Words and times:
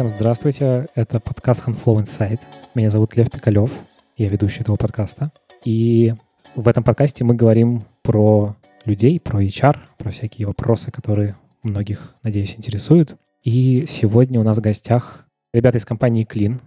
Всем 0.00 0.08
здравствуйте, 0.08 0.88
это 0.94 1.20
подкаст 1.20 1.68
Handflow 1.68 2.00
Insight. 2.00 2.40
Меня 2.74 2.88
зовут 2.88 3.16
Лев 3.16 3.30
Пикалев, 3.30 3.70
я 4.16 4.30
ведущий 4.30 4.62
этого 4.62 4.76
подкаста. 4.76 5.30
И 5.62 6.14
в 6.54 6.68
этом 6.68 6.82
подкасте 6.82 7.22
мы 7.22 7.34
говорим 7.34 7.84
про 8.00 8.56
людей, 8.86 9.20
про 9.20 9.44
HR, 9.44 9.76
про 9.98 10.10
всякие 10.10 10.46
вопросы, 10.46 10.90
которые 10.90 11.36
многих, 11.62 12.14
надеюсь, 12.22 12.54
интересуют. 12.56 13.18
И 13.42 13.84
сегодня 13.86 14.40
у 14.40 14.42
нас 14.42 14.56
в 14.56 14.62
гостях 14.62 15.28
ребята 15.52 15.76
из 15.76 15.84
компании 15.84 16.26
Clean, 16.26 16.58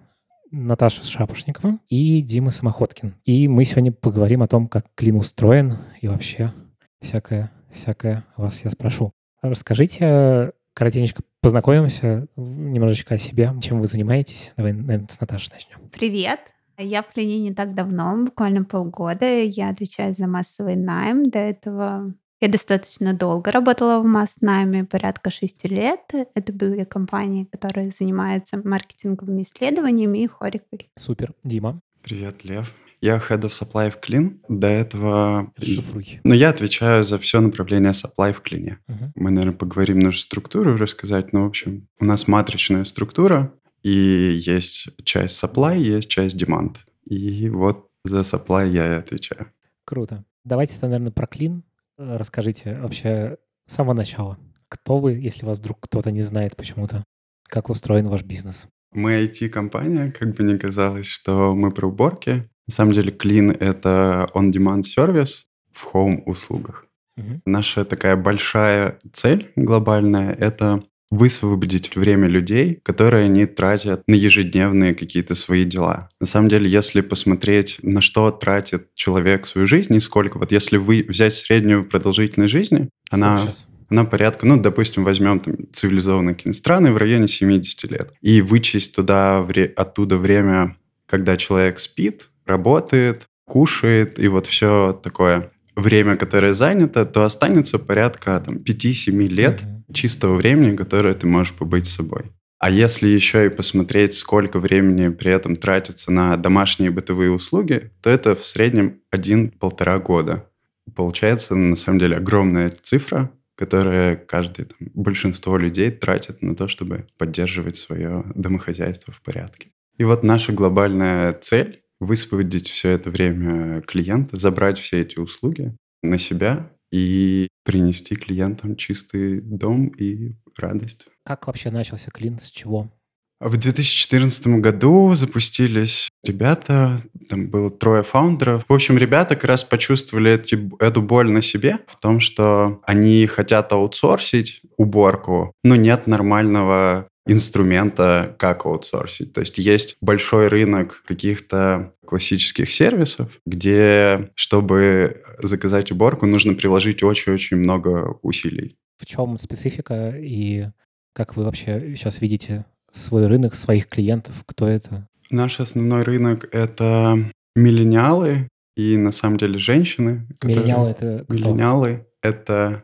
Наташа 0.51 1.03
Шапошникова 1.03 1.79
и 1.89 2.21
Дима 2.21 2.51
Самоходкин. 2.51 3.15
И 3.25 3.47
мы 3.47 3.65
сегодня 3.65 3.91
поговорим 3.91 4.43
о 4.43 4.47
том, 4.47 4.67
как 4.67 4.85
Clean 4.95 5.17
устроен 5.17 5.79
и 6.01 6.07
вообще 6.07 6.53
всякое, 7.01 7.51
всякое 7.71 8.25
вас 8.37 8.63
я 8.63 8.69
спрошу. 8.69 9.11
Расскажите 9.41 10.51
коротенько 10.73 11.23
познакомимся 11.41 12.27
немножечко 12.35 13.15
о 13.15 13.19
себе, 13.19 13.53
чем 13.61 13.81
вы 13.81 13.87
занимаетесь. 13.87 14.53
Давай, 14.57 14.73
наверное, 14.73 15.07
с 15.07 15.19
Наташей 15.19 15.51
начнем. 15.53 15.89
Привет. 15.89 16.39
Я 16.77 17.03
в 17.03 17.11
Клине 17.13 17.39
не 17.39 17.53
так 17.53 17.75
давно, 17.75 18.25
буквально 18.25 18.63
полгода. 18.63 19.25
Я 19.25 19.69
отвечаю 19.69 20.13
за 20.13 20.27
массовый 20.27 20.75
найм. 20.75 21.29
До 21.29 21.39
этого 21.39 22.13
я 22.41 22.49
достаточно 22.49 23.13
долго 23.13 23.51
работала 23.51 24.01
в 24.01 24.05
масс-найме, 24.05 24.83
порядка 24.83 25.29
шести 25.29 25.69
лет. 25.69 26.01
Это 26.35 26.51
были 26.51 26.83
компании, 26.83 27.45
которые 27.45 27.89
занимаются 27.91 28.59
маркетинговыми 28.61 29.43
исследованиями 29.43 30.23
и 30.23 30.27
Хорикой. 30.27 30.89
Супер. 30.97 31.33
Дима. 31.43 31.79
Привет, 32.01 32.43
Лев. 32.43 32.73
Я 33.03 33.17
Head 33.17 33.41
of 33.41 33.49
Supply 33.49 33.91
в 33.91 33.99
Clean. 33.99 34.39
До 34.47 34.67
этого... 34.67 35.51
Расшифруй. 35.57 36.21
Но 36.23 36.33
я 36.33 36.47
отвечаю 36.47 37.03
за 37.03 37.19
все 37.19 37.41
направление 37.41 37.91
Supply 37.91 38.31
в 38.31 38.41
Clean. 38.41 38.77
Мгм. 38.87 39.11
Мы, 39.15 39.29
наверное, 39.29 39.57
поговорим 39.57 39.99
нашу 39.99 40.19
структуру, 40.19 40.77
рассказать. 40.77 41.33
Ну, 41.33 41.43
в 41.43 41.47
общем, 41.47 41.89
у 41.99 42.05
нас 42.05 42.29
матричная 42.29 42.85
структура, 42.85 43.53
и 43.81 43.91
есть 43.91 44.87
часть 45.03 45.43
Supply, 45.43 45.77
есть 45.77 46.07
часть 46.07 46.41
Demand. 46.41 46.77
И 47.03 47.49
вот 47.49 47.89
за 48.05 48.21
Supply 48.21 48.69
я 48.69 48.93
и 48.93 48.99
отвечаю. 48.99 49.51
Круто. 49.83 50.23
Давайте 50.45 50.77
наверное, 50.81 51.11
про 51.11 51.27
клин. 51.27 51.65
Э, 51.97 52.15
Расскажите 52.15 52.79
вообще 52.79 53.35
с 53.67 53.73
самого 53.73 53.95
начала. 53.95 54.37
Кто 54.69 54.99
вы, 54.99 55.15
если 55.15 55.45
вас 55.45 55.57
вдруг 55.57 55.81
кто-то 55.81 56.09
не 56.09 56.21
знает 56.21 56.55
почему-то? 56.55 57.03
Как 57.49 57.69
устроен 57.69 58.07
ваш 58.07 58.23
бизнес? 58.23 58.69
Мы 58.93 59.23
IT-компания, 59.23 60.11
как 60.11 60.35
бы 60.35 60.43
ни 60.43 60.55
казалось, 60.55 61.07
что 61.07 61.53
мы 61.53 61.73
про 61.73 61.87
уборки. 61.87 62.49
На 62.67 62.73
самом 62.73 62.93
деле, 62.93 63.11
Clean— 63.11 63.55
это 63.59 64.29
on-demand 64.33 64.83
сервис 64.83 65.47
в 65.71 65.93
home-услугах. 65.93 66.85
Мгм. 67.17 67.41
Наша 67.45 67.85
такая 67.85 68.15
большая 68.15 68.97
цель 69.11 69.51
глобальная— 69.55 70.33
это 70.39 70.81
высвободить 71.11 71.95
время 71.95 72.27
людей, 72.27 72.79
которые 72.81 73.25
они 73.25 73.45
тратят 73.45 74.01
на 74.07 74.15
ежедневные 74.15 74.95
какие-то 74.95 75.35
свои 75.35 75.63
дела. 75.63 76.07
На 76.19 76.25
самом 76.25 76.49
деле, 76.49 76.67
если 76.67 77.01
посмотреть, 77.01 77.77
на 77.83 78.01
что 78.01 78.31
тратит 78.31 78.95
человек 78.95 79.45
свою 79.45 79.67
жизнь 79.67 79.93
и 79.93 79.99
сколько, 79.99 80.39
вот 80.39 80.51
если 80.51 80.77
вы 80.77 81.05
взять 81.07 81.35
среднюю 81.35 81.85
продолжительность 81.87 82.51
жизни, 82.51 82.89
она, 83.11 83.37
Сколько 83.37 83.53
щас? 83.53 83.67
она 83.89 84.05
порядка, 84.05 84.47
ну, 84.47 84.59
допустим, 84.59 85.03
возьмем 85.03 85.39
там 85.39 85.55
цивилизованные 85.71 86.35
страны 86.53 86.91
в 86.91 86.97
районе 86.97 87.27
70 87.27 87.91
лет, 87.91 88.11
и 88.21 88.41
вычесть 88.41 88.95
туда, 88.95 89.43
вре- 89.43 89.71
оттуда 89.75 90.17
время, 90.17 90.77
когда 91.05 91.37
человек 91.37 91.77
спит, 91.77 92.31
работает, 92.45 93.27
кушает, 93.45 94.19
и 94.19 94.27
вот 94.27 94.47
все 94.47 94.99
такое 95.03 95.49
время, 95.75 96.15
которое 96.15 96.53
занято, 96.53 97.05
то 97.05 97.23
останется 97.23 97.79
порядка 97.79 98.41
там, 98.45 98.57
5-7 98.57 99.27
лет 99.27 99.61
чистого 99.91 100.35
времени, 100.35 100.75
которое 100.75 101.13
ты 101.13 101.27
можешь 101.27 101.53
побыть 101.53 101.87
с 101.87 101.95
собой. 101.95 102.31
А 102.59 102.69
если 102.69 103.07
еще 103.07 103.45
и 103.45 103.49
посмотреть, 103.49 104.13
сколько 104.13 104.57
времени 104.57 105.09
при 105.09 105.31
этом 105.31 105.57
тратится 105.57 106.11
на 106.13 106.37
домашние 106.37 106.91
бытовые 106.91 107.31
услуги, 107.31 107.91
то 108.01 108.09
это 108.09 108.35
в 108.35 108.45
среднем 108.45 109.01
1-1,5 109.13 110.01
года. 110.01 110.49
Получается, 110.95 111.55
на 111.55 111.75
самом 111.75 111.99
деле, 111.99 112.17
огромная 112.17 112.69
цифра, 112.69 113.31
которая 113.55 114.15
каждый, 114.15 114.65
там, 114.65 114.77
большинство 114.93 115.57
людей 115.57 115.91
тратит 115.91 116.41
на 116.41 116.55
то, 116.55 116.67
чтобы 116.67 117.05
поддерживать 117.17 117.75
свое 117.75 118.23
домохозяйство 118.33 119.13
в 119.13 119.21
порядке. 119.21 119.67
И 119.97 120.05
вот 120.05 120.23
наша 120.23 120.53
глобальная 120.53 121.33
цель— 121.33 121.81
высвободить 122.03 122.69
все 122.69 122.89
это 122.91 123.09
время 123.09 123.81
клиента, 123.81 124.37
забрать 124.37 124.79
все 124.79 125.01
эти 125.01 125.19
услуги 125.19 125.75
на 126.01 126.17
себя 126.17 126.71
и 126.91 127.47
принести 127.65 128.15
клиентам 128.15 128.75
чистый 128.75 129.39
дом 129.41 129.87
и 129.87 130.33
радость. 130.57 131.07
Как 131.25 131.47
вообще 131.47 131.71
начался 131.71 132.11
клин? 132.11 132.39
С 132.39 132.51
чего? 132.51 132.91
В 133.39 133.57
2014 133.57 134.47
году 134.61 135.13
запустились 135.15 136.09
ребята, 136.23 137.01
там 137.29 137.49
было 137.49 137.69
трое 137.69 138.01
фаундеров. 138.01 138.63
В 138.69 138.73
общем, 138.73 138.97
ребята 138.97 139.35
как 139.35 139.43
раз 139.45 139.65
почувствовали 139.65 140.31
эти- 140.31 140.69
эту 140.81 141.01
боль 141.01 141.29
на 141.29 141.41
себе 141.41 141.79
в 141.87 141.99
том, 141.99 142.21
что 142.21 142.79
они 142.83 143.25
хотят 143.27 143.73
аутсорсить 143.73 144.61
уборку, 144.77 145.51
но 145.63 145.75
нет 145.75 146.07
нормального 146.07 147.09
инструмента, 147.25 148.35
как 148.37 148.65
аутсорсить. 148.65 149.33
То 149.33 149.41
есть 149.41 149.57
есть 149.57 149.95
большой 150.01 150.47
рынок 150.47 151.03
каких-то 151.05 151.93
классических 152.05 152.71
сервисов, 152.71 153.39
где, 153.45 154.31
чтобы 154.35 155.23
заказать 155.39 155.91
уборку, 155.91 156.25
нужно 156.25 156.53
приложить 156.53 157.03
очень-очень 157.03 157.57
много 157.57 158.17
усилий. 158.21 158.77
В 158.97 159.05
чем 159.05 159.37
специфика 159.37 160.13
и 160.17 160.67
как 161.13 161.35
вы 161.35 161.43
вообще 161.43 161.93
сейчас 161.95 162.21
видите 162.21 162.65
свой 162.91 163.27
рынок, 163.27 163.55
своих 163.55 163.87
клиентов? 163.87 164.43
Кто 164.45 164.67
это? 164.67 165.07
Наш 165.29 165.59
основной 165.59 166.03
рынок— 166.03 166.47
это 166.51 167.17
миллениалы 167.55 168.49
и, 168.75 168.97
на 168.97 169.11
самом 169.11 169.37
деле, 169.37 169.59
женщины. 169.59 170.27
Миллениалы— 170.43 170.89
это 170.91 171.23
кто? 171.27 171.33
Миллениалы— 171.33 172.07
это, 172.21 172.83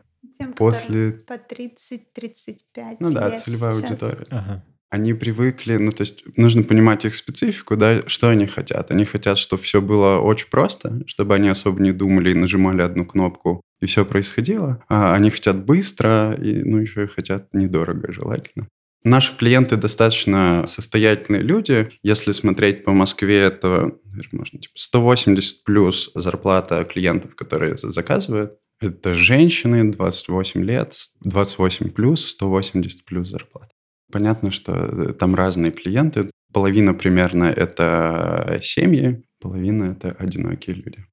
После- 0.60 1.12
по 1.26 1.34
30-35 1.38 2.96
ну 3.00 3.10
да, 3.10 3.30
целевая 3.32 3.72
сейчас. 3.74 3.90
аудитория. 3.90 4.24
Ага. 4.30 4.64
Они 4.90 5.14
привыкли, 5.14 5.76
ну 5.76 5.92
то 5.92 6.00
есть 6.02 6.24
нужно 6.36 6.64
понимать 6.64 7.04
их 7.04 7.14
специфику, 7.14 7.76
да, 7.76 8.02
что 8.08 8.28
они 8.28 8.46
хотят. 8.46 8.90
Они 8.90 9.04
хотят, 9.04 9.38
чтобы 9.38 9.62
все 9.62 9.80
было 9.80 10.18
очень 10.18 10.48
просто, 10.50 11.02
чтобы 11.06 11.34
они 11.34 11.48
особо 11.48 11.80
не 11.80 11.92
думали 11.92 12.30
и 12.30 12.34
нажимали 12.34 12.82
одну 12.82 13.04
кнопку, 13.04 13.62
и 13.80 13.86
все 13.86 14.04
происходило. 14.04 14.82
А 14.88 15.14
они 15.14 15.30
хотят 15.30 15.64
быстро, 15.64 16.34
и, 16.34 16.62
ну 16.64 16.78
еще 16.78 17.04
и 17.04 17.08
хотят 17.08 17.54
недорого 17.54 18.12
желательно. 18.12 18.66
Наши 19.04 19.34
клиенты 19.36 19.76
достаточно 19.76 20.64
состоятельные 20.66 21.40
люди. 21.40 21.88
Если 22.02 22.32
смотреть 22.32 22.84
по 22.84 22.92
Москве, 22.92 23.38
это, 23.38 23.92
наверное, 24.04 24.38
можно 24.38 24.58
типа 24.58 24.74
180 24.74 25.64
плюс 25.64 26.10
зарплата 26.14 26.84
клиентов, 26.84 27.34
которые 27.34 27.78
за- 27.78 27.90
заказывают. 27.90 28.58
Это 28.80 29.12
женщины 29.12 29.92
28 29.92 30.64
лет, 30.64 30.96
28 31.20 31.90
плюс, 31.90 32.26
180 32.30 33.04
плюс 33.04 33.28
зарплата. 33.28 33.68
Понятно, 34.10 34.50
что 34.50 34.72
э, 34.72 35.12
там 35.12 35.34
разные 35.34 35.70
клиенты. 35.70 36.30
Половина 36.50 36.94
примерно 36.94 37.44
это 37.44 38.58
семьи, 38.62 39.22
половина 39.38 39.92
это 39.92 40.16
одинокие 40.18 40.76
люди. 40.76 41.04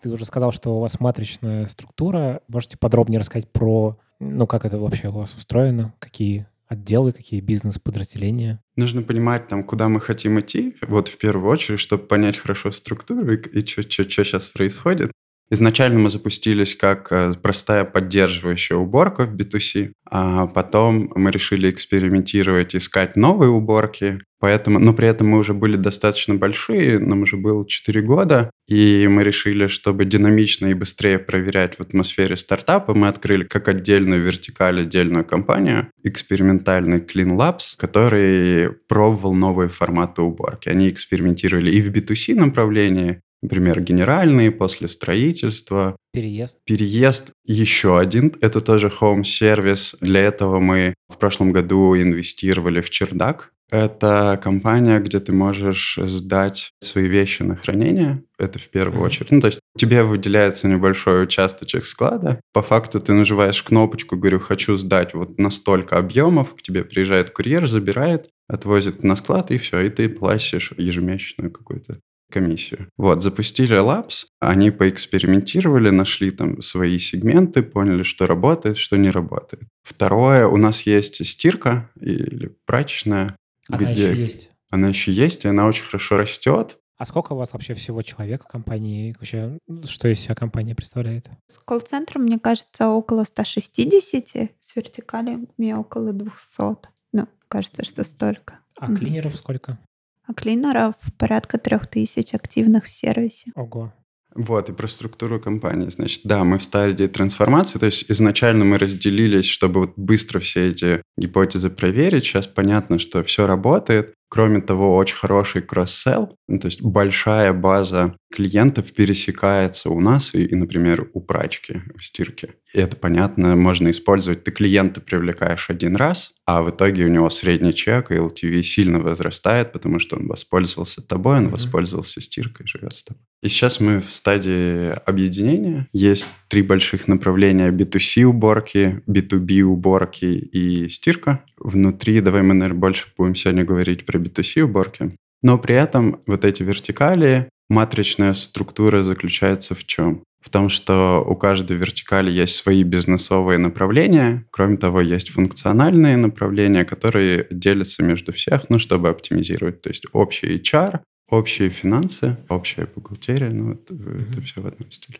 Ты 0.00 0.10
уже 0.10 0.24
сказал, 0.24 0.50
что 0.50 0.78
у 0.78 0.80
вас 0.80 0.98
матричная 0.98 1.66
структура. 1.66 2.40
Можете 2.48 2.78
подробнее 2.78 3.20
рассказать 3.20 3.52
про, 3.52 3.98
ну, 4.20 4.46
как 4.46 4.64
это 4.64 4.78
вообще 4.78 5.08
у 5.08 5.12
вас 5.12 5.34
устроено, 5.34 5.92
какие 5.98 6.46
отделы, 6.74 7.12
какие 7.12 7.40
бизнес-подразделения? 7.40 8.62
Нужно 8.76 9.02
понимать, 9.02 9.48
там, 9.48 9.64
куда 9.64 9.88
мы 9.88 10.00
хотим 10.00 10.38
идти, 10.38 10.76
вот 10.86 11.08
в 11.08 11.16
первую 11.16 11.50
очередь, 11.50 11.80
чтобы 11.80 12.04
понять 12.04 12.36
хорошо 12.36 12.70
структуру 12.70 13.32
и, 13.32 13.36
и 13.36 13.66
что 13.66 13.82
сейчас 13.82 14.48
происходит. 14.48 15.10
Изначально 15.50 16.00
мы 16.00 16.10
запустились 16.10 16.74
как 16.74 17.12
э, 17.12 17.34
простая 17.40 17.84
поддерживающая 17.84 18.76
уборка 18.76 19.26
в 19.26 19.36
B2C, 19.36 19.92
а 20.10 20.46
потом 20.46 21.10
мы 21.14 21.30
решили 21.30 21.68
экспериментировать, 21.70 22.74
искать 22.74 23.14
новые 23.14 23.50
уборки, 23.50 24.20
поэтому, 24.40 24.78
но 24.78 24.94
при 24.94 25.06
этом 25.06 25.28
мы 25.28 25.38
уже 25.38 25.52
были 25.52 25.76
достаточно 25.76 26.34
большие, 26.34 26.98
нам 26.98 27.22
уже 27.22 27.36
было 27.36 27.66
4 27.68 28.00
года, 28.00 28.50
и 28.68 29.06
мы 29.06 29.22
решили, 29.22 29.66
чтобы 29.66 30.06
динамично 30.06 30.66
и 30.68 30.74
быстрее 30.74 31.18
проверять 31.18 31.74
в 31.76 31.80
атмосфере 31.80 32.38
стартапа, 32.38 32.94
мы 32.94 33.08
открыли 33.08 33.44
как 33.44 33.68
отдельную 33.68 34.22
вертикаль, 34.22 34.80
отдельную 34.80 35.26
компанию, 35.26 35.90
экспериментальный 36.02 36.98
Clean 36.98 37.36
Labs, 37.36 37.76
который 37.76 38.70
пробовал 38.88 39.34
новые 39.34 39.68
форматы 39.68 40.22
уборки. 40.22 40.70
Они 40.70 40.88
экспериментировали 40.88 41.70
и 41.70 41.82
в 41.82 41.90
B2C 41.90 42.34
направлении, 42.34 43.20
например, 43.44 43.80
генеральные 43.80 44.50
после 44.50 44.88
строительства, 44.88 45.96
Переезд? 46.14 46.58
Переезд 46.64 47.32
еще 47.44 47.98
один, 47.98 48.32
это 48.40 48.60
тоже 48.60 48.86
home 48.88 49.24
сервис. 49.24 49.96
Для 50.00 50.20
этого 50.20 50.60
мы 50.60 50.94
в 51.08 51.18
прошлом 51.18 51.52
году 51.52 51.96
инвестировали 51.96 52.80
в 52.80 52.88
чердак. 52.88 53.50
Это 53.70 54.38
компания, 54.40 55.00
где 55.00 55.18
ты 55.18 55.32
можешь 55.32 55.98
сдать 56.00 56.70
свои 56.80 57.08
вещи 57.08 57.42
на 57.42 57.56
хранение. 57.56 58.22
Это 58.38 58.60
в 58.60 58.68
первую 58.68 59.02
mm-hmm. 59.02 59.06
очередь. 59.06 59.30
Ну, 59.32 59.40
то 59.40 59.48
есть 59.48 59.60
тебе 59.76 60.04
выделяется 60.04 60.68
небольшой 60.68 61.24
участочек 61.24 61.84
склада. 61.84 62.40
По 62.52 62.62
факту 62.62 63.00
ты 63.00 63.12
нажимаешь 63.12 63.62
кнопочку, 63.62 64.16
говорю, 64.16 64.38
хочу 64.38 64.76
сдать 64.76 65.14
вот 65.14 65.38
настолько 65.38 65.98
объемов. 65.98 66.54
К 66.54 66.62
тебе 66.62 66.84
приезжает 66.84 67.30
курьер, 67.30 67.66
забирает, 67.66 68.28
отвозит 68.48 69.02
на 69.02 69.16
склад, 69.16 69.50
и 69.50 69.58
все. 69.58 69.80
И 69.80 69.90
ты 69.90 70.08
платишь 70.08 70.72
ежемесячную 70.76 71.50
какую-то 71.50 71.98
комиссию. 72.30 72.88
Вот, 72.96 73.22
запустили 73.22 73.76
Labs, 73.80 74.26
они 74.40 74.70
поэкспериментировали, 74.70 75.90
нашли 75.90 76.30
там 76.30 76.62
свои 76.62 76.98
сегменты, 76.98 77.62
поняли, 77.62 78.02
что 78.02 78.26
работает, 78.26 78.76
что 78.76 78.96
не 78.96 79.10
работает. 79.10 79.62
Второе, 79.82 80.46
у 80.46 80.56
нас 80.56 80.82
есть 80.82 81.24
стирка 81.24 81.90
или 82.00 82.56
прачечная. 82.66 83.36
Она 83.68 83.78
где... 83.78 84.10
еще 84.10 84.22
есть. 84.22 84.50
Она 84.70 84.88
еще 84.88 85.12
есть, 85.12 85.44
и 85.44 85.48
она 85.48 85.66
очень 85.66 85.84
хорошо 85.84 86.16
растет. 86.16 86.78
А 86.96 87.04
сколько 87.06 87.32
у 87.32 87.36
вас 87.36 87.52
вообще 87.52 87.74
всего 87.74 88.02
человек 88.02 88.44
в 88.44 88.46
компании? 88.46 89.14
Вообще, 89.18 89.58
что 89.84 90.08
из 90.08 90.20
себя 90.20 90.34
компания 90.34 90.74
представляет? 90.74 91.28
С 91.48 91.58
колл-центром, 91.58 92.22
мне 92.22 92.38
кажется, 92.38 92.88
около 92.88 93.24
160, 93.24 94.50
с 94.60 94.76
вертикалями 94.76 95.72
около 95.72 96.12
200. 96.12 96.88
Ну, 97.12 97.28
кажется, 97.48 97.84
что 97.84 98.04
столько. 98.04 98.60
А 98.78 98.92
клинеров 98.94 99.36
сколько? 99.36 99.78
А 100.26 100.34
клинеров 100.34 100.94
порядка 101.18 101.58
трех 101.58 101.86
тысяч 101.86 102.34
активных 102.34 102.86
в 102.86 102.90
сервисе. 102.90 103.50
Ого. 103.54 103.92
Вот, 104.34 104.68
и 104.68 104.72
про 104.72 104.88
структуру 104.88 105.38
компании. 105.40 105.88
Значит, 105.90 106.22
да, 106.24 106.42
мы 106.42 106.58
в 106.58 106.64
стадии 106.64 107.06
трансформации, 107.06 107.78
то 107.78 107.86
есть 107.86 108.10
изначально 108.10 108.64
мы 108.64 108.78
разделились, 108.78 109.46
чтобы 109.46 109.80
вот 109.80 109.92
быстро 109.96 110.40
все 110.40 110.68
эти 110.68 111.02
гипотезы 111.16 111.70
проверить. 111.70 112.24
Сейчас 112.24 112.48
понятно, 112.48 112.98
что 112.98 113.22
все 113.22 113.46
работает. 113.46 114.14
Кроме 114.28 114.60
того, 114.60 114.96
очень 114.96 115.16
хороший 115.16 115.62
кросс-селл, 115.62 116.36
ну, 116.48 116.58
то 116.58 116.66
есть 116.66 116.82
большая 116.82 117.52
база 117.52 118.16
клиентов 118.34 118.92
пересекается 118.92 119.90
у 119.90 120.00
нас 120.00 120.34
и, 120.34 120.44
и, 120.44 120.54
например, 120.56 121.08
у 121.12 121.20
прачки, 121.20 121.82
у 121.94 122.00
стирки. 122.00 122.48
И 122.74 122.80
это 122.80 122.96
понятно, 122.96 123.54
можно 123.54 123.92
использовать. 123.92 124.42
Ты 124.42 124.50
клиента 124.50 125.00
привлекаешь 125.00 125.70
один 125.70 125.94
раз, 125.94 126.34
а 126.44 126.62
в 126.62 126.70
итоге 126.70 127.04
у 127.04 127.08
него 127.08 127.30
средний 127.30 127.72
чек 127.72 128.10
и 128.10 128.14
LTV 128.14 128.62
сильно 128.62 128.98
возрастает, 128.98 129.72
потому 129.72 130.00
что 130.00 130.16
он 130.16 130.26
воспользовался 130.26 131.00
тобой, 131.00 131.36
он 131.36 131.46
mm-hmm. 131.46 131.50
воспользовался 131.50 132.20
стиркой, 132.20 132.66
живет 132.66 132.96
с 132.96 133.04
тобой. 133.04 133.22
И 133.44 133.48
сейчас 133.48 133.78
мы 133.78 134.00
в 134.00 134.12
стадии 134.12 134.90
объединения. 135.08 135.86
Есть 135.92 136.28
три 136.48 136.62
больших 136.62 137.06
направления 137.06 137.70
B2C 137.70 138.24
уборки, 138.24 139.00
B2B 139.08 139.60
уборки 139.60 140.24
и 140.24 140.88
стирка. 140.88 141.44
Внутри, 141.56 142.20
давай 142.20 142.42
мы, 142.42 142.54
наверное, 142.54 142.80
больше 142.80 143.06
будем 143.16 143.36
сегодня 143.36 143.64
говорить 143.64 144.04
про 144.04 144.18
B2C 144.18 144.62
уборки. 144.62 145.14
Но 145.44 145.58
при 145.58 145.74
этом 145.74 146.20
вот 146.26 146.44
эти 146.46 146.62
вертикали, 146.62 147.50
матричная 147.68 148.34
структура 148.34 149.02
заключается 149.02 149.74
в 149.74 149.84
чем? 149.84 150.22
В 150.40 150.50
том, 150.50 150.68
что 150.68 151.24
у 151.26 151.36
каждой 151.36 151.78
вертикали 151.78 152.30
есть 152.30 152.56
свои 152.56 152.82
бизнесовые 152.82 153.58
направления. 153.58 154.44
Кроме 154.50 154.76
того, 154.76 155.00
есть 155.00 155.30
функциональные 155.30 156.18
направления, 156.18 156.84
которые 156.84 157.46
делятся 157.50 158.02
между 158.02 158.32
всех, 158.32 158.68
ну, 158.68 158.78
чтобы 158.78 159.08
оптимизировать. 159.08 159.80
То 159.80 159.88
есть 159.88 160.04
общий 160.12 160.58
HR, 160.58 161.00
общие 161.30 161.70
финансы, 161.70 162.36
общая 162.50 162.86
бухгалтерия, 162.94 163.50
ну, 163.50 163.72
это, 163.72 163.94
mm-hmm. 163.94 164.30
это 164.30 164.40
все 164.42 164.60
в 164.60 164.66
одном 164.66 164.90
стиле. 164.90 165.18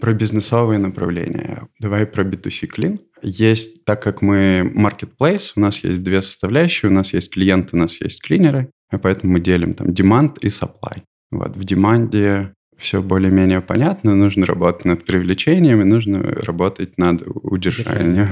Про 0.00 0.12
бизнесовые 0.12 0.78
направления. 0.78 1.66
Давай 1.80 2.06
про 2.06 2.22
B2C 2.22 2.68
Clean. 2.68 3.00
Есть, 3.22 3.84
так 3.84 4.00
как 4.02 4.22
мы 4.22 4.70
marketplace, 4.76 5.52
у 5.56 5.60
нас 5.60 5.82
есть 5.82 6.02
две 6.02 6.22
составляющие, 6.22 6.90
у 6.90 6.94
нас 6.94 7.12
есть 7.12 7.32
клиенты, 7.32 7.76
у 7.76 7.80
нас 7.80 8.00
есть 8.00 8.22
клинеры, 8.22 8.70
и 8.92 8.96
поэтому 8.96 9.32
мы 9.32 9.40
делим 9.40 9.74
там 9.74 9.88
demand 9.88 10.38
и 10.40 10.48
supply. 10.48 11.02
Вот, 11.30 11.56
в 11.56 11.64
деманде 11.64 12.52
все 12.76 13.02
более-менее 13.02 13.60
понятно, 13.60 14.14
нужно 14.14 14.46
работать 14.46 14.84
над 14.84 15.04
привлечением 15.04 15.80
и 15.80 15.84
нужно 15.84 16.22
работать 16.22 16.96
над 16.96 17.22
удержанием. 17.26 18.30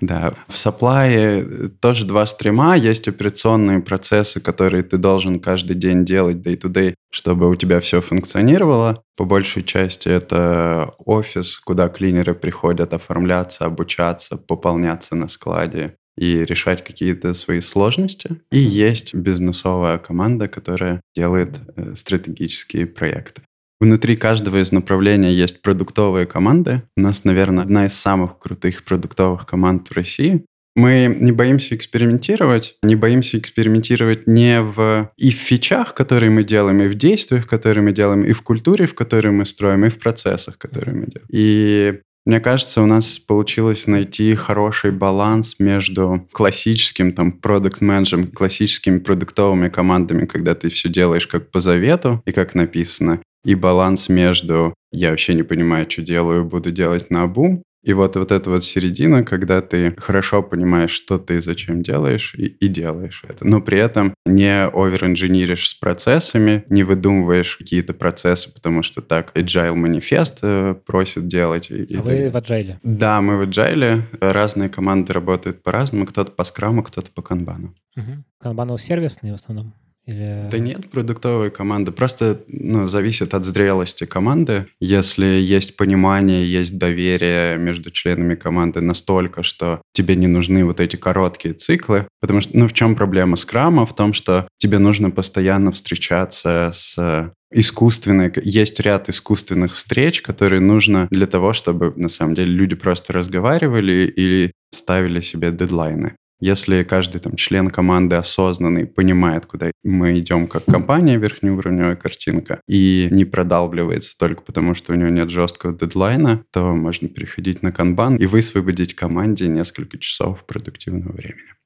Да, 0.00 0.34
в 0.48 0.54
supply 0.54 1.68
тоже 1.80 2.06
два 2.06 2.26
стрима, 2.26 2.76
есть 2.76 3.06
операционные 3.06 3.80
процессы, 3.80 4.40
которые 4.40 4.82
ты 4.82 4.96
должен 4.96 5.38
каждый 5.38 5.76
день 5.76 6.04
делать 6.04 6.38
day-to-day, 6.38 6.94
чтобы 7.10 7.48
у 7.48 7.54
тебя 7.54 7.78
все 7.78 8.00
функционировало. 8.00 9.00
По 9.16 9.24
большей 9.24 9.62
части 9.62 10.08
это 10.08 10.92
офис, 11.04 11.56
куда 11.58 11.88
клинеры 11.88 12.34
приходят 12.34 12.94
оформляться, 12.94 13.64
обучаться, 13.64 14.36
пополняться 14.36 15.14
на 15.14 15.28
складе 15.28 15.94
и 16.16 16.44
решать 16.44 16.84
какие-то 16.84 17.34
свои 17.34 17.60
сложности. 17.60 18.40
И 18.50 18.58
есть 18.58 19.14
бизнесовая 19.14 19.98
команда, 19.98 20.48
которая 20.48 21.00
делает 21.14 21.60
э, 21.76 21.94
стратегические 21.94 22.86
проекты. 22.86 23.42
Внутри 23.80 24.14
каждого 24.14 24.62
из 24.62 24.70
направлений 24.70 25.32
есть 25.32 25.60
продуктовые 25.60 26.26
команды. 26.26 26.82
У 26.96 27.00
нас, 27.00 27.24
наверное, 27.24 27.64
одна 27.64 27.86
из 27.86 27.94
самых 27.94 28.38
крутых 28.38 28.84
продуктовых 28.84 29.44
команд 29.44 29.88
в 29.88 29.92
России. 29.92 30.44
Мы 30.74 31.14
не 31.20 31.32
боимся 31.32 31.74
экспериментировать, 31.74 32.76
не 32.82 32.94
боимся 32.94 33.38
экспериментировать 33.38 34.26
не 34.26 34.62
в 34.62 35.10
и 35.18 35.30
в 35.30 35.34
фичах, 35.34 35.94
которые 35.94 36.30
мы 36.30 36.44
делаем, 36.44 36.80
и 36.80 36.88
в 36.88 36.94
действиях, 36.94 37.46
которые 37.46 37.82
мы 37.82 37.92
делаем, 37.92 38.22
и 38.24 38.32
в 38.32 38.42
культуре, 38.42 38.86
в 38.86 38.94
которой 38.94 39.32
мы 39.32 39.44
строим, 39.44 39.84
и 39.84 39.90
в 39.90 39.98
процессах, 39.98 40.56
которые 40.58 40.94
мы 40.94 41.06
делаем. 41.06 41.28
И 41.30 41.98
мне 42.24 42.38
кажется, 42.38 42.82
у 42.82 42.86
нас 42.86 43.18
получилось 43.18 43.86
найти 43.86 44.34
хороший 44.34 44.92
баланс 44.92 45.56
между 45.58 46.28
классическим 46.32 47.12
там 47.12 47.32
продукт 47.32 47.80
менеджером 47.80 48.30
классическими 48.30 48.98
продуктовыми 48.98 49.68
командами, 49.68 50.26
когда 50.26 50.54
ты 50.54 50.68
все 50.68 50.88
делаешь 50.88 51.26
как 51.26 51.50
по 51.50 51.60
завету 51.60 52.22
и 52.24 52.32
как 52.32 52.54
написано, 52.54 53.20
и 53.44 53.54
баланс 53.56 54.08
между 54.08 54.74
«я 54.92 55.10
вообще 55.10 55.34
не 55.34 55.42
понимаю, 55.42 55.90
что 55.90 56.02
делаю, 56.02 56.44
буду 56.44 56.70
делать 56.70 57.10
на 57.10 57.24
обум», 57.24 57.64
и 57.82 57.92
вот, 57.92 58.16
вот 58.16 58.30
эта 58.30 58.48
вот 58.48 58.64
середина, 58.64 59.24
когда 59.24 59.60
ты 59.60 59.94
хорошо 59.96 60.42
понимаешь, 60.42 60.90
что 60.90 61.18
ты 61.18 61.40
зачем 61.40 61.82
делаешь, 61.82 62.34
и, 62.36 62.46
и 62.46 62.68
делаешь 62.68 63.24
это. 63.28 63.44
Но 63.44 63.60
при 63.60 63.78
этом 63.78 64.14
не 64.24 64.66
оверинженеришь 64.66 65.68
с 65.68 65.74
процессами, 65.74 66.64
не 66.68 66.84
выдумываешь 66.84 67.56
какие-то 67.56 67.92
процессы, 67.92 68.52
потому 68.52 68.82
что 68.82 69.02
так 69.02 69.36
Agile 69.36 69.74
манифест 69.74 70.38
э, 70.42 70.74
просит 70.86 71.26
делать. 71.26 71.70
И, 71.70 71.74
а 71.74 71.84
и 71.84 71.96
вы 71.96 72.30
в 72.30 72.36
Agile? 72.36 72.76
Да, 72.84 73.20
мы 73.20 73.36
в 73.36 73.48
Agile. 73.48 74.02
Разные 74.20 74.68
команды 74.68 75.12
работают 75.12 75.62
по-разному. 75.62 76.06
Кто-то 76.06 76.30
по 76.32 76.44
скраму, 76.44 76.82
кто-то 76.84 77.10
по 77.10 77.22
канбану. 77.22 77.74
Угу. 77.96 78.24
Канбану 78.38 78.78
сервисный 78.78 79.32
в 79.32 79.34
основном? 79.34 79.74
Или... 80.06 80.48
Да 80.50 80.58
нет 80.58 80.90
продуктовой 80.90 81.50
команды. 81.50 81.92
Просто 81.92 82.40
ну, 82.48 82.86
зависит 82.86 83.34
от 83.34 83.44
зрелости 83.44 84.04
команды. 84.04 84.66
Если 84.80 85.26
есть 85.26 85.76
понимание, 85.76 86.50
есть 86.50 86.78
доверие 86.78 87.56
между 87.58 87.90
членами 87.90 88.34
команды 88.34 88.80
настолько, 88.80 89.42
что 89.42 89.80
тебе 89.92 90.16
не 90.16 90.26
нужны 90.26 90.64
вот 90.64 90.80
эти 90.80 90.96
короткие 90.96 91.54
циклы. 91.54 92.08
Потому 92.20 92.40
что, 92.40 92.58
ну, 92.58 92.68
в 92.68 92.72
чем 92.72 92.96
проблема 92.96 93.36
скрама? 93.36 93.86
В 93.86 93.94
том, 93.94 94.12
что 94.12 94.48
тебе 94.58 94.78
нужно 94.78 95.10
постоянно 95.10 95.72
встречаться 95.72 96.72
с 96.74 97.32
искусственные, 97.52 98.32
есть 98.42 98.80
ряд 98.80 99.08
искусственных 99.08 99.74
встреч, 99.74 100.22
которые 100.22 100.60
нужно 100.60 101.06
для 101.10 101.26
того, 101.26 101.52
чтобы 101.52 101.92
на 101.96 102.08
самом 102.08 102.34
деле 102.34 102.50
люди 102.50 102.74
просто 102.74 103.12
разговаривали 103.12 104.12
или 104.16 104.52
ставили 104.72 105.20
себе 105.20 105.50
дедлайны. 105.52 106.16
Если 106.42 106.82
каждый 106.82 107.20
там 107.20 107.36
член 107.36 107.70
команды 107.70 108.16
осознанный 108.16 108.84
понимает, 108.84 109.46
куда 109.46 109.70
мы 109.84 110.18
идем 110.18 110.48
как 110.48 110.64
компания, 110.64 111.16
верхнеуровневая 111.16 111.94
картинка, 111.94 112.60
и 112.66 113.06
не 113.12 113.24
продалбливается 113.24 114.18
только 114.18 114.42
потому, 114.42 114.74
что 114.74 114.92
у 114.92 114.96
него 114.96 115.08
нет 115.08 115.30
жесткого 115.30 115.72
дедлайна, 115.72 116.44
то 116.50 116.74
можно 116.74 117.06
переходить 117.06 117.62
на 117.62 117.70
канбан 117.70 118.16
и 118.16 118.26
высвободить 118.26 118.94
команде 118.94 119.46
несколько 119.46 119.98
часов 119.98 120.44
продуктивного 120.44 121.12
времени. 121.12 121.61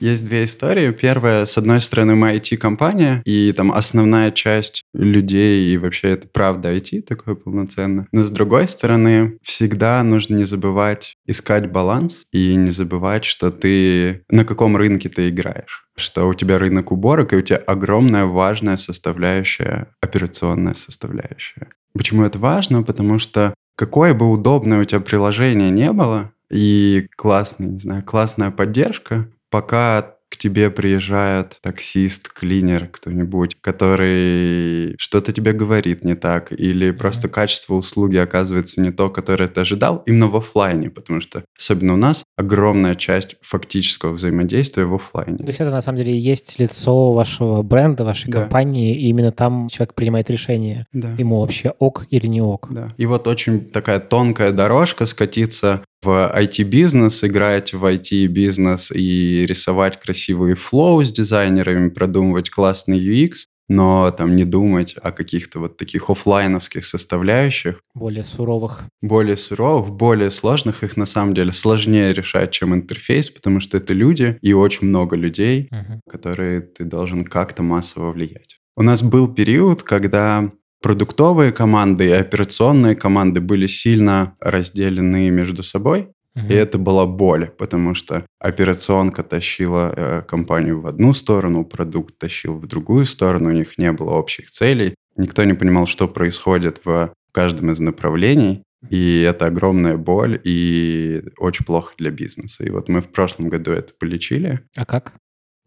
Есть 0.00 0.24
две 0.24 0.44
истории. 0.44 0.90
Первая, 0.92 1.44
с 1.44 1.58
одной 1.58 1.80
стороны, 1.82 2.14
мы 2.14 2.34
IT-компания, 2.36 3.20
и 3.26 3.52
там 3.52 3.70
основная 3.70 4.30
часть 4.30 4.82
людей, 4.94 5.72
и 5.72 5.76
вообще 5.76 6.08
это 6.08 6.26
правда 6.26 6.74
IT 6.74 7.02
такое 7.02 7.34
полноценное. 7.34 8.08
Но 8.10 8.24
с 8.24 8.30
другой 8.30 8.66
стороны, 8.66 9.38
всегда 9.42 10.02
нужно 10.02 10.36
не 10.36 10.44
забывать 10.44 11.16
искать 11.26 11.70
баланс 11.70 12.24
и 12.32 12.54
не 12.54 12.70
забывать, 12.70 13.26
что 13.26 13.50
ты 13.50 14.22
на 14.30 14.46
каком 14.46 14.76
рынке 14.76 15.08
ты 15.08 15.28
играешь 15.28 15.86
что 16.00 16.26
у 16.26 16.32
тебя 16.32 16.58
рынок 16.58 16.92
уборок, 16.92 17.34
и 17.34 17.36
у 17.36 17.42
тебя 17.42 17.58
огромная 17.58 18.24
важная 18.24 18.78
составляющая, 18.78 19.88
операционная 20.00 20.72
составляющая. 20.72 21.68
Почему 21.92 22.24
это 22.24 22.38
важно? 22.38 22.82
Потому 22.82 23.18
что 23.18 23.52
какое 23.76 24.14
бы 24.14 24.30
удобное 24.30 24.80
у 24.80 24.84
тебя 24.84 25.00
приложение 25.00 25.68
не 25.68 25.92
было, 25.92 26.32
и 26.50 27.06
классная, 27.16 27.68
не 27.68 27.78
знаю, 27.78 28.02
классная 28.02 28.50
поддержка, 28.50 29.28
пока 29.50 30.16
к 30.30 30.36
тебе 30.36 30.70
приезжает 30.70 31.58
таксист, 31.60 32.28
клинер, 32.32 32.86
кто-нибудь, 32.86 33.56
который 33.60 34.94
что-то 34.96 35.32
тебе 35.32 35.52
говорит 35.52 36.04
не 36.04 36.14
так, 36.14 36.52
или 36.52 36.90
mm-hmm. 36.90 36.98
просто 36.98 37.28
качество 37.28 37.74
услуги 37.74 38.16
оказывается 38.16 38.80
не 38.80 38.92
то, 38.92 39.10
которое 39.10 39.48
ты 39.48 39.60
ожидал, 39.60 40.04
именно 40.06 40.28
в 40.28 40.36
офлайне, 40.36 40.88
потому 40.88 41.20
что 41.20 41.44
особенно 41.58 41.94
у 41.94 41.96
нас 41.96 42.22
огромная 42.40 42.94
часть 42.94 43.36
фактического 43.42 44.12
взаимодействия 44.12 44.84
в 44.84 44.94
офлайне. 44.94 45.38
То 45.38 45.46
есть 45.46 45.60
это 45.60 45.70
на 45.70 45.80
самом 45.80 45.98
деле 45.98 46.12
и 46.12 46.18
есть 46.18 46.58
лицо 46.58 47.12
вашего 47.12 47.62
бренда, 47.62 48.04
вашей 48.04 48.30
Да. 48.30 48.40
компании, 48.40 48.96
и 48.96 49.08
именно 49.08 49.30
там 49.32 49.68
человек 49.68 49.94
принимает 49.94 50.28
решение, 50.30 50.86
Да. 50.92 51.14
ему 51.18 51.40
вообще 51.40 51.70
ок 51.78 52.06
или 52.10 52.26
не 52.26 52.40
ок. 52.42 52.68
Да. 52.70 52.88
И 52.96 53.06
вот 53.06 53.26
очень 53.26 53.60
такая 53.60 54.00
тонкая 54.00 54.52
дорожка 54.52 55.06
скатиться 55.06 55.82
в 56.02 56.32
IT-бизнес, 56.34 57.24
играть 57.24 57.74
в 57.74 57.84
IT-бизнес 57.84 58.90
и 58.90 59.44
рисовать 59.46 60.00
красивые 60.00 60.54
флоу 60.56 61.02
с 61.02 61.10
дизайнерами, 61.12 61.90
продумывать 61.90 62.48
классный 62.50 62.98
UX, 62.98 63.32
но 63.70 64.10
там 64.10 64.34
не 64.36 64.44
думать 64.44 64.96
о 65.00 65.12
каких-то 65.12 65.60
вот 65.60 65.76
таких 65.76 66.10
оффлайновских 66.10 66.84
составляющих, 66.84 67.80
Более 67.94 68.24
суровых. 68.24 68.84
более 69.00 69.36
суровых, 69.36 69.90
более 69.90 70.30
сложных, 70.30 70.82
их 70.82 70.96
на 70.96 71.06
самом 71.06 71.34
деле 71.34 71.52
сложнее 71.52 72.12
решать, 72.12 72.50
чем 72.50 72.74
интерфейс, 72.74 73.30
потому 73.30 73.60
что 73.60 73.76
это 73.76 73.92
люди 73.94 74.36
и 74.42 74.52
очень 74.52 74.88
много 74.88 75.16
людей, 75.16 75.68
Мгм. 75.70 76.00
которые 76.10 76.60
ты 76.60 76.84
должен 76.84 77.24
как-то 77.24 77.62
массово 77.62 78.10
влиять. 78.12 78.58
У 78.76 78.82
нас 78.82 79.02
был 79.02 79.32
период, 79.32 79.82
когда 79.84 80.50
продуктовые 80.82 81.52
команды 81.52 82.06
и 82.06 82.10
операционные 82.10 82.96
команды 82.96 83.40
были 83.40 83.66
сильно 83.68 84.34
разделены 84.40 85.30
между 85.30 85.62
собой, 85.62 86.08
И 86.36 86.54
это 86.54 86.78
была 86.78 87.06
боль, 87.06 87.50
потому 87.58 87.94
что 87.94 88.24
операционка 88.38 89.22
тащила 89.22 89.92
э, 89.94 90.22
компанию 90.22 90.80
в 90.80 90.86
одну 90.86 91.12
сторону, 91.12 91.64
продукт 91.64 92.18
тащил 92.18 92.54
в 92.58 92.66
другую 92.66 93.04
сторону, 93.04 93.50
у 93.50 93.52
них 93.52 93.78
не 93.78 93.90
было 93.92 94.12
общих 94.12 94.50
целей, 94.50 94.94
никто 95.16 95.44
не 95.44 95.54
понимал, 95.54 95.86
что 95.86 96.06
происходит 96.08 96.80
в 96.84 97.12
каждом 97.32 97.72
из 97.72 97.80
направлений, 97.80 98.62
и 98.88 99.20
это 99.20 99.46
огромная 99.46 99.96
боль 99.96 100.40
и 100.42 101.22
очень 101.36 101.66
плохо 101.66 101.94
для 101.98 102.10
бизнеса. 102.10 102.64
И 102.64 102.70
вот 102.70 102.88
мы 102.88 103.00
в 103.00 103.10
прошлом 103.10 103.48
году 103.48 103.72
это 103.72 103.92
полечили. 103.98 104.60
А 104.76 104.86
как? 104.86 105.14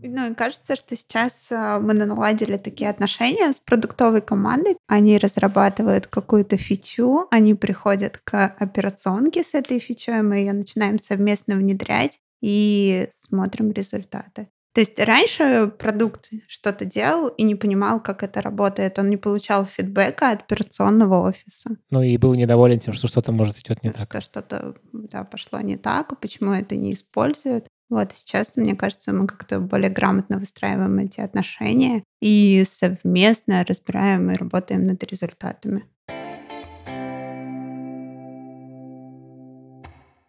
Ну, 0.03 0.31
и 0.31 0.33
кажется, 0.33 0.75
что 0.75 0.95
сейчас 0.95 1.47
а, 1.51 1.79
мы 1.79 1.93
наладили 1.93 2.57
такие 2.57 2.89
отношения 2.89 3.51
с 3.51 3.59
продуктовой 3.59 4.21
командой. 4.21 4.75
Они 4.87 5.17
разрабатывают 5.17 6.07
какую-то 6.07 6.57
фичу, 6.57 7.27
они 7.31 7.53
приходят 7.53 8.19
к 8.23 8.55
операционке 8.59 9.43
с 9.43 9.53
этой 9.53 9.79
фичой, 9.79 10.21
мы 10.21 10.37
ее 10.37 10.53
начинаем 10.53 10.99
совместно 10.99 11.55
внедрять 11.55 12.19
и 12.41 13.07
смотрим 13.11 13.71
результаты. 13.71 14.49
То 14.73 14.81
есть 14.81 14.99
раньше 14.99 15.71
продукт 15.77 16.29
что-то 16.47 16.83
делал 16.83 17.27
и 17.27 17.43
не 17.43 17.53
понимал, 17.53 18.01
как 18.01 18.23
это 18.23 18.41
работает. 18.41 18.97
Он 18.97 19.07
не 19.07 19.17
получал 19.17 19.65
фидбэка 19.65 20.31
от 20.31 20.41
операционного 20.41 21.27
офиса. 21.27 21.77
Ну 21.91 22.01
и 22.01 22.17
был 22.17 22.33
недоволен 22.33 22.79
тем, 22.79 22.93
что 22.93 23.07
что-то 23.07 23.31
может 23.31 23.59
идет 23.59 23.83
не 23.83 23.91
так. 23.91 24.09
что 24.09 24.21
что-то 24.21 24.73
да, 24.91 25.23
пошло 25.25 25.59
не 25.59 25.77
так, 25.77 26.19
почему 26.19 26.53
это 26.53 26.75
не 26.75 26.93
используют. 26.93 27.67
Вот 27.89 28.11
сейчас, 28.13 28.57
мне 28.57 28.75
кажется, 28.75 29.13
мы 29.13 29.27
как-то 29.27 29.59
более 29.59 29.89
грамотно 29.89 30.39
выстраиваем 30.39 30.97
эти 30.99 31.19
отношения 31.21 32.03
и 32.21 32.65
совместно 32.69 33.63
разбираем 33.65 34.31
и 34.31 34.35
работаем 34.35 34.87
над 34.87 35.03
результатами. 35.03 35.83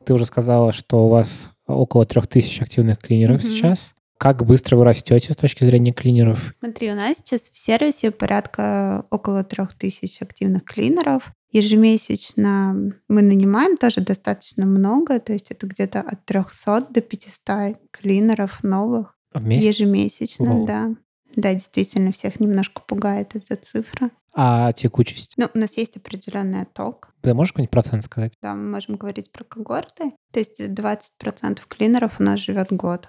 Ты 0.04 0.12
уже 0.12 0.26
сказала, 0.26 0.72
что 0.72 1.06
у 1.06 1.08
вас 1.08 1.50
около 1.66 2.04
трех 2.04 2.26
тысяч 2.26 2.60
активных 2.60 2.98
клинеров 2.98 3.42
Мгм. 3.42 3.50
сейчас. 3.50 3.94
Как 4.18 4.44
быстро 4.46 4.76
вы 4.76 4.84
растете 4.84 5.32
с 5.32 5.36
точки 5.36 5.64
зрения 5.64 5.92
клинеров? 5.92 6.52
Смотри, 6.58 6.90
у 6.92 6.94
нас 6.94 7.18
сейчас 7.18 7.50
в 7.50 7.56
сервисе 7.56 8.10
порядка 8.10 9.06
около 9.10 9.42
трех 9.44 9.74
тысяч 9.74 10.20
активных 10.22 10.64
клинеров. 10.64 11.32
Ежемесячно 11.54 12.92
мы 13.08 13.22
нанимаем 13.22 13.76
тоже 13.76 14.00
достаточно 14.00 14.66
много, 14.66 15.20
то 15.20 15.32
есть 15.32 15.50
это 15.50 15.66
где-то 15.68 16.00
от 16.00 16.24
300 16.24 16.88
до 16.90 17.00
500 17.00 17.78
клинеров 17.92 18.64
новых 18.64 19.16
В 19.32 19.44
месяц? 19.44 19.64
ежемесячно, 19.78 20.46
Вау. 20.54 20.66
да. 20.66 20.90
Да, 21.36 21.54
действительно, 21.54 22.12
всех 22.12 22.40
немножко 22.40 22.82
пугает 22.86 23.34
эта 23.34 23.56
цифра. 23.56 24.10
А 24.34 24.72
текучесть? 24.72 25.34
Ну, 25.36 25.48
у 25.54 25.58
нас 25.58 25.76
есть 25.76 25.96
определенный 25.96 26.62
отток. 26.62 27.12
Ты 27.22 27.34
можешь 27.34 27.52
какой-нибудь 27.52 27.70
процент 27.70 28.04
сказать? 28.04 28.34
Да, 28.42 28.54
мы 28.54 28.68
можем 28.70 28.96
говорить 28.96 29.30
про 29.30 29.44
когорты. 29.44 30.10
То 30.32 30.40
есть 30.40 30.60
20% 30.60 31.60
клинеров 31.68 32.18
у 32.18 32.22
нас 32.24 32.40
живет 32.40 32.72
год 32.72 33.08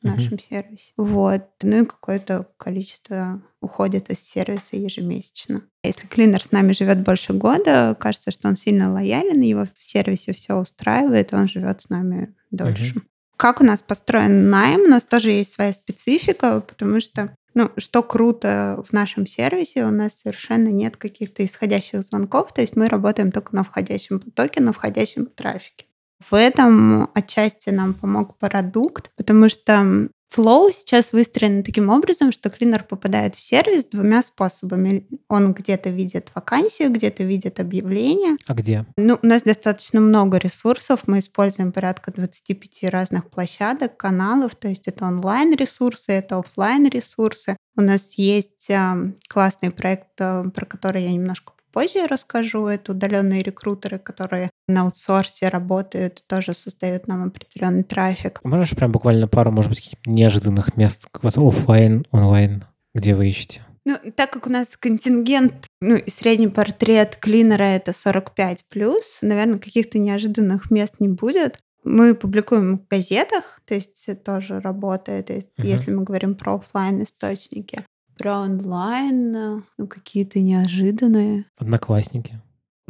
в 0.00 0.04
нашем 0.04 0.38
сервисе. 0.38 0.92
Вот. 0.96 1.44
Ну 1.62 1.82
и 1.82 1.86
какое-то 1.86 2.46
количество 2.56 3.42
уходит 3.60 4.10
из 4.10 4.20
сервиса 4.20 4.76
ежемесячно. 4.76 5.62
Если 5.82 6.06
клинер 6.06 6.42
с 6.42 6.52
нами 6.52 6.72
живет 6.72 7.02
больше 7.02 7.32
года, 7.32 7.96
кажется, 7.98 8.30
что 8.30 8.48
он 8.48 8.56
сильно 8.56 8.92
лоялен, 8.92 9.40
его 9.40 9.64
в 9.64 9.82
сервисе 9.82 10.32
все 10.32 10.54
устраивает, 10.56 11.32
он 11.32 11.48
живет 11.48 11.80
с 11.80 11.88
нами 11.88 12.34
дольше. 12.50 13.02
Как 13.36 13.60
у 13.60 13.64
нас 13.64 13.82
построен 13.82 14.50
найм? 14.50 14.82
У 14.82 14.88
нас 14.88 15.04
тоже 15.04 15.30
есть 15.30 15.52
своя 15.52 15.72
специфика, 15.72 16.60
потому 16.60 17.00
что 17.00 17.34
ну, 17.54 17.70
что 17.78 18.02
круто 18.02 18.82
в 18.86 18.92
нашем 18.92 19.26
сервисе, 19.26 19.84
у 19.84 19.90
нас 19.90 20.20
совершенно 20.20 20.68
нет 20.68 20.96
каких-то 20.96 21.44
исходящих 21.44 22.02
звонков, 22.02 22.54
то 22.54 22.60
есть 22.60 22.76
мы 22.76 22.88
работаем 22.88 23.32
только 23.32 23.56
на 23.56 23.64
входящем 23.64 24.20
потоке, 24.20 24.60
на 24.60 24.72
входящем 24.72 25.26
трафике. 25.26 25.86
В 26.28 26.34
этом 26.34 27.10
отчасти 27.14 27.70
нам 27.70 27.94
помог 27.94 28.36
продукт, 28.38 29.10
потому 29.16 29.48
что 29.48 30.08
Flow 30.34 30.70
сейчас 30.72 31.12
выстроен 31.12 31.64
таким 31.64 31.88
образом, 31.88 32.30
что 32.30 32.50
клинер 32.50 32.84
попадает 32.84 33.34
в 33.34 33.40
сервис 33.40 33.86
двумя 33.86 34.22
способами. 34.22 35.08
Он 35.28 35.52
где-то 35.52 35.90
видит 35.90 36.30
вакансию, 36.34 36.92
где-то 36.92 37.24
видит 37.24 37.58
объявление. 37.58 38.36
А 38.46 38.54
где? 38.54 38.86
Ну, 38.96 39.18
у 39.20 39.26
нас 39.26 39.42
достаточно 39.42 40.00
много 40.00 40.38
ресурсов. 40.38 41.00
Мы 41.06 41.18
используем 41.18 41.72
порядка 41.72 42.12
25 42.12 42.90
разных 42.90 43.28
площадок, 43.28 43.96
каналов. 43.96 44.54
То 44.54 44.68
есть 44.68 44.86
это 44.86 45.04
онлайн-ресурсы, 45.04 46.12
это 46.12 46.38
офлайн 46.38 46.88
ресурсы 46.88 47.56
У 47.76 47.80
нас 47.80 48.14
есть 48.14 48.70
э, 48.70 49.12
классный 49.28 49.72
проект, 49.72 50.20
э, 50.20 50.44
про 50.54 50.64
который 50.64 51.02
я 51.02 51.12
немножко 51.12 51.54
позже 51.72 52.06
расскажу. 52.06 52.66
Это 52.66 52.92
удаленные 52.92 53.42
рекрутеры, 53.42 53.98
которые 53.98 54.49
на 54.70 54.82
аутсорсе 54.82 55.48
работают, 55.48 56.22
тоже 56.26 56.54
создают 56.54 57.06
нам 57.08 57.24
определенный 57.28 57.82
трафик. 57.82 58.40
Можешь 58.44 58.74
прям 58.76 58.92
буквально 58.92 59.28
пару, 59.28 59.50
может 59.50 59.70
быть, 59.70 59.96
неожиданных 60.06 60.76
мест, 60.76 61.06
вот 61.22 61.36
офлайн, 61.38 62.06
онлайн, 62.10 62.64
где 62.94 63.14
вы 63.14 63.28
ищете? 63.28 63.62
Ну, 63.86 63.96
так 64.14 64.30
как 64.30 64.46
у 64.46 64.50
нас 64.50 64.76
контингент, 64.78 65.66
ну, 65.80 65.96
и 65.96 66.10
средний 66.10 66.48
портрет 66.48 67.16
клинера 67.16 67.64
это 67.64 67.92
45 67.92 68.64
плюс, 68.68 69.02
наверное, 69.22 69.58
каких-то 69.58 69.98
неожиданных 69.98 70.70
мест 70.70 70.96
не 70.98 71.08
будет. 71.08 71.58
Мы 71.82 72.14
публикуем 72.14 72.78
в 72.78 72.88
газетах, 72.88 73.60
то 73.64 73.74
есть 73.74 74.04
это 74.06 74.36
тоже 74.36 74.60
работает, 74.60 75.30
Мгм. 75.56 75.66
если 75.66 75.92
мы 75.92 76.04
говорим 76.04 76.34
про 76.34 76.56
офлайн 76.56 77.02
источники. 77.02 77.84
Про 78.18 78.40
онлайн, 78.40 79.32
ну, 79.78 79.86
какие-то 79.88 80.40
неожиданные. 80.40 81.46
Одноклассники. 81.56 82.38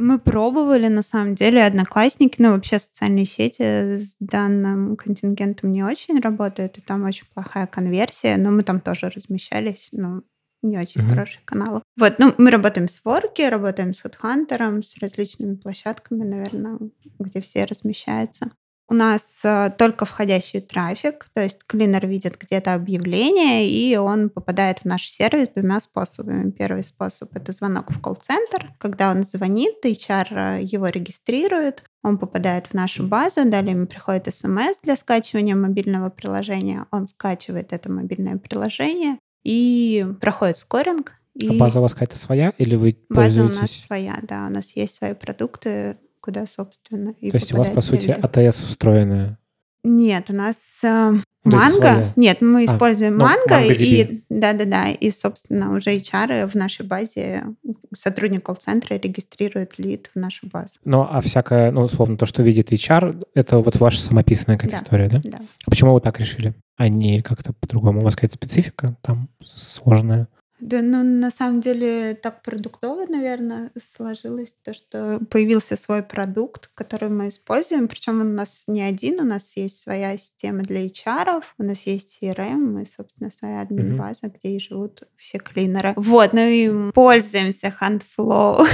Мы 0.01 0.17
пробовали, 0.17 0.87
на 0.87 1.03
самом 1.03 1.35
деле, 1.35 1.63
одноклассники, 1.63 2.35
ну, 2.41 2.51
вообще 2.53 2.79
социальные 2.79 3.25
сети 3.25 3.97
с 3.97 4.15
данным 4.19 4.95
контингентом 4.97 5.71
не 5.71 5.83
очень 5.83 6.19
работают, 6.19 6.79
и 6.79 6.81
там 6.81 7.03
очень 7.05 7.27
плохая 7.33 7.67
конверсия, 7.67 8.35
но 8.37 8.49
мы 8.49 8.63
там 8.63 8.79
тоже 8.79 9.09
размещались, 9.09 9.89
ну, 9.91 10.23
не 10.63 10.79
очень 10.79 11.01
Мгм. 11.01 11.11
хороших 11.11 11.45
каналов. 11.45 11.83
Вот, 11.99 12.15
ну, 12.17 12.33
мы 12.39 12.49
работаем 12.49 12.87
с 12.87 12.99
Ворки, 13.05 13.43
работаем 13.43 13.93
с 13.93 14.03
HeadHunter, 14.03 14.81
с 14.81 14.97
различными 14.99 15.55
площадками, 15.55 16.23
наверное, 16.23 16.79
где 17.19 17.41
все 17.41 17.65
размещаются. 17.65 18.51
У 18.91 18.93
нас 18.93 19.39
э, 19.45 19.71
только 19.77 20.03
входящий 20.03 20.59
трафик, 20.59 21.29
то 21.33 21.41
есть 21.41 21.59
клинер 21.65 22.05
видит 22.05 22.37
где-то 22.37 22.73
объявление, 22.73 23.69
и 23.69 23.95
он 23.95 24.29
попадает 24.29 24.79
в 24.79 24.85
наш 24.85 25.07
сервис 25.07 25.47
двумя 25.47 25.79
способами. 25.79 26.51
Первый 26.51 26.83
способ— 26.83 27.29
это 27.33 27.53
звонок 27.53 27.89
в 27.89 28.01
колл-центр. 28.01 28.73
Когда 28.79 29.09
он 29.11 29.23
звонит, 29.23 29.75
HR 29.85 30.61
его 30.61 30.87
регистрирует, 30.89 31.85
он 32.03 32.17
попадает 32.17 32.67
в 32.67 32.73
нашу 32.73 33.07
базу, 33.07 33.49
далее 33.49 33.75
ему 33.77 33.87
приходит 33.87 34.27
смс 34.35 34.81
для 34.83 34.97
скачивания 34.97 35.55
мобильного 35.55 36.09
приложения, 36.09 36.85
он 36.91 37.07
скачивает 37.07 37.71
это 37.71 37.89
мобильное 37.89 38.39
приложение 38.39 39.19
и 39.45 40.05
проходит 40.19 40.57
скоринг. 40.57 41.13
И 41.35 41.47
А 41.47 41.53
база 41.53 41.79
у 41.79 41.83
вас 41.83 41.93
какая-то 41.93 42.17
своя 42.17 42.49
или 42.57 42.75
вы 42.75 42.97
база 43.07 43.39
у 43.39 43.45
нас 43.45 43.55
пользуетесь? 43.55 43.85
своя, 43.85 44.19
да, 44.21 44.47
у 44.49 44.51
нас 44.51 44.75
есть 44.75 44.97
свои 44.97 45.13
продукты, 45.13 45.95
куда, 46.21 46.45
собственно, 46.45 47.13
и 47.19 47.31
То 47.31 47.37
есть 47.37 47.53
у 47.53 47.57
вас, 47.57 47.69
по 47.69 47.81
сути. 47.81 48.11
АТС 48.11 48.61
встроенная? 48.61 49.37
Нет, 49.83 50.29
у 50.29 50.33
нас 50.33 50.79
э, 50.83 51.11
Ну, 51.43 51.51
есть 51.57 51.79
манго. 51.81 52.13
Нет, 52.15 52.39
мы 52.41 52.61
А, 52.61 52.65
используем 52.65 53.17
ну, 53.17 53.25
манго 53.25 53.59
и 53.65 54.21
да-да-да, 54.29 54.89
и 54.91 55.09
собственно 55.09 55.75
уже 55.75 55.97
HR 55.97 56.47
в 56.47 56.53
нашей 56.53 56.85
базе 56.85 57.45
сотрудник 57.97 58.43
колл-центра 58.45 58.93
регистрирует 58.95 59.79
лид 59.79 60.11
в 60.13 60.19
нашу 60.19 60.45
базу. 60.47 60.77
Ну, 60.85 61.01
а 61.09 61.19
всякое, 61.21 61.71
ну, 61.71 61.81
условно, 61.81 62.15
то, 62.15 62.27
что 62.27 62.43
видит 62.43 62.71
HR, 62.71 63.25
это 63.33 63.57
вот 63.57 63.77
ваша 63.77 64.01
самописная 64.01 64.57
какая-то 64.57 64.77
Да. 64.77 64.83
история, 64.83 65.09
да? 65.09 65.21
Да. 65.23 65.39
А 65.65 65.69
почему 65.71 65.93
вы 65.95 65.99
так 66.01 66.19
решили? 66.19 66.53
А 66.77 66.87
не 66.87 67.23
как-то 67.23 67.51
по-другому? 67.53 68.01
У 68.01 68.03
вас 68.03 68.15
какая-то 68.15 68.35
специфика 68.35 68.95
там 69.01 69.29
сложная? 69.43 70.27
Да, 70.61 70.81
ну, 70.81 71.03
на 71.03 71.31
самом 71.31 71.59
деле, 71.59 72.13
так 72.13 72.43
продуктово, 72.43 73.05
наверное, 73.07 73.71
сложилось 73.95 74.55
то, 74.63 74.73
что 74.73 75.19
появился 75.29 75.75
свой 75.75 76.03
продукт, 76.03 76.69
который 76.75 77.09
мы 77.09 77.29
используем. 77.29 77.87
Причем 77.87 78.21
он 78.21 78.27
у 78.27 78.35
нас 78.35 78.63
не 78.67 78.81
один, 78.81 79.19
у 79.19 79.23
нас 79.23 79.57
есть 79.57 79.81
своя 79.81 80.17
система 80.17 80.61
для 80.61 80.85
HR, 80.85 81.43
у 81.57 81.63
нас 81.63 81.79
есть 81.87 82.19
CRM 82.21 82.83
и, 82.83 82.85
собственно, 82.85 83.31
своя 83.31 83.61
админ-база, 83.61 84.27
mm-hmm. 84.27 84.35
где 84.39 84.55
и 84.55 84.59
живут 84.59 85.03
все 85.17 85.39
клинеры. 85.39 85.93
Вот, 85.95 86.33
ну 86.33 86.41
и 86.41 86.91
пользуемся 86.91 87.73
HandFlow. 87.81 88.65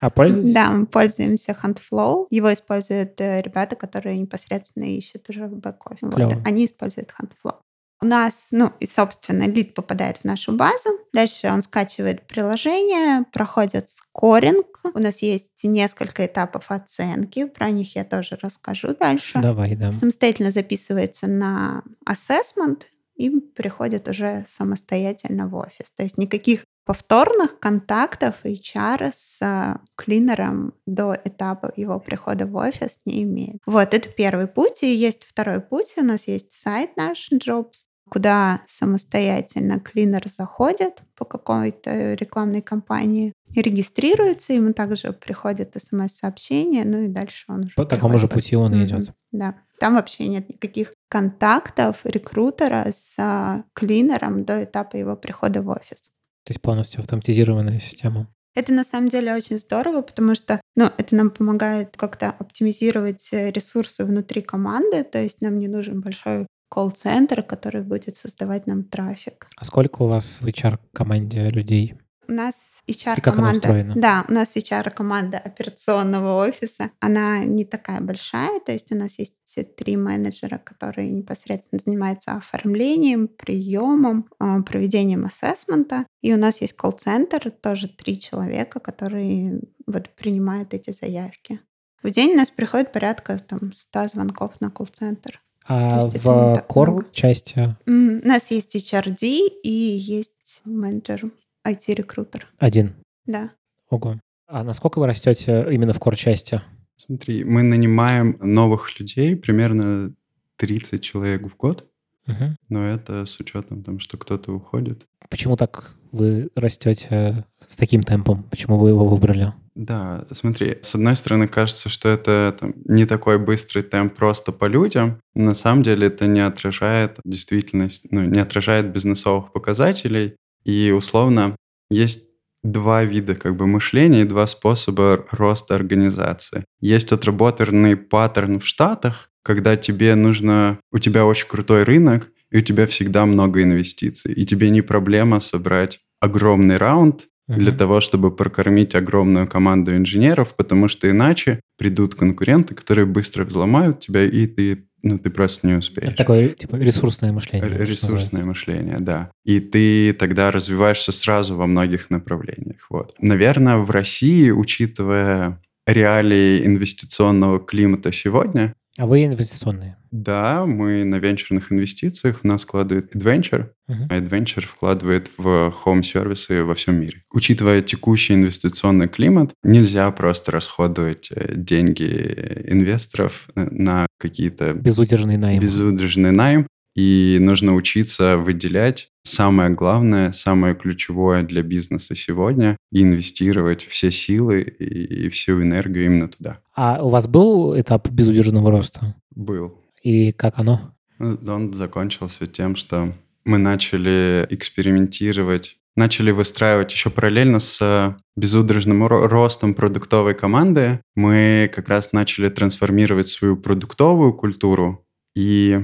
А 0.00 0.10
пользуетесь? 0.10 0.54
Да, 0.54 0.70
мы 0.70 0.86
пользуемся 0.86 1.56
HandFlow. 1.62 2.26
Его 2.30 2.52
используют 2.52 3.20
э, 3.20 3.42
ребята, 3.42 3.76
которые 3.76 4.16
непосредственно 4.16 4.84
ищут 4.84 5.28
уже 5.28 5.46
в 5.46 5.58
бэк-офисе. 5.58 6.06
Вот, 6.06 6.46
они 6.46 6.64
используют 6.64 7.10
HandFlow. 7.18 7.56
У 8.02 8.06
нас, 8.06 8.48
ну, 8.50 8.72
и, 8.80 8.86
собственно, 8.86 9.44
лид 9.44 9.74
попадает 9.74 10.18
в 10.18 10.24
нашу 10.24 10.52
базу. 10.52 10.90
Дальше 11.12 11.48
он 11.48 11.60
скачивает 11.60 12.26
приложение, 12.26 13.24
проходит 13.30 13.90
скоринг. 13.90 14.80
У 14.94 14.98
нас 14.98 15.20
есть 15.20 15.64
несколько 15.64 16.24
этапов 16.24 16.70
оценки. 16.70 17.44
Про 17.44 17.70
них 17.70 17.96
я 17.96 18.04
тоже 18.04 18.38
расскажу 18.40 18.94
дальше. 18.98 19.40
Давай, 19.42 19.76
да. 19.76 19.92
Самостоятельно 19.92 20.50
записывается 20.50 21.26
на 21.26 21.82
assessment 22.08 22.84
и 23.16 23.28
приходит 23.28 24.08
уже 24.08 24.46
самостоятельно 24.48 25.46
в 25.46 25.54
офис. 25.56 25.90
То 25.94 26.02
есть 26.02 26.16
никаких 26.16 26.64
повторных 26.86 27.60
контактов 27.60 28.36
HR 28.44 29.12
с 29.14 29.38
э, 29.42 29.76
клинером 29.94 30.74
до 30.86 31.16
этапа 31.24 31.72
его 31.76 32.00
прихода 32.00 32.46
в 32.46 32.56
офис 32.56 32.98
не 33.04 33.22
имеет. 33.22 33.58
Вот, 33.66 33.94
это 33.94 34.08
первый 34.08 34.48
путь. 34.48 34.82
И 34.82 34.92
есть 34.92 35.24
второй 35.24 35.60
путь. 35.60 35.94
У 35.98 36.02
нас 36.02 36.26
есть 36.26 36.52
сайт 36.52 36.96
наш 36.96 37.30
Jobs, 37.30 37.84
куда 38.10 38.60
самостоятельно 38.66 39.78
клинер 39.80 40.26
заходит 40.26 41.02
по 41.16 41.24
какой-то 41.24 42.14
рекламной 42.14 42.60
кампании, 42.60 43.32
регистрируется, 43.54 44.52
ему 44.52 44.72
также 44.72 45.12
приходит 45.12 45.76
смс-сообщение, 45.80 46.84
ну 46.84 47.02
и 47.02 47.08
дальше 47.08 47.44
он 47.48 47.64
уже... 47.64 47.74
По 47.76 47.86
такому 47.86 48.18
же 48.18 48.28
пути 48.28 48.56
он 48.56 48.74
и 48.74 48.84
идет. 48.84 49.12
Да. 49.32 49.54
Там 49.78 49.94
вообще 49.94 50.28
нет 50.28 50.48
никаких 50.48 50.92
контактов 51.08 52.00
рекрутера 52.04 52.86
с 52.92 53.14
а, 53.18 53.64
клинером 53.72 54.44
до 54.44 54.64
этапа 54.64 54.96
его 54.96 55.16
прихода 55.16 55.62
в 55.62 55.68
офис. 55.68 56.10
То 56.44 56.50
есть 56.50 56.60
полностью 56.60 57.00
автоматизированная 57.00 57.78
система. 57.78 58.28
Это 58.54 58.72
на 58.72 58.84
самом 58.84 59.08
деле 59.08 59.32
очень 59.34 59.58
здорово, 59.58 60.02
потому 60.02 60.34
что 60.34 60.60
ну, 60.74 60.90
это 60.98 61.14
нам 61.14 61.30
помогает 61.30 61.96
как-то 61.96 62.30
оптимизировать 62.30 63.28
э, 63.32 63.50
ресурсы 63.52 64.04
внутри 64.04 64.42
команды, 64.42 65.04
то 65.04 65.22
есть 65.22 65.40
нам 65.40 65.58
не 65.58 65.68
нужен 65.68 66.00
большой 66.00 66.46
колл-центр, 66.70 67.42
который 67.42 67.82
будет 67.82 68.16
создавать 68.16 68.66
нам 68.66 68.84
трафик. 68.84 69.48
А 69.56 69.64
сколько 69.64 70.02
у 70.02 70.06
вас 70.06 70.40
в 70.40 70.46
HR-команде 70.46 71.50
людей? 71.50 71.94
У 72.30 72.32
нас 72.32 72.84
HR-команда... 72.88 73.92
Да, 73.96 74.24
у 74.28 74.32
нас 74.32 74.56
HR-команда 74.56 75.36
операционного 75.38 76.46
офиса. 76.46 76.92
Она 77.00 77.44
не 77.44 77.64
такая 77.64 78.00
большая, 78.00 78.60
то 78.60 78.70
есть 78.70 78.92
у 78.92 78.96
нас 78.96 79.18
есть 79.18 79.34
три 79.76 79.96
менеджера, 79.96 80.58
которые 80.58 81.10
непосредственно 81.10 81.80
занимаются 81.84 82.34
оформлением, 82.34 83.26
приемом, 83.26 84.28
а, 84.38 84.62
проведением 84.62 85.24
ассессмента. 85.24 86.06
И 86.22 86.32
у 86.32 86.38
нас 86.38 86.60
есть 86.60 86.74
колл-центр, 86.74 87.50
тоже 87.50 87.88
три 87.88 88.20
человека, 88.20 88.78
которые 88.78 89.60
вот 89.88 90.08
принимают 90.10 90.72
эти 90.72 90.92
заявки. 90.92 91.58
В 92.04 92.10
день 92.10 92.34
у 92.34 92.36
нас 92.36 92.50
приходит 92.50 92.92
порядка 92.92 93.38
там, 93.40 93.72
100 93.72 94.04
звонков 94.04 94.60
на 94.60 94.70
колл-центр. 94.70 95.40
А 95.72 96.00
в 96.00 96.64
core 96.68 97.06
части? 97.12 97.76
У 97.86 98.26
нас 98.26 98.50
есть 98.50 98.74
HRD 98.74 99.60
и 99.62 99.70
есть 99.70 100.62
менеджер, 100.64 101.30
IT-рекрутер. 101.64 102.48
Один? 102.58 102.96
Да. 103.24 103.52
Ого. 103.88 104.18
А 104.48 104.64
насколько 104.64 104.98
вы 104.98 105.06
растете 105.06 105.64
именно 105.70 105.92
в 105.92 106.00
core 106.00 106.16
части? 106.16 106.60
Смотри, 106.96 107.44
мы 107.44 107.62
нанимаем 107.62 108.36
новых 108.40 108.98
людей, 108.98 109.36
примерно 109.36 110.12
30 110.56 111.00
человек 111.00 111.46
в 111.46 111.56
год. 111.56 111.86
Угу. 112.26 112.56
Но 112.68 112.84
это 112.84 113.24
с 113.24 113.38
учетом, 113.38 113.84
там, 113.84 114.00
что 114.00 114.18
кто-то 114.18 114.52
уходит. 114.52 115.06
Почему 115.28 115.56
так 115.56 115.94
вы 116.10 116.48
растете 116.56 117.44
с 117.64 117.76
таким 117.76 118.02
темпом? 118.02 118.42
Почему 118.50 118.76
вы 118.76 118.88
его 118.88 119.06
выбрали? 119.06 119.54
Да, 119.80 120.26
смотри, 120.32 120.76
с 120.82 120.94
одной 120.94 121.16
стороны 121.16 121.48
кажется, 121.48 121.88
что 121.88 122.10
это 122.10 122.54
там, 122.60 122.74
не 122.84 123.06
такой 123.06 123.38
быстрый 123.38 123.80
темп 123.80 124.14
просто 124.14 124.52
по 124.52 124.66
людям. 124.66 125.18
На 125.34 125.54
самом 125.54 125.82
деле 125.82 126.08
это 126.08 126.26
не 126.26 126.40
отражает 126.40 127.16
действительность, 127.24 128.02
ну, 128.10 128.22
не 128.24 128.40
отражает 128.40 128.92
бизнесовых 128.92 129.54
показателей. 129.54 130.36
И 130.66 130.92
условно 130.94 131.56
есть 131.88 132.28
два 132.62 133.04
вида 133.04 133.34
как 133.34 133.56
бы 133.56 133.66
мышления 133.66 134.20
и 134.20 134.26
два 134.26 134.46
способа 134.46 135.24
роста 135.30 135.76
организации. 135.76 136.66
Есть 136.82 137.12
отработанный 137.12 137.96
паттерн 137.96 138.60
в 138.60 138.66
Штатах, 138.66 139.30
когда 139.42 139.78
тебе 139.78 140.14
нужно, 140.14 140.78
у 140.92 140.98
тебя 140.98 141.24
очень 141.24 141.48
крутой 141.48 141.84
рынок, 141.84 142.30
и 142.50 142.58
у 142.58 142.60
тебя 142.60 142.86
всегда 142.86 143.24
много 143.24 143.62
инвестиций, 143.62 144.34
и 144.34 144.44
тебе 144.44 144.68
не 144.68 144.82
проблема 144.82 145.40
собрать 145.40 146.00
огромный 146.20 146.76
раунд 146.76 147.29
для 147.56 147.72
того, 147.72 148.00
чтобы 148.00 148.34
прокормить 148.34 148.94
огромную 148.94 149.46
команду 149.46 149.96
инженеров, 149.96 150.54
потому 150.56 150.88
что 150.88 151.10
иначе 151.10 151.60
придут 151.78 152.14
конкуренты, 152.14 152.74
которые 152.74 153.06
быстро 153.06 153.44
взломают 153.44 154.00
тебя, 154.00 154.24
и 154.24 154.46
ты 154.46 154.84
ну, 155.02 155.18
ты 155.18 155.30
просто 155.30 155.66
не 155.66 155.74
успеешь. 155.74 156.08
Это 156.08 156.16
такое, 156.18 156.50
типа, 156.50 156.76
ресурсное 156.76 157.32
мышление. 157.32 157.86
Ресурсное 157.86 158.44
мышление, 158.44 158.98
да. 159.00 159.30
И 159.46 159.58
ты 159.60 160.12
тогда 160.12 160.50
развиваешься 160.50 161.10
сразу 161.10 161.56
во 161.56 161.66
многих 161.66 162.10
направлениях. 162.10 162.86
Вот. 162.90 163.14
Наверное, 163.18 163.78
в 163.78 163.90
России, 163.90 164.50
учитывая 164.50 165.58
реалии 165.86 166.66
инвестиционного 166.66 167.60
климата 167.60 168.12
сегодня, 168.12 168.74
а 169.00 169.06
вы 169.06 169.24
инвестиционные? 169.24 169.96
Да, 170.10 170.66
мы 170.66 171.04
на 171.04 171.14
венчурных 171.14 171.72
инвестициях. 171.72 172.40
В 172.40 172.44
нас 172.44 172.64
вкладывает 172.64 173.16
Adventure, 173.16 173.70
uh-huh. 173.88 174.08
а 174.10 174.18
Adventure 174.18 174.66
вкладывает 174.66 175.30
в 175.38 175.72
home-сервисы 175.84 176.64
во 176.64 176.74
всем 176.74 177.00
мире. 177.00 177.22
Учитывая 177.32 177.80
текущий 177.80 178.34
инвестиционный 178.34 179.08
климат, 179.08 179.54
нельзя 179.62 180.10
просто 180.10 180.52
расходовать 180.52 181.30
э, 181.34 181.54
деньги 181.56 182.64
инвесторов 182.66 183.48
э, 183.54 183.68
на 183.70 184.06
какие-то... 184.18 184.74
Безудержный 184.74 185.38
найм. 185.38 185.62
Безудержный 185.62 186.32
найм. 186.32 186.66
И 187.02 187.38
нужно 187.40 187.74
учиться 187.76 188.36
выделять 188.36 189.08
самое 189.22 189.70
главное, 189.70 190.32
самое 190.32 190.74
ключевое 190.74 191.42
для 191.42 191.62
бизнеса 191.62 192.14
сегодня 192.14 192.76
и 192.92 193.02
инвестировать 193.02 193.86
все 193.86 194.10
силы 194.10 194.60
и, 194.60 195.24
и 195.24 195.30
всю 195.30 195.62
энергию 195.62 196.04
именно 196.04 196.28
туда. 196.28 196.60
А 196.76 197.02
у 197.02 197.08
вас 197.08 197.26
был 197.26 197.78
этап 197.80 198.10
безудержного 198.10 198.70
роста? 198.70 199.14
Был. 199.34 199.80
И 200.02 200.32
как 200.32 200.58
оно? 200.58 200.94
Ну, 201.18 201.38
он 201.48 201.72
закончился 201.72 202.46
тем, 202.46 202.76
что 202.76 203.14
мы 203.46 203.56
начали 203.56 204.46
экспериментировать, 204.50 205.78
начали 205.96 206.32
выстраивать 206.32 206.92
еще 206.92 207.08
параллельно 207.08 207.60
с 207.60 208.14
безудержным 208.36 209.06
ростом 209.06 209.72
продуктовой 209.72 210.34
команды. 210.34 211.00
Мы 211.16 211.70
как 211.74 211.88
раз 211.88 212.12
начали 212.12 212.50
трансформировать 212.50 213.28
свою 213.28 213.56
продуктовую 213.56 214.34
культуру 214.34 215.06
и 215.34 215.78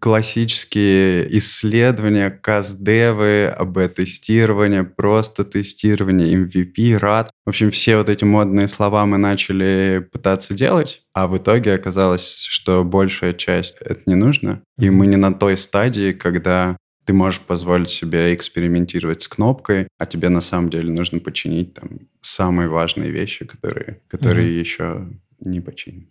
классические 0.00 1.38
исследования, 1.38 2.30
каздевы, 2.30 3.46
АБ-тестирование, 3.46 4.82
просто 4.82 5.44
тестирование, 5.44 6.34
MVP, 6.34 6.96
рад. 6.96 7.30
В 7.44 7.50
общем, 7.50 7.70
все 7.70 7.96
вот 7.96 8.08
эти 8.08 8.24
модные 8.24 8.66
слова 8.66 9.04
мы 9.06 9.18
начали 9.18 10.08
пытаться 10.10 10.54
делать, 10.54 11.02
а 11.12 11.28
в 11.28 11.36
итоге 11.36 11.74
оказалось, 11.74 12.44
что 12.48 12.82
большая 12.82 13.34
часть 13.34 13.76
это 13.80 14.00
не 14.06 14.14
нужно. 14.14 14.62
И 14.78 14.88
мы 14.88 15.06
не 15.06 15.16
на 15.16 15.34
той 15.34 15.56
стадии, 15.58 16.12
когда 16.12 16.76
ты 17.04 17.12
можешь 17.12 17.40
позволить 17.40 17.90
себе 17.90 18.34
экспериментировать 18.34 19.22
с 19.22 19.28
кнопкой, 19.28 19.88
а 19.98 20.06
тебе 20.06 20.28
на 20.28 20.40
самом 20.40 20.70
деле 20.70 20.90
нужно 20.90 21.18
починить 21.18 21.74
там 21.74 21.88
самые 22.20 22.68
важные 22.68 23.10
вещи, 23.10 23.44
которые, 23.44 24.00
которые 24.08 24.48
mm-hmm. 24.48 24.60
еще 24.60 25.08
не 25.40 25.60
починены. 25.60 26.06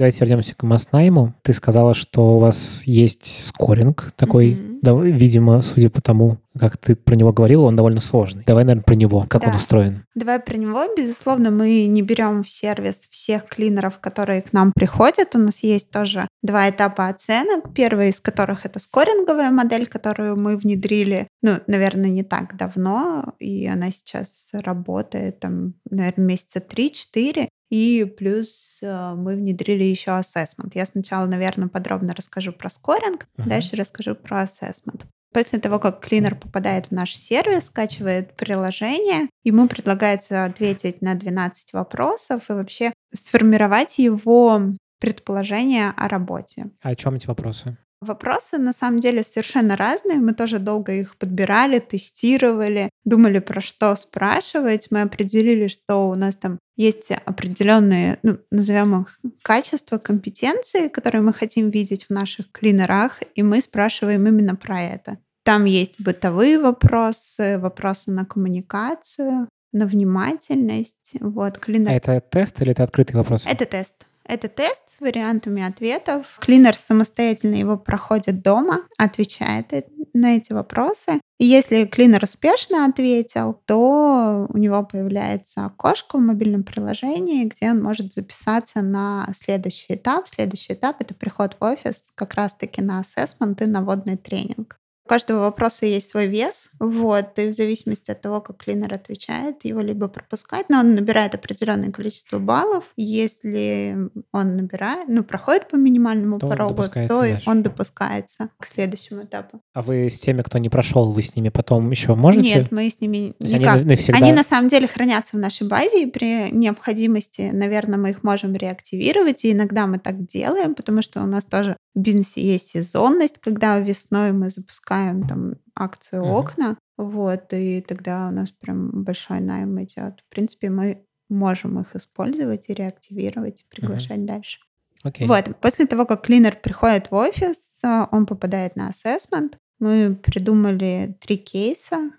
Давайте 0.00 0.20
вернемся 0.20 0.54
к 0.54 0.62
Маснайму. 0.62 1.34
Ты 1.42 1.52
сказала, 1.52 1.92
что 1.92 2.36
у 2.36 2.38
вас 2.38 2.84
есть 2.86 3.44
скоринг 3.44 4.12
такой, 4.16 4.52
mm-hmm. 4.52 4.78
да, 4.80 4.94
видимо, 4.94 5.60
судя 5.60 5.90
по 5.90 6.00
тому, 6.00 6.38
как 6.58 6.78
ты 6.78 6.96
про 6.96 7.16
него 7.16 7.34
говорила, 7.34 7.64
он 7.64 7.76
довольно 7.76 8.00
сложный. 8.00 8.44
Давай, 8.46 8.64
наверное, 8.64 8.82
про 8.82 8.94
него. 8.94 9.26
Как 9.28 9.42
да. 9.42 9.50
он 9.50 9.56
устроен? 9.56 10.06
Давай 10.14 10.40
про 10.40 10.56
него. 10.56 10.86
Безусловно, 10.96 11.50
мы 11.50 11.84
не 11.84 12.00
берем 12.00 12.42
в 12.42 12.48
сервис 12.48 13.08
всех 13.10 13.44
клинеров, 13.44 13.98
которые 13.98 14.40
к 14.40 14.54
нам 14.54 14.72
приходят. 14.74 15.34
У 15.34 15.38
нас 15.38 15.62
есть 15.62 15.90
тоже 15.90 16.28
два 16.42 16.70
этапа 16.70 17.08
оценок. 17.08 17.74
Первый 17.74 18.08
из 18.08 18.22
которых 18.22 18.64
это 18.64 18.80
скоринговая 18.80 19.50
модель, 19.50 19.86
которую 19.86 20.40
мы 20.40 20.56
внедрили, 20.56 21.28
ну, 21.42 21.58
наверное, 21.66 22.08
не 22.08 22.22
так 22.22 22.56
давно, 22.56 23.34
и 23.38 23.66
она 23.66 23.90
сейчас 23.90 24.48
работает, 24.54 25.40
там, 25.40 25.74
наверное, 25.90 26.24
месяца 26.24 26.58
3-4. 26.60 27.48
И 27.70 28.04
плюс 28.04 28.80
э, 28.82 29.14
мы 29.16 29.36
внедрили 29.36 29.84
еще 29.84 30.10
ассессмент. 30.12 30.74
Я 30.74 30.86
сначала, 30.86 31.26
наверное, 31.26 31.68
подробно 31.68 32.14
расскажу 32.14 32.52
про 32.52 32.68
скоринг, 32.68 33.28
uh-huh. 33.36 33.48
дальше 33.48 33.76
расскажу 33.76 34.16
про 34.16 34.42
ассессмент. 34.42 35.06
После 35.32 35.60
того, 35.60 35.78
как 35.78 36.00
клинер 36.00 36.34
попадает 36.34 36.86
в 36.86 36.90
наш 36.90 37.14
сервис, 37.14 37.66
скачивает 37.66 38.34
приложение, 38.34 39.28
ему 39.44 39.68
предлагается 39.68 40.44
ответить 40.44 41.02
на 41.02 41.14
12 41.14 41.72
вопросов 41.72 42.50
и 42.50 42.52
вообще 42.52 42.92
сформировать 43.14 43.98
его 43.98 44.60
предположение 44.98 45.92
о 45.96 46.08
работе. 46.08 46.70
А 46.82 46.90
о 46.90 46.94
чем 46.96 47.14
эти 47.14 47.28
вопросы? 47.28 47.78
Вопросы 48.00 48.56
на 48.56 48.72
самом 48.72 48.98
деле 48.98 49.22
совершенно 49.22 49.76
разные. 49.76 50.18
Мы 50.18 50.32
тоже 50.32 50.58
долго 50.58 50.92
их 50.92 51.16
подбирали, 51.18 51.80
тестировали, 51.80 52.88
думали 53.04 53.40
про 53.40 53.60
что 53.60 53.94
спрашивать. 53.94 54.86
Мы 54.90 55.02
определили, 55.02 55.68
что 55.68 56.08
у 56.08 56.14
нас 56.14 56.34
там 56.34 56.58
есть 56.76 57.10
определенные, 57.26 58.18
ну, 58.22 58.38
назовем 58.50 59.02
их 59.02 59.20
качества, 59.42 59.98
компетенции, 59.98 60.88
которые 60.88 61.20
мы 61.20 61.34
хотим 61.34 61.68
видеть 61.68 62.06
в 62.06 62.10
наших 62.10 62.50
клинерах, 62.52 63.20
и 63.34 63.42
мы 63.42 63.60
спрашиваем 63.60 64.26
именно 64.26 64.56
про 64.56 64.80
это. 64.80 65.18
Там 65.44 65.66
есть 65.66 66.00
бытовые 66.00 66.58
вопросы, 66.58 67.58
вопросы 67.58 68.12
на 68.12 68.24
коммуникацию, 68.24 69.46
на 69.72 69.86
внимательность. 69.86 71.12
Вот, 71.20 71.58
клинер... 71.58 71.90
А 71.90 71.94
это 71.94 72.20
тест 72.20 72.62
или 72.62 72.70
это 72.70 72.82
открытый 72.82 73.16
вопрос? 73.16 73.44
Это 73.46 73.66
тест. 73.66 74.06
Это 74.30 74.46
тест 74.48 74.84
с 74.86 75.00
вариантами 75.00 75.60
ответов. 75.60 76.38
Клинер 76.40 76.76
самостоятельно 76.76 77.56
его 77.56 77.76
проходит 77.76 78.42
дома, 78.42 78.82
отвечает 78.96 79.72
на 80.14 80.36
эти 80.36 80.52
вопросы. 80.52 81.20
И 81.40 81.46
если 81.46 81.84
клинер 81.84 82.22
успешно 82.22 82.84
ответил, 82.84 83.60
то 83.66 84.46
у 84.48 84.56
него 84.56 84.84
появляется 84.84 85.64
окошко 85.64 86.16
в 86.16 86.20
мобильном 86.20 86.62
приложении, 86.62 87.46
где 87.46 87.70
он 87.70 87.82
может 87.82 88.12
записаться 88.12 88.82
на 88.82 89.26
следующий 89.36 89.94
этап. 89.94 90.28
Следующий 90.28 90.74
этап— 90.74 90.96
это 91.00 91.12
приход 91.12 91.56
в 91.58 91.64
офис 91.64 92.12
как 92.14 92.34
раз-таки 92.34 92.82
на 92.82 93.00
ассессмент 93.00 93.60
и 93.62 93.66
на 93.66 93.82
водный 93.82 94.16
тренинг 94.16 94.79
каждого 95.10 95.40
вопроса 95.40 95.86
есть 95.86 96.08
свой 96.08 96.28
вес, 96.28 96.70
вот, 96.78 97.36
и 97.36 97.48
в 97.48 97.52
зависимости 97.52 98.12
от 98.12 98.20
того, 98.20 98.40
как 98.40 98.58
клинер 98.58 98.94
отвечает, 98.94 99.64
его 99.64 99.80
либо 99.80 100.06
пропускать, 100.06 100.66
но 100.68 100.78
он 100.78 100.94
набирает 100.94 101.34
определенное 101.34 101.90
количество 101.90 102.38
баллов. 102.38 102.92
Если 102.96 103.96
он 104.30 104.56
набирает, 104.56 105.08
ну, 105.08 105.24
проходит 105.24 105.68
по 105.68 105.74
минимальному 105.74 106.38
то 106.38 106.46
порогу, 106.46 106.82
он 106.82 107.08
то 107.08 107.08
дальше. 107.08 107.42
он 107.44 107.64
допускается 107.64 108.50
к 108.60 108.66
следующему 108.68 109.24
этапу. 109.24 109.60
А 109.74 109.82
вы 109.82 110.08
с 110.08 110.20
теми, 110.20 110.42
кто 110.42 110.58
не 110.58 110.68
прошел, 110.68 111.10
вы 111.10 111.22
с 111.22 111.34
ними 111.34 111.48
потом 111.48 111.90
еще 111.90 112.14
можете? 112.14 112.54
Нет, 112.54 112.70
мы 112.70 112.88
с 112.88 113.00
ними 113.00 113.34
никак. 113.40 113.78
Они, 113.78 113.84
навсегда... 113.86 114.18
они 114.18 114.32
на 114.32 114.44
самом 114.44 114.68
деле 114.68 114.86
хранятся 114.86 115.36
в 115.36 115.40
нашей 115.40 115.66
базе, 115.66 116.04
и 116.04 116.06
при 116.06 116.52
необходимости, 116.52 117.50
наверное, 117.52 117.98
мы 117.98 118.10
их 118.10 118.22
можем 118.22 118.54
реактивировать, 118.54 119.44
и 119.44 119.50
иногда 119.50 119.88
мы 119.88 119.98
так 119.98 120.24
делаем, 120.24 120.76
потому 120.76 121.02
что 121.02 121.20
у 121.20 121.26
нас 121.26 121.44
тоже 121.44 121.76
в 121.94 122.00
бизнесе 122.00 122.42
есть 122.42 122.68
сезонность, 122.68 123.38
когда 123.38 123.78
весной 123.78 124.32
мы 124.32 124.50
запускаем 124.50 125.26
там 125.26 125.54
акцию 125.74 126.22
uh-huh. 126.22 126.38
окна, 126.38 126.78
вот, 126.96 127.52
и 127.52 127.80
тогда 127.80 128.28
у 128.28 128.34
нас 128.34 128.52
прям 128.52 129.02
большой 129.02 129.40
найм 129.40 129.82
идет. 129.82 130.20
В 130.20 130.28
принципе, 130.32 130.70
мы 130.70 131.04
можем 131.28 131.80
их 131.80 131.96
использовать 131.96 132.68
и 132.68 132.74
реактивировать, 132.74 133.62
и 133.62 133.74
приглашать 133.74 134.18
uh-huh. 134.18 134.26
дальше. 134.26 134.60
Okay. 135.04 135.26
Вот, 135.26 135.56
после 135.60 135.86
того, 135.86 136.04
как 136.04 136.22
клинер 136.22 136.56
приходит 136.56 137.10
в 137.10 137.14
офис, 137.14 137.80
а, 137.82 138.08
он 138.12 138.26
попадает 138.26 138.76
на 138.76 138.88
ассессмент. 138.88 139.56
Мы 139.78 140.14
придумали 140.14 141.16
три 141.20 141.38
кейса, 141.38 142.10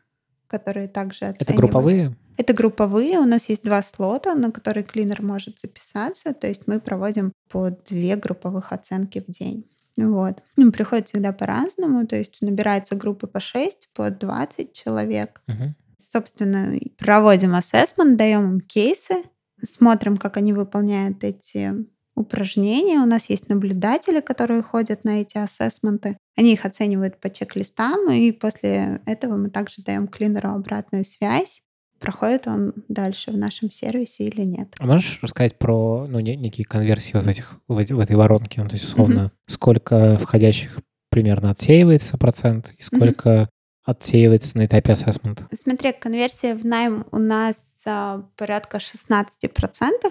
которые 0.52 0.90
также 0.90 1.26
оценивают. 1.26 1.50
Это 1.50 1.54
групповые? 1.54 2.16
Это 2.38 2.54
групповые. 2.54 3.20
У 3.20 3.26
нас 3.26 3.48
есть 3.48 3.64
два 3.64 3.82
слота, 3.82 4.36
на 4.36 4.52
которые 4.52 4.84
клинер 4.84 5.22
может 5.22 5.60
записаться. 5.60 6.34
То 6.34 6.48
есть 6.48 6.64
мы 6.68 6.82
проводим 6.82 7.32
по 7.50 7.70
две 7.70 8.18
групповых 8.18 8.74
оценки 8.74 9.24
в 9.26 9.32
день. 9.32 9.66
Вот. 9.96 10.42
Ну, 10.58 10.72
приходит 10.72 11.08
всегда 11.08 11.32
по-разному, 11.32 12.06
то 12.06 12.18
есть 12.18 12.42
набирается 12.42 12.96
группы 12.96 13.28
по 13.28 13.40
6, 13.40 13.90
по 13.94 14.10
20 14.10 14.74
человек. 14.74 15.42
Угу. 15.48 15.76
Собственно, 15.98 16.78
проводим 16.98 17.56
ассессмент, 17.56 18.18
даем 18.18 18.54
им 18.54 18.60
кейсы, 18.62 19.24
смотрим, 19.64 20.18
как 20.18 20.38
они 20.38 20.54
выполняют 20.54 21.24
эти 21.24 21.72
упражнения. 22.16 23.00
У 23.00 23.06
нас 23.06 23.30
есть 23.30 23.50
наблюдатели, 23.50 24.20
которые 24.20 24.62
ходят 24.62 25.04
на 25.04 25.22
эти 25.22 25.38
ассессменты. 25.38 26.18
Они 26.36 26.54
их 26.54 26.66
оценивают 26.66 27.20
по 27.20 27.30
чек-листам, 27.30 28.12
и 28.12 28.32
после 28.32 29.02
этого 29.06 29.38
мы 29.38 29.50
также 29.50 29.84
даем 29.84 30.08
клинеру 30.08 30.50
обратную 30.50 31.06
связь 31.06 31.62
проходит 32.02 32.48
он 32.48 32.74
дальше 32.90 33.32
в 33.32 33.38
нашем 33.38 33.70
сервисе 33.70 34.26
или 34.26 34.42
нет. 34.42 34.76
А 34.80 34.86
можешь 34.86 35.20
рассказать 35.22 35.58
про 35.58 36.08
ну, 36.10 36.20
некие 36.20 36.66
конверсии 36.66 37.14
вот 37.14 37.24
в, 37.24 37.28
этих, 37.30 37.62
в, 37.68 37.76
в 37.76 38.00
этой 38.00 38.16
воронке? 38.16 38.62
Ну, 38.62 38.68
то 38.68 38.74
есть, 38.74 38.86
условно, 38.86 39.20
mm-hmm. 39.20 39.52
сколько 39.52 40.18
входящих 40.18 40.80
примерно 41.10 41.52
отсеивается 41.52 42.18
процент 42.18 42.74
и 42.78 42.82
сколько 42.82 43.30
mm-hmm. 43.30 43.48
отсеивается 43.86 44.58
на 44.58 44.66
этапе 44.66 44.94
ассессмента? 44.94 45.48
Смотри, 45.54 45.94
конверсия 45.94 46.56
в 46.56 46.66
найм 46.66 47.06
у 47.12 47.20
нас 47.20 47.84
а, 47.86 48.26
порядка 48.36 48.78
16%, 48.78 49.30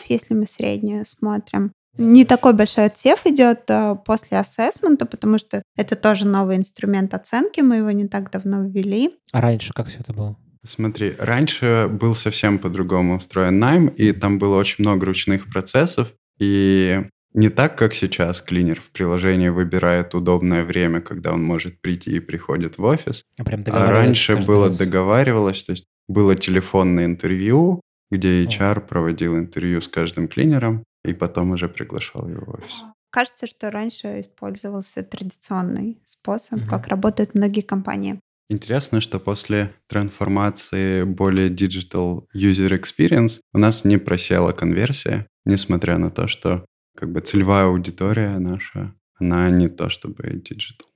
если 0.09 0.35
мы 0.35 0.47
среднюю 0.47 1.05
смотрим. 1.05 1.73
Не 1.99 2.25
такой 2.25 2.53
большой 2.53 2.87
отсев 2.87 3.27
идет 3.27 3.63
а, 3.69 3.95
после 3.95 4.39
ассессмента, 4.39 5.07
потому 5.07 5.39
что 5.39 5.63
это 5.77 5.97
тоже 5.97 6.25
новый 6.25 6.57
инструмент 6.57 7.15
оценки, 7.15 7.61
мы 7.61 7.77
его 7.77 7.91
не 7.91 8.07
так 8.07 8.31
давно 8.31 8.65
ввели. 8.65 9.11
А 9.33 9.41
раньше 9.41 9.73
как 9.73 9.89
все 9.89 9.99
это 9.99 10.13
было? 10.13 10.37
Смотри, 10.65 11.15
раньше 11.19 11.89
был 11.91 12.15
совсем 12.15 12.59
по-другому 12.59 13.17
устроен 13.17 13.59
найм, 13.59 13.89
и 13.89 14.13
там 14.13 14.39
было 14.39 14.57
очень 14.57 14.77
много 14.85 15.07
ручных 15.07 15.51
процессов, 15.51 16.13
и 16.39 17.01
не 17.33 17.49
так, 17.49 17.79
как 17.79 17.95
сейчас 17.95 18.41
клинер 18.41 18.81
в 18.81 18.91
приложении 18.91 19.49
выбирает 19.49 20.15
удобное 20.15 20.65
время, 20.65 21.01
когда 21.01 21.33
он 21.33 21.43
может 21.43 21.81
прийти 21.81 22.13
и 22.17 22.21
приходит 22.21 22.79
в 22.79 22.85
офис. 22.85 23.25
А, 23.39 23.45
прям 23.45 23.61
а 23.67 23.87
раньше 23.87 24.37
было 24.37 24.67
раз. 24.67 24.79
договаривалось, 24.79 25.63
то 25.63 25.73
есть 25.73 25.87
было 26.09 26.35
телефонное 26.35 27.07
интервью, 27.07 27.81
где 28.11 28.45
HR 28.45 28.79
О. 28.79 28.81
проводил 28.81 29.39
интервью 29.39 29.81
с 29.81 29.89
каждым 29.89 30.29
клинером 30.29 30.85
и 31.05 31.13
потом 31.13 31.53
уже 31.53 31.69
приглашал 31.69 32.29
его 32.29 32.45
в 32.47 32.55
офис. 32.55 32.83
Кажется, 33.11 33.47
что 33.47 33.71
раньше 33.71 34.21
использовался 34.21 35.03
традиционный 35.03 36.01
способ, 36.05 36.61
угу. 36.61 36.69
как 36.69 36.87
работают 36.87 37.35
многие 37.35 37.63
компании. 37.63 38.21
Интересно, 38.49 39.01
что 39.01 39.21
после 39.21 39.73
трансформации 39.87 41.05
более 41.05 41.51
digital 41.51 42.25
user 42.35 42.81
experience 42.81 43.41
у 43.53 43.59
нас 43.59 43.85
не 43.85 43.97
просела 43.97 44.53
конверсия, 44.53 45.27
несмотря 45.45 45.99
на 45.99 46.11
то, 46.11 46.27
что 46.27 46.65
как 46.97 47.13
бы 47.13 47.21
целевая 47.21 47.67
аудитория 47.67 48.39
наша, 48.39 48.95
она 49.15 49.49
не 49.51 49.69
то 49.69 49.89
чтобы 49.89 50.25
digital. 50.25 50.87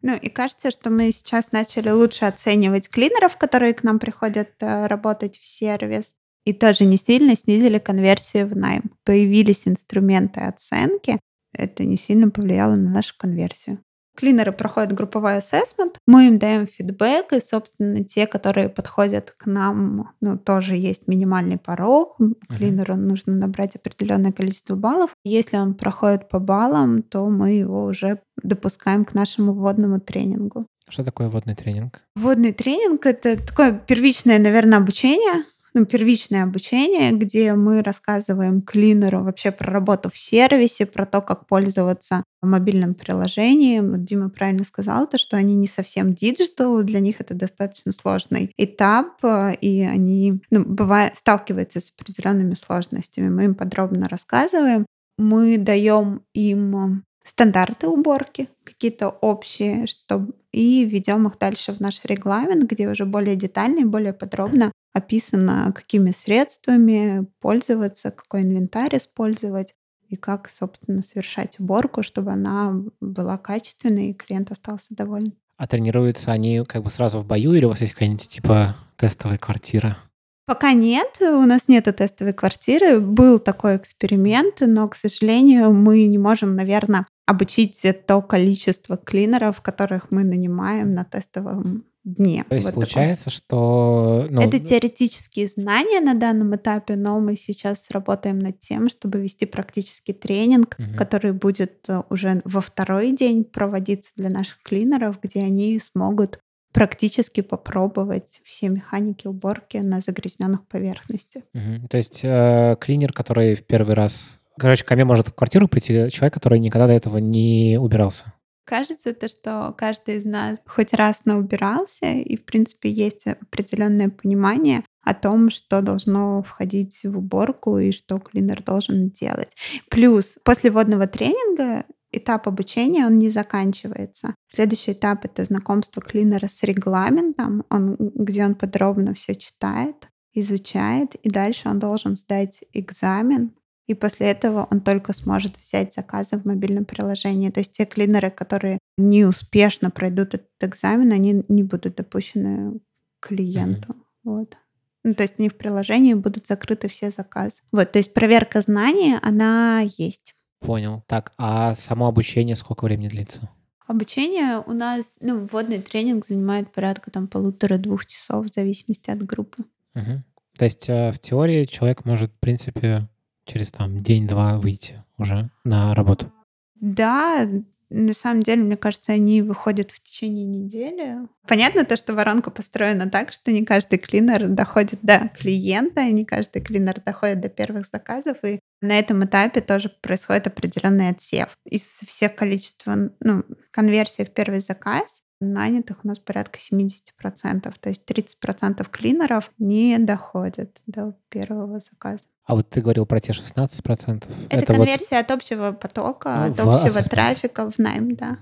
Ну 0.00 0.16
и 0.16 0.28
кажется, 0.28 0.70
что 0.70 0.90
мы 0.90 1.10
сейчас 1.10 1.52
начали 1.52 1.90
лучше 1.90 2.24
оценивать 2.24 2.88
клинеров, 2.88 3.36
которые 3.36 3.74
к 3.74 3.82
нам 3.82 3.98
приходят 3.98 4.50
э, 4.60 4.86
работать 4.86 5.36
в 5.38 5.46
сервис, 5.46 6.14
и 6.48 6.54
тоже 6.54 6.86
не 6.86 6.96
сильно 6.96 7.36
снизили 7.36 7.78
конверсию 7.78 8.46
в 8.46 8.56
найм. 8.56 8.84
Появились 9.04 9.68
инструменты 9.68 10.40
оценки, 10.40 11.20
это 11.52 11.84
не 11.84 11.96
сильно 11.96 12.30
повлияло 12.30 12.74
на 12.74 12.88
нашу 12.90 13.14
конверсию. 13.18 13.80
Клинеры 14.16 14.52
проходят 14.52 14.94
групповой 14.94 15.36
ассессмент, 15.36 15.98
мы 16.06 16.26
им 16.26 16.38
даем 16.38 16.66
фидбэк, 16.66 17.34
и, 17.34 17.40
собственно, 17.40 18.02
те, 18.02 18.26
которые 18.26 18.70
подходят 18.70 19.30
к 19.30 19.44
нам, 19.44 20.14
ну, 20.22 20.38
тоже 20.38 20.74
есть 20.74 21.06
минимальный 21.06 21.58
порог. 21.58 22.16
Клинеру 22.48 22.94
uh-huh. 22.94 22.96
нужно 22.96 23.34
набрать 23.34 23.76
определенное 23.76 24.32
количество 24.32 24.74
баллов. 24.74 25.10
Если 25.24 25.58
он 25.58 25.74
проходит 25.74 26.30
по 26.30 26.38
баллам, 26.38 27.02
то 27.02 27.28
мы 27.28 27.50
его 27.52 27.84
уже 27.84 28.22
допускаем 28.42 29.04
к 29.04 29.12
нашему 29.12 29.52
вводному 29.52 30.00
тренингу. 30.00 30.64
Что 30.88 31.04
такое 31.04 31.28
водный 31.28 31.54
тренинг? 31.54 32.02
Вводный 32.16 32.52
тренинг— 32.52 33.04
это 33.06 33.36
такое 33.36 33.72
первичное, 33.72 34.38
наверное, 34.38 34.78
обучение, 34.78 35.44
ну, 35.74 35.84
первичное 35.84 36.44
обучение, 36.44 37.12
где 37.12 37.54
мы 37.54 37.82
рассказываем 37.82 38.62
клинеру 38.62 39.22
вообще 39.22 39.50
про 39.50 39.72
работу 39.72 40.10
в 40.10 40.18
сервисе, 40.18 40.86
про 40.86 41.06
то, 41.06 41.20
как 41.20 41.46
пользоваться 41.46 42.24
мобильным 42.42 42.94
приложением. 42.94 44.04
Дима 44.04 44.30
правильно 44.30 44.64
сказал, 44.64 45.06
то, 45.06 45.18
что 45.18 45.36
они 45.36 45.56
не 45.56 45.66
совсем 45.66 46.14
digital, 46.14 46.82
для 46.82 47.00
них 47.00 47.20
это 47.20 47.34
достаточно 47.34 47.92
сложный 47.92 48.52
этап, 48.56 49.24
э, 49.24 49.54
и 49.60 49.82
они 49.82 50.42
ну, 50.50 50.64
бывает, 50.64 51.16
сталкиваются 51.16 51.80
с 51.80 51.90
определенными 51.90 52.54
сложностями. 52.54 53.28
Мы 53.28 53.44
им 53.44 53.54
подробно 53.54 54.08
рассказываем. 54.08 54.86
Мы 55.18 55.58
даем 55.58 56.22
им 56.32 57.02
стандарты 57.24 57.88
уборки, 57.88 58.48
какие-то 58.64 59.08
общие, 59.08 59.86
чтобы 59.86 60.32
и 60.52 60.84
ведем 60.84 61.26
их 61.26 61.38
дальше 61.38 61.72
в 61.72 61.80
наш 61.80 62.00
регламент, 62.04 62.70
где 62.70 62.88
уже 62.88 63.04
более 63.04 63.36
детально 63.36 63.80
и 63.80 63.84
более 63.84 64.12
подробно 64.12 64.72
описано, 64.98 65.72
какими 65.74 66.10
средствами 66.10 67.26
пользоваться, 67.40 68.10
какой 68.10 68.42
инвентарь 68.42 68.96
использовать 68.96 69.74
и 70.08 70.16
как, 70.16 70.48
собственно, 70.48 71.02
совершать 71.02 71.58
уборку, 71.60 72.02
чтобы 72.02 72.32
она 72.32 72.74
была 73.00 73.38
качественной 73.38 74.10
и 74.10 74.14
клиент 74.14 74.50
остался 74.50 74.86
доволен. 74.90 75.34
А 75.56 75.66
тренируются 75.66 76.30
они 76.30 76.64
как 76.66 76.84
бы 76.84 76.90
сразу 76.90 77.18
в 77.18 77.26
бою 77.26 77.52
или 77.52 77.64
у 77.64 77.70
вас 77.70 77.80
есть 77.80 77.92
какая-нибудь 77.92 78.28
типа 78.28 78.76
тестовая 78.96 79.38
квартира? 79.38 79.98
Пока 80.46 80.72
нет, 80.72 81.18
у 81.20 81.44
нас 81.44 81.68
нет 81.68 81.84
тестовой 81.94 82.32
квартиры. 82.32 83.00
Был 83.00 83.38
такой 83.38 83.76
эксперимент, 83.76 84.60
но, 84.60 84.88
к 84.88 84.94
сожалению, 84.94 85.74
мы 85.74 86.06
не 86.06 86.16
можем, 86.16 86.56
наверное, 86.56 87.06
обучить 87.26 87.84
то 88.06 88.22
количество 88.22 88.96
клинеров, 88.96 89.60
которых 89.60 90.10
мы 90.10 90.24
нанимаем 90.24 90.92
на 90.92 91.04
тестовом 91.04 91.84
дне. 92.14 92.44
То 92.48 92.54
есть 92.54 92.66
Вот 92.66 92.74
получается, 92.74 93.26
такой. 93.26 93.36
что... 93.36 94.26
Ну, 94.30 94.40
Это 94.42 94.58
теоретические 94.58 95.46
знания 95.48 96.00
на 96.00 96.14
данном 96.14 96.54
этапе, 96.56 96.96
но 96.96 97.20
мы 97.20 97.36
сейчас 97.36 97.90
работаем 97.90 98.38
над 98.38 98.58
тем, 98.60 98.88
чтобы 98.88 99.20
вести 99.20 99.46
практический 99.46 100.12
тренинг, 100.12 100.76
Мгм. 100.78 100.94
который 100.94 101.32
будет 101.32 101.84
э, 101.88 102.02
уже 102.10 102.40
во 102.44 102.60
второй 102.60 103.12
день 103.12 103.44
проводиться 103.44 104.12
для 104.16 104.30
наших 104.30 104.62
клинеров, 104.62 105.18
где 105.22 105.40
они 105.40 105.78
смогут 105.80 106.38
практически 106.72 107.40
попробовать 107.40 108.40
все 108.44 108.68
механики 108.68 109.26
уборки 109.26 109.78
на 109.78 110.00
загрязненных 110.00 110.66
поверхностях. 110.68 111.42
Мгм. 111.54 111.88
То 111.88 111.96
есть 111.96 112.20
э, 112.24 112.76
клинер, 112.80 113.12
который 113.12 113.54
в 113.54 113.64
первый 113.64 113.94
раз... 113.94 114.38
Короче, 114.58 114.84
ко 114.84 114.94
мне 114.94 115.04
может 115.04 115.28
в 115.28 115.34
квартиру 115.34 115.68
прийти 115.68 116.10
человек, 116.10 116.34
который 116.34 116.58
никогда 116.58 116.88
до 116.88 116.92
этого 116.92 117.18
не 117.18 117.78
убирался. 117.80 118.32
Кажется, 118.68 119.14
то, 119.14 119.28
что 119.28 119.74
каждый 119.78 120.16
из 120.16 120.26
нас 120.26 120.60
хоть 120.66 120.92
раз 120.92 121.24
наубирался, 121.24 122.12
и, 122.12 122.36
в 122.36 122.44
принципе, 122.44 122.90
есть 122.90 123.26
определенное 123.26 124.10
понимание 124.10 124.84
о 125.02 125.14
том, 125.14 125.48
что 125.48 125.80
должно 125.80 126.42
входить 126.42 127.00
в 127.02 127.16
уборку 127.16 127.78
и 127.78 127.92
что 127.92 128.18
клинер 128.18 128.62
должен 128.62 129.08
делать. 129.08 129.56
Плюс 129.88 130.38
после 130.44 130.70
водного 130.70 131.06
тренинга 131.06 131.86
этап 132.12 132.46
обучения, 132.46 133.06
он 133.06 133.18
не 133.18 133.30
заканчивается. 133.30 134.34
Следующий 134.52 134.92
этап— 134.92 135.20
это 135.24 135.46
знакомство 135.46 136.02
клинера 136.02 136.46
с 136.46 136.62
регламентом, 136.62 137.64
он, 137.70 137.96
где 137.98 138.44
он 138.44 138.54
подробно 138.54 139.14
все 139.14 139.34
читает, 139.34 140.08
изучает, 140.34 141.14
и 141.14 141.30
дальше 141.30 141.70
он 141.70 141.78
должен 141.78 142.16
сдать 142.16 142.62
экзамен, 142.74 143.54
и 143.88 143.94
после 143.94 144.30
этого 144.30 144.68
он 144.70 144.80
только 144.80 145.12
сможет 145.12 145.56
взять 145.56 145.94
заказы 145.94 146.38
в 146.38 146.44
мобильном 146.44 146.84
приложении. 146.84 147.50
То 147.50 147.60
есть 147.60 147.72
те 147.72 147.86
клинеры, 147.86 148.30
которые 148.30 148.78
неуспешно 148.98 149.90
пройдут 149.90 150.34
этот 150.34 150.50
экзамен, 150.60 151.10
они 151.10 151.42
не 151.48 151.62
будут 151.62 151.96
допущены 151.96 152.80
клиенту. 153.20 153.96
Вот. 154.22 154.56
Ну, 155.04 155.14
то 155.14 155.22
есть 155.22 155.40
они 155.40 155.48
в 155.48 155.56
приложении 155.56 156.12
будут 156.12 156.46
закрыты 156.46 156.88
все 156.88 157.10
заказы. 157.10 157.62
Вот, 157.72 157.90
то 157.90 157.98
есть 157.98 158.12
проверка 158.12 158.60
знаний, 158.60 159.16
она 159.22 159.80
есть. 159.96 160.34
Понял. 160.60 161.02
Так, 161.06 161.32
а 161.38 161.74
само 161.74 162.08
обучение 162.08 162.56
сколько 162.56 162.84
времени 162.84 163.08
длится? 163.08 163.48
Обучение 163.86 164.62
у 164.66 164.72
нас, 164.72 165.16
ну, 165.22 165.46
вводный 165.46 165.80
тренинг 165.80 166.26
занимает 166.26 166.70
порядка 166.72 167.10
там 167.10 167.26
полутора-двух 167.26 168.04
часов 168.04 168.46
в 168.46 168.52
зависимости 168.52 169.10
от 169.10 169.24
группы. 169.24 169.64
Мгм. 169.94 170.24
То 170.58 170.64
есть 170.66 170.90
э, 170.90 171.10
в 171.10 171.18
теории 171.20 171.64
человек 171.64 172.04
может, 172.04 172.32
в 172.32 172.38
принципе, 172.38 173.08
через 173.48 173.70
там 173.70 174.02
день-два 174.02 174.58
выйти 174.58 175.02
уже 175.16 175.50
на 175.64 175.94
работу. 175.94 176.32
Да, 176.76 177.48
на 177.90 178.12
самом 178.12 178.42
деле, 178.42 178.62
мне 178.62 178.76
кажется, 178.76 179.12
они 179.12 179.40
выходят 179.40 179.90
в 179.90 180.02
течение 180.02 180.44
недели. 180.44 181.16
Понятно 181.46 181.84
то, 181.84 181.96
что 181.96 182.12
воронка 182.14 182.50
построена 182.50 183.08
так, 183.08 183.32
что 183.32 183.50
не 183.50 183.64
каждый 183.64 183.98
клинер 183.98 184.46
доходит 184.48 185.00
до 185.02 185.30
клиента, 185.36 186.02
и 186.02 186.12
не 186.12 186.24
каждый 186.24 186.60
клинер 186.60 187.00
доходит 187.04 187.40
до 187.40 187.48
первых 187.48 187.86
заказов, 187.86 188.44
и 188.44 188.60
на 188.82 188.98
этом 188.98 189.24
этапе 189.24 189.60
тоже 189.60 189.88
происходит 189.88 190.46
определенный 190.46 191.08
отсев. 191.08 191.48
Из 191.64 191.82
всех 191.82 192.36
количества, 192.36 193.10
ну, 193.20 193.44
конверсии 193.70 194.22
в 194.22 194.30
первый 194.30 194.60
заказ 194.60 195.22
нанятых 195.40 196.04
у 196.04 196.08
нас 196.08 196.18
порядка 196.18 196.58
70%. 196.58 197.72
То 197.80 197.88
есть 197.88 198.02
30% 198.04 198.86
клинеров 198.90 199.50
не 199.58 199.98
доходят 199.98 200.80
до 200.86 201.16
первого 201.28 201.80
заказа. 201.80 202.24
А 202.48 202.54
вот 202.54 202.70
ты 202.70 202.80
говорил 202.80 203.04
про 203.04 203.20
те 203.20 203.32
16%. 203.32 204.26
Это, 204.48 204.72
вот 204.72 204.78
конверсия 204.78 205.18
от 205.18 205.30
общего 205.30 205.72
потока, 205.72 206.46
Ну, 206.46 206.52
от 206.52 206.60
общего 206.60 206.98
assessment. 206.98 207.10
трафика 207.10 207.70
в 207.70 207.78
найм, 207.78 208.16
да. 208.16 208.38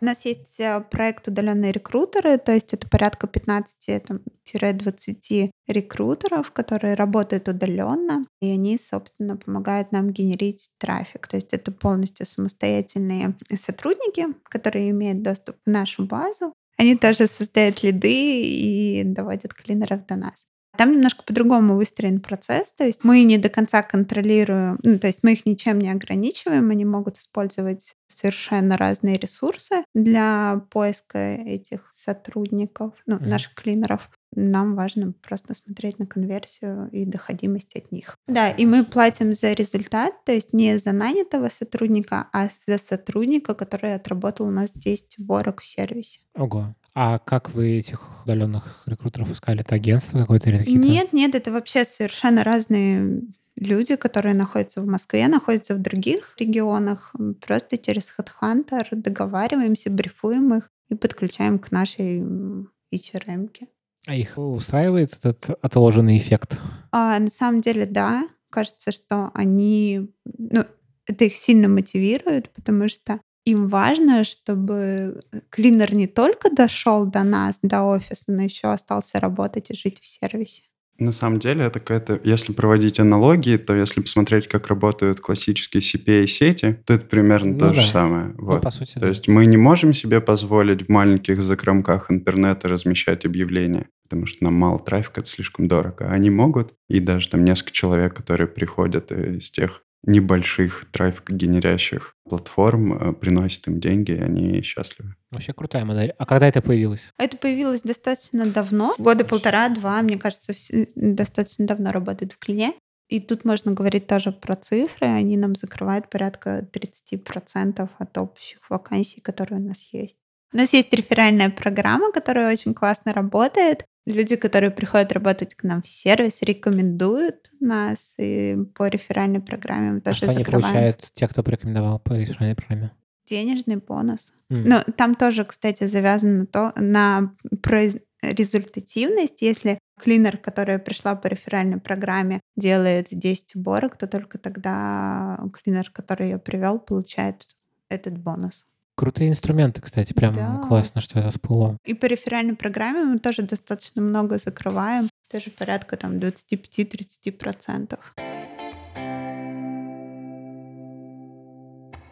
У 0.00 0.04
нас 0.04 0.24
есть 0.26 0.60
э, 0.60 0.80
проект 0.90 1.26
удаленные 1.26 1.72
рекрутеры, 1.72 2.38
то 2.38 2.52
есть 2.52 2.72
это 2.74 2.86
порядка 2.86 3.26
15-20 3.26 5.50
рекрутеров, 5.66 6.52
которые 6.52 6.94
работают 6.94 7.48
удаленно, 7.48 8.22
и 8.40 8.52
они, 8.52 8.78
собственно, 8.78 9.36
помогают 9.38 9.90
нам 9.90 10.10
генерить 10.10 10.70
трафик. 10.78 11.26
То 11.26 11.34
есть 11.36 11.52
это 11.52 11.72
полностью 11.72 12.26
самостоятельные 12.26 13.34
сотрудники, 13.60 14.26
которые 14.44 14.90
имеют 14.90 15.22
доступ 15.22 15.56
в 15.64 15.70
нашу 15.70 16.04
базу. 16.04 16.52
Они 16.78 16.96
тоже 16.96 17.26
создают 17.26 17.82
лиды 17.82 18.12
и 18.12 19.02
доводят 19.04 19.52
клинеров 19.52 20.06
до 20.06 20.16
нас. 20.16 20.46
Там 20.76 20.92
немножко 20.92 21.24
по-другому 21.24 21.74
выстроен 21.74 22.20
процесс, 22.20 22.72
то 22.72 22.84
есть 22.84 23.02
мы 23.02 23.22
не 23.24 23.36
до 23.36 23.48
конца 23.48 23.82
контролируем, 23.82 24.78
ну, 24.84 24.98
то 25.00 25.08
есть 25.08 25.24
мы 25.24 25.32
их 25.32 25.44
ничем 25.44 25.80
не 25.80 25.90
ограничиваем, 25.90 26.70
они 26.70 26.84
могут 26.84 27.18
использовать 27.18 27.94
совершенно 28.06 28.76
разные 28.76 29.16
ресурсы 29.16 29.82
для 29.94 30.62
поиска 30.70 31.18
этих 31.34 31.90
сотрудников, 31.92 32.92
ну, 33.06 33.16
Мгм. 33.16 33.28
наших 33.30 33.54
клинеров. 33.54 34.08
Нам 34.34 34.74
важно 34.76 35.12
просто 35.12 35.54
смотреть 35.54 35.98
на 35.98 36.06
конверсию 36.06 36.88
и 36.92 37.04
доходимость 37.04 37.76
от 37.76 37.90
них. 37.92 38.16
Да, 38.26 38.50
и 38.50 38.66
мы 38.66 38.84
платим 38.84 39.32
за 39.32 39.52
результат, 39.52 40.12
то 40.24 40.32
есть 40.32 40.52
не 40.52 40.78
за 40.78 40.92
нанятого 40.92 41.48
сотрудника, 41.48 42.28
а 42.32 42.48
за 42.66 42.78
сотрудника, 42.78 43.54
который 43.54 43.94
отработал 43.94 44.46
у 44.46 44.50
нас 44.50 44.70
10 44.74 45.18
уборок 45.18 45.60
в 45.62 45.66
сервисе. 45.66 46.20
Ого. 46.34 46.74
А 46.94 47.18
как 47.18 47.50
вы 47.50 47.78
этих 47.78 48.24
удаленных 48.24 48.82
рекрутеров 48.86 49.30
искали? 49.30 49.60
Это 49.60 49.74
агентство 49.74 50.18
какое-то 50.18 50.48
или 50.50 50.58
какие-то? 50.58 50.86
Нет, 50.86 51.12
нет, 51.12 51.34
это 51.34 51.52
вообще 51.52 51.84
совершенно 51.84 52.42
разные 52.44 53.22
люди, 53.56 53.96
которые 53.96 54.34
находятся 54.34 54.82
в 54.82 54.86
Москве, 54.86 55.28
находятся 55.28 55.74
в 55.74 55.82
других 55.82 56.34
регионах. 56.38 57.14
Просто 57.46 57.78
через 57.78 58.12
HeadHunter 58.18 58.86
договариваемся, 58.92 59.90
брифуем 59.90 60.54
их 60.54 60.70
и 60.88 60.94
подключаем 60.94 61.58
к 61.58 61.70
нашей 61.72 62.20
м, 62.20 62.70
HRM-ке. 62.92 63.68
А 64.08 64.14
их 64.14 64.38
устраивает 64.38 65.12
этот 65.12 65.50
отложенный 65.60 66.16
эффект? 66.16 66.58
А 66.92 67.18
на 67.18 67.28
самом 67.28 67.60
деле, 67.60 67.84
да, 67.84 68.26
кажется, 68.48 68.90
что 68.90 69.30
они, 69.34 70.10
ну, 70.24 70.64
это 71.06 71.26
их 71.26 71.34
сильно 71.34 71.68
мотивирует, 71.68 72.50
потому 72.54 72.88
что 72.88 73.20
им 73.44 73.68
важно, 73.68 74.24
чтобы 74.24 75.20
клинер 75.50 75.94
не 75.94 76.06
только 76.06 76.48
дошел 76.48 77.04
до 77.04 77.22
нас, 77.22 77.58
до 77.60 77.82
офиса, 77.82 78.24
но 78.28 78.44
еще 78.44 78.68
остался 78.68 79.20
работать 79.20 79.68
и 79.68 79.76
жить 79.76 80.00
в 80.00 80.06
сервисе. 80.06 80.62
На 80.98 81.12
самом 81.12 81.38
деле, 81.38 81.64
это 81.64 81.78
какая-то... 81.78 82.20
Если 82.24 82.52
проводить 82.52 82.98
аналогии, 82.98 83.56
то 83.56 83.72
если 83.74 84.00
посмотреть, 84.00 84.48
как 84.48 84.66
работают 84.66 85.20
классические 85.20 85.80
CPA-сети, 85.80 86.80
то 86.84 86.94
это 86.94 87.06
примерно 87.06 87.52
Ну 87.52 87.58
то 87.58 87.72
же 87.72 87.82
да. 87.82 87.86
самое. 87.86 88.34
Ну, 88.36 88.44
Вот. 88.46 88.62
по 88.62 88.70
сути, 88.70 88.94
То 88.94 89.00
да. 89.00 89.08
есть 89.08 89.28
мы 89.28 89.46
не 89.46 89.56
можем 89.56 89.94
себе 89.94 90.20
позволить 90.20 90.86
в 90.86 90.88
маленьких 90.88 91.40
закромках 91.40 92.10
интернета 92.10 92.68
размещать 92.68 93.24
объявления, 93.24 93.86
потому 94.02 94.26
что 94.26 94.42
нам 94.42 94.54
мало 94.54 94.80
трафика, 94.80 95.20
это 95.20 95.28
слишком 95.28 95.68
дорого. 95.68 96.08
Они 96.10 96.30
могут, 96.30 96.74
и 96.88 96.98
даже 96.98 97.28
там 97.28 97.44
несколько 97.44 97.70
человек, 97.70 98.14
которые 98.14 98.48
приходят 98.48 99.12
из 99.12 99.50
тех 99.52 99.84
небольших 100.04 100.86
трафик-генерящих 100.90 102.14
платформ, 102.28 102.92
э, 102.92 103.12
приносят 103.12 103.66
им 103.68 103.80
деньги, 103.80 104.12
и 104.12 104.20
они 104.20 104.62
счастливы. 104.62 105.14
Вообще 105.30 105.52
крутая 105.52 105.84
модель. 105.84 106.14
А 106.18 106.26
когда 106.26 106.46
это 106.46 106.62
появилось? 106.62 107.10
Это 107.18 107.36
появилось 107.36 107.82
достаточно 107.82 108.46
давно, 108.46 108.94
года 108.98 109.24
полтора-два, 109.24 110.00
мне 110.02 110.18
кажется, 110.18 110.52
достаточно 110.94 111.66
давно 111.66 111.90
работает 111.90 112.32
в 112.32 112.38
клине. 112.38 112.74
И 113.08 113.20
тут 113.20 113.44
можно 113.44 113.72
говорить 113.72 114.06
тоже 114.06 114.32
про 114.32 114.54
цифры. 114.54 115.06
Они 115.06 115.38
нам 115.38 115.56
закрывают 115.56 116.10
порядка 116.10 116.68
30% 116.70 117.88
от 117.98 118.18
общих 118.18 118.68
вакансий, 118.68 119.20
которые 119.22 119.60
у 119.60 119.64
нас 119.64 119.78
есть. 119.92 120.16
У 120.52 120.56
нас 120.56 120.72
есть 120.72 120.92
реферальная 120.92 121.50
программа, 121.50 122.12
которая 122.12 122.52
очень 122.52 122.74
классно 122.74 123.12
работает. 123.12 123.84
Люди, 124.08 124.36
которые 124.36 124.70
приходят 124.70 125.12
работать 125.12 125.54
к 125.54 125.64
нам 125.64 125.82
в 125.82 125.88
сервис, 125.88 126.40
рекомендуют 126.42 127.50
нас, 127.60 128.14
и 128.18 128.56
по 128.74 128.88
реферальной 128.88 129.40
программе 129.40 129.92
мы 129.92 129.98
А 129.98 130.00
тоже 130.00 130.16
что 130.16 130.26
они 130.30 130.38
закрываем. 130.38 130.62
получают, 130.72 131.10
те, 131.14 131.28
кто 131.28 131.42
порекомендовал 131.42 131.98
по 132.00 132.14
реферальной 132.14 132.54
программе? 132.56 132.92
Денежный 133.26 133.76
бонус. 133.76 134.32
М. 134.48 134.64
Ну, 134.64 134.76
там 134.96 135.14
тоже, 135.14 135.44
кстати, 135.44 135.84
завязано 135.86 136.46
то, 136.46 136.72
на 136.76 137.34
произ- 137.62 138.00
результативность. 138.22 139.42
Если 139.42 139.78
клинер, 140.00 140.38
которая 140.38 140.78
пришла 140.78 141.14
по 141.14 141.26
реферальной 141.26 141.78
программе, 141.78 142.40
делает 142.56 143.08
10 143.10 143.54
уборок, 143.56 143.98
то 143.98 144.06
только 144.06 144.38
тогда 144.38 145.38
клинер, 145.52 145.90
который 145.90 146.30
ее 146.30 146.38
привел, 146.38 146.78
получает 146.78 147.46
этот 147.90 148.16
бонус. 148.18 148.64
Крутые 148.98 149.30
инструменты, 149.30 149.80
кстати, 149.80 150.12
прям 150.12 150.34
Да. 150.34 150.60
классно, 150.66 151.00
что 151.00 151.20
это 151.20 151.30
всплыло. 151.30 151.78
И 151.84 151.94
по 151.94 152.06
реферальной 152.06 152.56
программе 152.56 153.04
мы 153.04 153.20
тоже 153.20 153.42
достаточно 153.42 154.02
много 154.02 154.38
закрываем, 154.38 155.08
тоже 155.30 155.50
порядка 155.56 155.96
там 155.96 156.18
25-30%. 156.18 157.96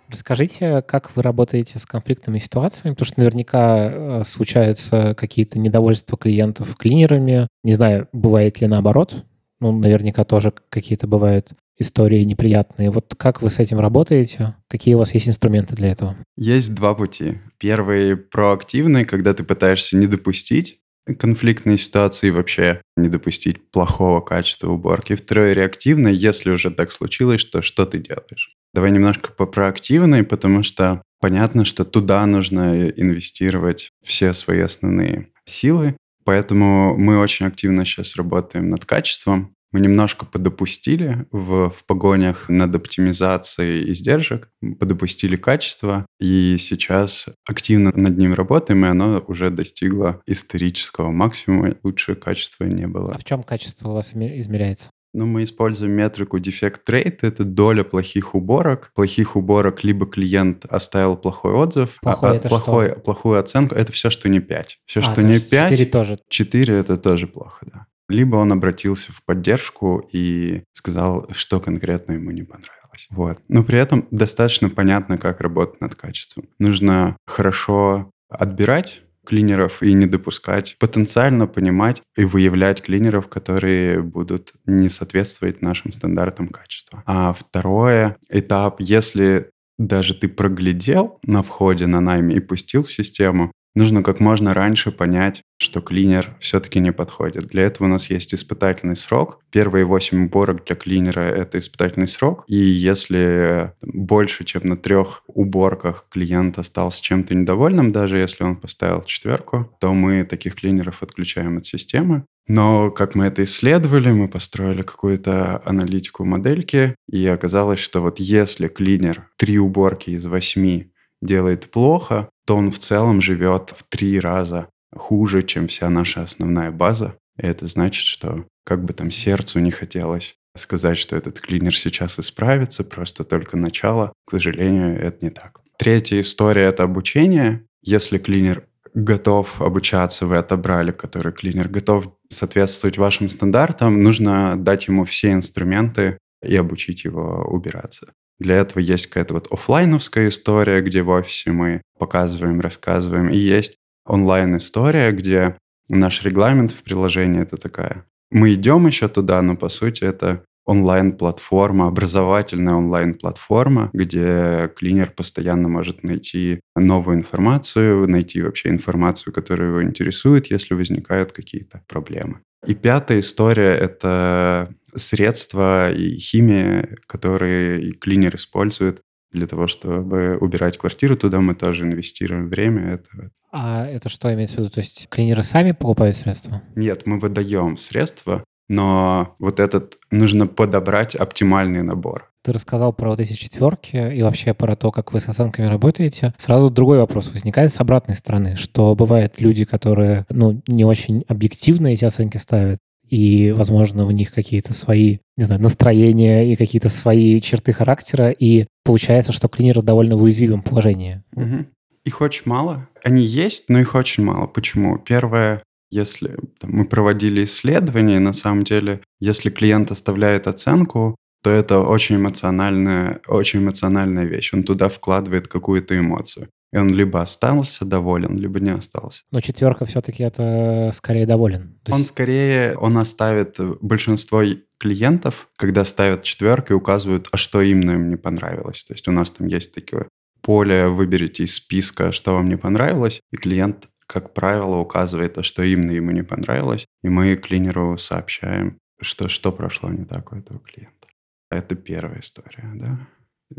Расскажите, 0.08 0.80
как 0.82 1.16
вы 1.16 1.22
работаете 1.22 1.80
с 1.80 1.86
конфликтными 1.86 2.38
ситуациями, 2.38 2.94
потому 2.94 3.06
что 3.06 3.18
наверняка 3.18 3.90
э, 3.90 4.22
случаются 4.24 5.14
какие-то 5.14 5.58
недовольства 5.58 6.16
клиентов 6.16 6.76
клинерами. 6.76 7.48
Не 7.64 7.72
знаю, 7.72 8.06
бывает 8.12 8.60
ли 8.60 8.68
наоборот. 8.68 9.24
Ну, 9.58 9.72
наверняка 9.72 10.22
тоже 10.22 10.52
какие-то 10.68 11.08
бывают 11.08 11.50
истории 11.78 12.24
неприятные. 12.24 12.90
Вот 12.90 13.14
как 13.16 13.42
вы 13.42 13.50
с 13.50 13.58
этим 13.58 13.78
работаете? 13.78 14.56
Какие 14.68 14.94
у 14.94 14.98
вас 14.98 15.14
есть 15.14 15.28
инструменты 15.28 15.74
для 15.74 15.90
этого? 15.90 16.16
Есть 16.36 16.74
два 16.74 16.94
пути. 16.94 17.38
Первый 17.58 18.16
проактивный, 18.16 19.04
когда 19.04 19.34
ты 19.34 19.44
пытаешься 19.44 19.96
не 19.96 20.06
допустить 20.06 20.78
конфликтные 21.14 21.78
ситуации 21.78 22.30
вообще 22.30 22.82
не 22.96 23.08
допустить 23.08 23.70
плохого 23.70 24.20
качества 24.20 24.70
уборки. 24.70 25.14
Второй 25.14 25.54
реактивный, 25.54 26.14
если 26.14 26.50
уже 26.50 26.70
так 26.70 26.90
случилось, 26.90 27.40
что 27.40 27.62
что 27.62 27.86
ты 27.86 27.98
делаешь? 27.98 28.56
Давай 28.74 28.90
немножко 28.90 29.32
по 29.32 29.46
проактивной, 29.46 30.24
потому 30.24 30.62
что 30.62 31.02
понятно, 31.20 31.64
что 31.64 31.84
туда 31.84 32.26
нужно 32.26 32.88
инвестировать 32.88 33.90
все 34.04 34.32
свои 34.32 34.60
основные 34.60 35.28
силы. 35.44 35.96
Поэтому 36.24 36.96
мы 36.98 37.18
очень 37.20 37.46
активно 37.46 37.84
сейчас 37.84 38.16
работаем 38.16 38.68
над 38.68 38.84
качеством 38.84 39.54
мы 39.76 39.80
немножко 39.80 40.24
подопустили 40.24 41.26
в, 41.30 41.68
в 41.68 41.84
погонях 41.84 42.48
над 42.48 42.74
оптимизацией 42.74 43.92
издержек, 43.92 44.48
подопустили 44.80 45.36
качество, 45.36 46.06
и 46.18 46.56
сейчас 46.58 47.26
активно 47.46 47.92
над 47.94 48.16
ним 48.16 48.32
работаем, 48.32 48.86
и 48.86 48.88
оно 48.88 49.22
уже 49.26 49.50
достигло 49.50 50.22
исторического 50.26 51.10
максимума. 51.10 51.74
Лучше 51.82 52.14
качества 52.14 52.64
не 52.64 52.86
было. 52.86 53.12
А 53.12 53.18
в 53.18 53.24
чем 53.24 53.42
качество 53.42 53.90
у 53.90 53.92
вас 53.92 54.14
измеряется? 54.14 54.88
Ну, 55.12 55.26
мы 55.26 55.44
используем 55.44 55.92
метрику 55.92 56.38
Defect 56.38 56.80
Rate. 56.90 57.18
Это 57.20 57.44
доля 57.44 57.84
плохих 57.84 58.34
уборок. 58.34 58.92
Плохих 58.94 59.36
уборок 59.36 59.84
либо 59.84 60.06
клиент 60.06 60.64
оставил 60.64 61.18
плохой 61.18 61.52
отзыв, 61.52 61.98
плохой 62.00 62.30
а, 62.30 62.34
это 62.36 62.48
плохой, 62.48 62.92
что? 62.92 63.00
плохую 63.00 63.38
оценку. 63.38 63.74
Это 63.74 63.92
все, 63.92 64.08
что 64.08 64.30
не 64.30 64.40
5. 64.40 64.78
Все, 64.86 65.00
а, 65.00 65.02
что 65.02 65.22
не 65.22 65.38
5. 65.38 65.70
4 65.70 65.90
тоже. 65.90 66.18
4 66.30 66.74
это 66.74 66.96
тоже 66.96 67.26
плохо, 67.26 67.66
да 67.70 67.85
либо 68.08 68.36
он 68.36 68.52
обратился 68.52 69.12
в 69.12 69.22
поддержку 69.24 70.08
и 70.12 70.62
сказал, 70.72 71.26
что 71.32 71.60
конкретно 71.60 72.12
ему 72.12 72.30
не 72.30 72.42
понравилось. 72.42 73.06
Вот. 73.10 73.42
Но 73.48 73.62
при 73.62 73.78
этом 73.78 74.06
достаточно 74.10 74.68
понятно, 74.68 75.18
как 75.18 75.40
работать 75.40 75.80
над 75.80 75.94
качеством. 75.94 76.48
Нужно 76.58 77.16
хорошо 77.26 78.10
отбирать 78.28 79.02
клинеров 79.26 79.82
и 79.82 79.92
не 79.92 80.06
допускать, 80.06 80.76
потенциально 80.78 81.46
понимать 81.46 82.00
и 82.16 82.24
выявлять 82.24 82.80
клинеров, 82.82 83.28
которые 83.28 84.00
будут 84.00 84.54
не 84.64 84.88
соответствовать 84.88 85.60
нашим 85.60 85.92
стандартам 85.92 86.48
качества. 86.48 87.02
А 87.06 87.34
второе 87.34 88.16
этап, 88.30 88.76
если 88.80 89.50
даже 89.78 90.14
ты 90.14 90.28
проглядел 90.28 91.18
на 91.22 91.42
входе 91.42 91.86
на 91.86 92.00
найме 92.00 92.36
и 92.36 92.40
пустил 92.40 92.82
в 92.82 92.92
систему, 92.92 93.52
нужно 93.76 94.02
как 94.02 94.18
можно 94.18 94.54
раньше 94.54 94.90
понять, 94.90 95.42
что 95.58 95.80
клинер 95.80 96.36
все-таки 96.40 96.80
не 96.80 96.92
подходит. 96.92 97.46
Для 97.46 97.62
этого 97.62 97.86
у 97.86 97.90
нас 97.90 98.10
есть 98.10 98.34
испытательный 98.34 98.96
срок. 98.96 99.40
Первые 99.52 99.84
8 99.84 100.24
уборок 100.24 100.64
для 100.64 100.74
клинера— 100.74 101.20
это 101.20 101.58
испытательный 101.58 102.08
срок. 102.08 102.44
И 102.48 102.56
если 102.56 103.72
больше, 103.82 104.44
чем 104.44 104.62
на 104.64 104.76
трех 104.76 105.22
уборках 105.28 106.06
клиент 106.10 106.58
остался 106.58 107.02
чем-то 107.02 107.34
недовольным, 107.34 107.92
даже 107.92 108.18
если 108.18 108.42
он 108.42 108.56
поставил 108.56 109.04
четверку, 109.04 109.70
то 109.80 109.94
мы 109.94 110.24
таких 110.24 110.56
клинеров 110.56 111.02
отключаем 111.02 111.58
от 111.58 111.66
системы. 111.66 112.24
Но 112.48 112.90
как 112.90 113.14
мы 113.14 113.26
это 113.26 113.42
исследовали, 113.42 114.12
мы 114.12 114.28
построили 114.28 114.82
какую-то 114.82 115.60
аналитику 115.64 116.24
модельки, 116.24 116.94
и 117.10 117.26
оказалось, 117.26 117.80
что 117.80 118.02
вот 118.02 118.20
если 118.20 118.68
клинер 118.68 119.28
три 119.36 119.58
уборки 119.58 120.10
из 120.10 120.24
восьми 120.26 120.92
делает 121.22 121.70
плохо, 121.70 122.28
то 122.46 122.56
он 122.56 122.70
в 122.70 122.78
целом 122.78 123.20
живет 123.20 123.74
в 123.76 123.82
три 123.84 124.20
раза 124.20 124.68
хуже, 124.94 125.42
чем 125.42 125.68
вся 125.68 125.90
наша 125.90 126.22
основная 126.22 126.70
база. 126.70 127.16
И 127.38 127.46
это 127.46 127.66
значит, 127.66 128.04
что 128.04 128.46
как 128.64 128.84
бы 128.84 128.92
там 128.92 129.10
сердцу 129.10 129.60
не 129.60 129.70
хотелось 129.70 130.36
сказать, 130.56 130.98
что 130.98 131.16
этот 131.16 131.40
клинер 131.40 131.76
сейчас 131.76 132.18
исправится, 132.18 132.82
просто 132.82 133.24
только 133.24 133.56
начало. 133.56 134.12
К 134.26 134.32
сожалению, 134.32 134.98
это 134.98 135.24
не 135.24 135.30
так. 135.30 135.60
Третья 135.78 136.20
история— 136.20 136.62
это 136.64 136.84
обучение. 136.84 137.66
Если 137.82 138.18
клинер 138.18 138.66
готов 138.94 139.60
обучаться, 139.60 140.26
вы 140.26 140.38
отобрали, 140.38 140.90
который 140.90 141.32
клинер 141.32 141.68
готов 141.68 142.14
соответствовать 142.30 142.96
вашим 142.96 143.28
стандартам, 143.28 144.02
нужно 144.02 144.56
дать 144.56 144.88
ему 144.88 145.04
все 145.04 145.32
инструменты 145.32 146.18
и 146.42 146.56
обучить 146.56 147.04
его 147.04 147.46
убираться. 147.46 148.14
Для 148.38 148.56
этого 148.56 148.80
есть 148.80 149.06
какая-то 149.06 149.34
вот 149.34 149.48
офлайновская 149.50 150.28
история, 150.28 150.80
где 150.80 151.02
в 151.02 151.08
офисе 151.10 151.52
мы 151.52 151.82
показываем, 151.98 152.60
рассказываем, 152.60 153.28
и 153.28 153.36
есть 153.36 153.76
онлайн-история, 154.04 155.12
где 155.12 155.56
наш 155.88 156.22
регламент 156.22 156.72
в 156.72 156.82
приложении 156.82 157.42
это 157.42 157.56
такая. 157.56 158.04
Мы 158.30 158.54
идем 158.54 158.86
еще 158.86 159.08
туда, 159.08 159.40
но 159.42 159.56
по 159.56 159.68
сути 159.68 160.04
это 160.04 160.42
онлайн-платформа, 160.66 161.86
образовательная 161.86 162.74
онлайн-платформа, 162.74 163.90
где 163.92 164.70
клинер 164.76 165.12
постоянно 165.12 165.68
может 165.68 166.02
найти 166.02 166.60
новую 166.74 167.18
информацию, 167.18 168.08
найти 168.08 168.42
вообще 168.42 168.70
информацию, 168.70 169.32
которая 169.32 169.68
его 169.68 169.82
интересует, 169.84 170.50
если 170.50 170.74
возникают 170.74 171.32
какие-то 171.32 171.82
проблемы. 171.86 172.40
И 172.66 172.74
пятая 172.74 173.20
история— 173.20 173.74
это 173.80 174.74
средства 174.96 175.92
и 175.92 176.18
химия, 176.18 176.96
которые 177.06 177.92
клинер 177.92 178.36
использует 178.36 179.02
для 179.32 179.46
того, 179.46 179.66
чтобы 179.66 180.38
убирать 180.40 180.78
квартиру. 180.78 181.16
Туда 181.16 181.40
мы 181.40 181.54
тоже 181.54 181.84
инвестируем 181.84 182.48
время. 182.48 182.94
Это... 182.94 183.30
А 183.52 183.86
это 183.86 184.08
что 184.08 184.32
имеется 184.34 184.56
в 184.56 184.58
виду? 184.60 184.70
То 184.70 184.80
есть 184.80 185.08
клинеры 185.08 185.42
сами 185.42 185.72
покупают 185.72 186.16
средства? 186.16 186.62
Нет, 186.74 187.06
мы 187.06 187.18
выдаем 187.18 187.76
средства, 187.76 188.44
но 188.68 189.36
вот 189.38 189.60
этот 189.60 189.98
нужно 190.10 190.46
подобрать 190.46 191.14
оптимальный 191.14 191.82
набор. 191.82 192.30
Ты 192.42 192.52
рассказал 192.52 192.92
про 192.92 193.10
вот 193.10 193.20
эти 193.20 193.32
четверки 193.32 193.96
и 193.96 194.22
вообще 194.22 194.54
про 194.54 194.76
то, 194.76 194.92
как 194.92 195.12
вы 195.12 195.20
с 195.20 195.28
оценками 195.28 195.66
работаете. 195.66 196.32
Сразу 196.36 196.70
другой 196.70 196.98
вопрос 196.98 197.28
возникает 197.32 197.72
с 197.72 197.80
обратной 197.80 198.14
стороны, 198.14 198.54
что 198.56 198.94
бывают 198.94 199.40
люди, 199.40 199.64
которые 199.64 200.26
ну, 200.28 200.62
не 200.68 200.84
очень 200.84 201.24
объективно 201.26 201.88
эти 201.88 202.04
оценки 202.04 202.36
ставят, 202.36 202.78
и, 203.08 203.52
возможно, 203.52 204.04
у 204.06 204.10
них 204.10 204.32
какие-то 204.32 204.72
свои, 204.72 205.18
не 205.36 205.44
знаю, 205.44 205.62
настроения 205.62 206.52
и 206.52 206.56
какие-то 206.56 206.88
свои 206.88 207.40
черты 207.40 207.72
характера, 207.72 208.30
и 208.30 208.66
получается, 208.84 209.32
что 209.32 209.48
клинер 209.48 209.82
довольно 209.82 210.16
в 210.16 210.22
уязвимом 210.22 210.62
положении. 210.62 211.22
Угу. 211.34 211.66
Их 212.04 212.20
очень 212.20 212.42
мало. 212.44 212.88
Они 213.04 213.22
есть, 213.22 213.68
но 213.68 213.78
их 213.78 213.94
очень 213.94 214.24
мало. 214.24 214.46
Почему? 214.46 214.98
Первое, 214.98 215.62
если 215.90 216.36
там, 216.60 216.70
мы 216.72 216.86
проводили 216.86 217.44
исследования, 217.44 218.18
на 218.20 218.32
самом 218.32 218.62
деле, 218.62 219.00
если 219.20 219.50
клиент 219.50 219.90
оставляет 219.90 220.46
оценку, 220.46 221.16
то 221.42 221.50
это 221.50 221.80
очень 221.80 222.16
эмоциональная, 222.16 223.20
очень 223.28 223.60
эмоциональная 223.60 224.24
вещь. 224.24 224.52
Он 224.52 224.64
туда 224.64 224.88
вкладывает 224.88 225.48
какую-то 225.48 225.96
эмоцию. 225.98 226.48
И 226.72 226.78
он 226.78 226.92
либо 226.92 227.22
остался 227.22 227.84
доволен, 227.84 228.36
либо 228.36 228.60
не 228.60 228.70
остался. 228.70 229.22
Но 229.30 229.40
четверка 229.40 229.84
все-таки 229.84 230.22
это 230.22 230.90
скорее 230.94 231.26
доволен. 231.26 231.78
То 231.84 231.92
он 231.92 232.00
есть... 232.00 232.10
скорее, 232.10 232.76
он 232.76 232.98
оставит 232.98 233.56
большинство 233.80 234.42
клиентов, 234.78 235.48
когда 235.56 235.84
ставят 235.84 236.22
четверку 236.22 236.72
и 236.72 236.76
указывают, 236.76 237.28
а 237.32 237.36
что 237.36 237.62
именно 237.62 237.92
им 237.92 238.10
не 238.10 238.16
понравилось. 238.16 238.84
То 238.84 238.94
есть 238.94 239.08
у 239.08 239.12
нас 239.12 239.30
там 239.30 239.46
есть 239.46 239.74
такое 239.74 240.08
поле, 240.42 240.88
выберите 240.88 241.44
из 241.44 241.54
списка, 241.54 242.12
что 242.12 242.34
вам 242.34 242.48
не 242.48 242.56
понравилось, 242.56 243.20
и 243.32 243.36
клиент, 243.36 243.88
как 244.06 244.34
правило, 244.34 244.76
указывает, 244.76 245.38
а 245.38 245.42
что 245.42 245.62
именно 245.62 245.92
ему 245.92 246.10
не 246.10 246.22
понравилось, 246.22 246.86
и 247.02 247.08
мы 247.08 247.36
клинеру 247.36 247.96
сообщаем, 247.98 248.78
что, 249.00 249.28
что 249.28 249.50
прошло 249.50 249.90
не 249.90 250.04
так 250.04 250.32
у 250.32 250.36
этого 250.36 250.60
клиента. 250.60 251.08
Это 251.50 251.74
первая 251.74 252.20
история, 252.20 252.70
да 252.74 253.08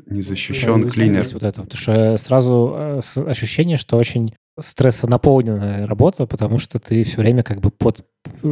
незащищен 0.06 0.82
да, 0.82 0.89
клинер. 0.89 1.26
Вот 1.34 1.43
это, 1.43 1.62
потому 1.62 1.80
что 1.80 2.17
сразу 2.17 2.73
э, 2.76 3.00
ощущение, 3.26 3.78
что 3.78 3.97
очень 3.97 4.34
стрессонаполненная 4.60 5.86
работа, 5.88 6.26
потому 6.26 6.58
что 6.58 6.80
ты 6.80 7.04
все 7.04 7.17
время 7.21 7.43
как 7.43 7.62
бы 7.62 7.69
под 7.69 8.06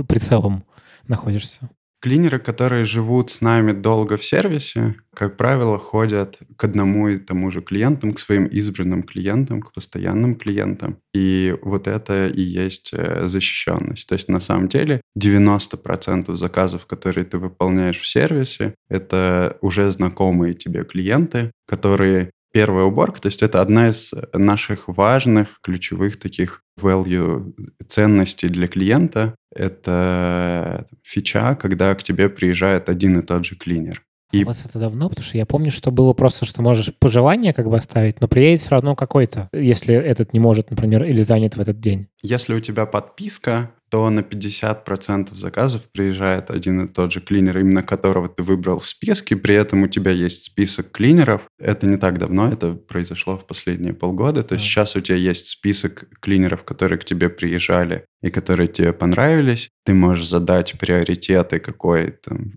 прицелом 0.07 0.65
находишься. 1.07 1.69
Клинеры, 2.05 2.37
которые 2.37 2.85
живут 2.85 3.31
с 3.31 3.41
нами 3.41 3.71
долго 3.71 4.15
в 4.15 4.23
сервисе, 4.23 4.93
как 5.11 5.37
правило, 5.37 5.79
ходят 5.79 6.37
к 6.55 6.63
одному 6.63 7.07
и 7.07 7.17
тому 7.17 7.49
же 7.49 7.63
клиентам, 7.63 8.13
к 8.13 8.19
своим 8.19 8.45
избранным 8.45 9.01
клиентам, 9.01 9.59
к 9.59 9.73
постоянным 9.73 10.35
клиентам. 10.35 10.99
И 11.15 11.57
вот 11.63 11.87
это 11.87 12.27
и 12.27 12.41
есть 12.41 12.91
э, 12.93 13.23
защищенность. 13.23 14.07
То 14.07 14.13
есть 14.13 14.29
на 14.29 14.39
самом 14.39 14.67
деле 14.67 15.01
90% 15.17 16.35
заказов, 16.35 16.85
которые 16.85 17.25
ты 17.25 17.39
выполняешь 17.39 17.99
в 17.99 18.05
сервисе, 18.05 18.75
это 18.87 19.57
уже 19.61 19.89
знакомые 19.89 20.53
тебе 20.53 20.83
клиенты, 20.83 21.49
которые 21.67 22.29
первая 22.55 22.85
уборка, 22.85 23.19
то 23.19 23.25
есть 23.25 23.43
это 23.43 23.59
одна 23.59 23.89
из 23.89 24.13
наших 24.31 24.87
важных, 24.87 25.59
ключевых 25.61 26.17
таких 26.17 26.61
value 26.79 27.53
ценностей 27.85 28.47
для 28.47 28.69
клиента. 28.69 29.35
Это 29.53 30.87
фича, 31.03 31.55
когда 31.55 31.93
к 31.95 32.01
тебе 32.01 32.29
приезжает 32.29 32.87
один 32.87 33.19
и 33.19 33.23
тот 33.23 33.43
же 33.43 33.57
клинер. 33.57 34.03
И... 34.31 34.45
У 34.45 34.47
вас 34.47 34.65
это 34.65 34.79
давно? 34.79 35.09
Потому 35.09 35.25
что 35.25 35.37
я 35.37 35.45
помню, 35.45 35.69
что 35.69 35.91
было 35.91 36.13
просто, 36.13 36.45
что 36.45 36.61
можешь 36.61 36.93
пожелание 36.97 37.53
как 37.53 37.69
бы 37.69 37.75
оставить, 37.75 38.21
но 38.21 38.29
приедет 38.29 38.61
все 38.61 38.69
равно 38.69 38.95
какой-то, 38.95 39.49
если 39.51 39.93
этот 39.93 40.31
не 40.31 40.39
может, 40.39 40.69
например, 40.69 41.03
или 41.03 41.21
занят 41.23 41.57
в 41.57 41.59
этот 41.59 41.81
день. 41.81 42.07
Если 42.23 42.53
у 42.53 42.61
тебя 42.61 42.85
подписка, 42.85 43.71
то 43.95 44.09
на 44.09 44.19
50% 44.19 45.37
заказов 45.37 45.87
приезжает 45.89 46.51
один 46.51 46.81
и 46.81 46.87
тот 46.87 47.13
же 47.13 47.21
клинер, 47.21 47.59
именно 47.59 47.81
которого 47.81 48.27
ты 48.27 48.43
выбрал 48.43 48.79
в 48.79 48.85
списке, 48.85 49.37
при 49.37 49.55
этом 49.55 49.83
у 49.83 49.87
тебя 49.87 50.11
есть 50.11 50.43
список 50.43 50.91
клинеров. 50.91 51.43
Это 51.59 51.87
не 51.87 51.95
так 51.95 52.17
давно, 52.19 52.49
это 52.49 52.73
произошло 52.73 53.37
в 53.37 53.47
последние 53.47 53.93
полгода. 53.93 54.43
То 54.43 54.55
есть 54.55 54.65
сейчас 54.65 54.97
у 54.97 55.01
тебя 55.01 55.15
есть 55.17 55.47
список 55.47 56.09
клинеров, 56.19 56.65
которые 56.65 56.99
к 56.99 57.05
тебе 57.05 57.29
приезжали 57.29 58.03
и 58.21 58.29
которые 58.29 58.67
тебе 58.67 58.91
понравились. 58.91 59.69
Ты 59.85 59.93
можешь 59.93 60.27
задать 60.27 60.77
приоритеты, 60.77 61.59
какой 61.59 62.11
там 62.11 62.51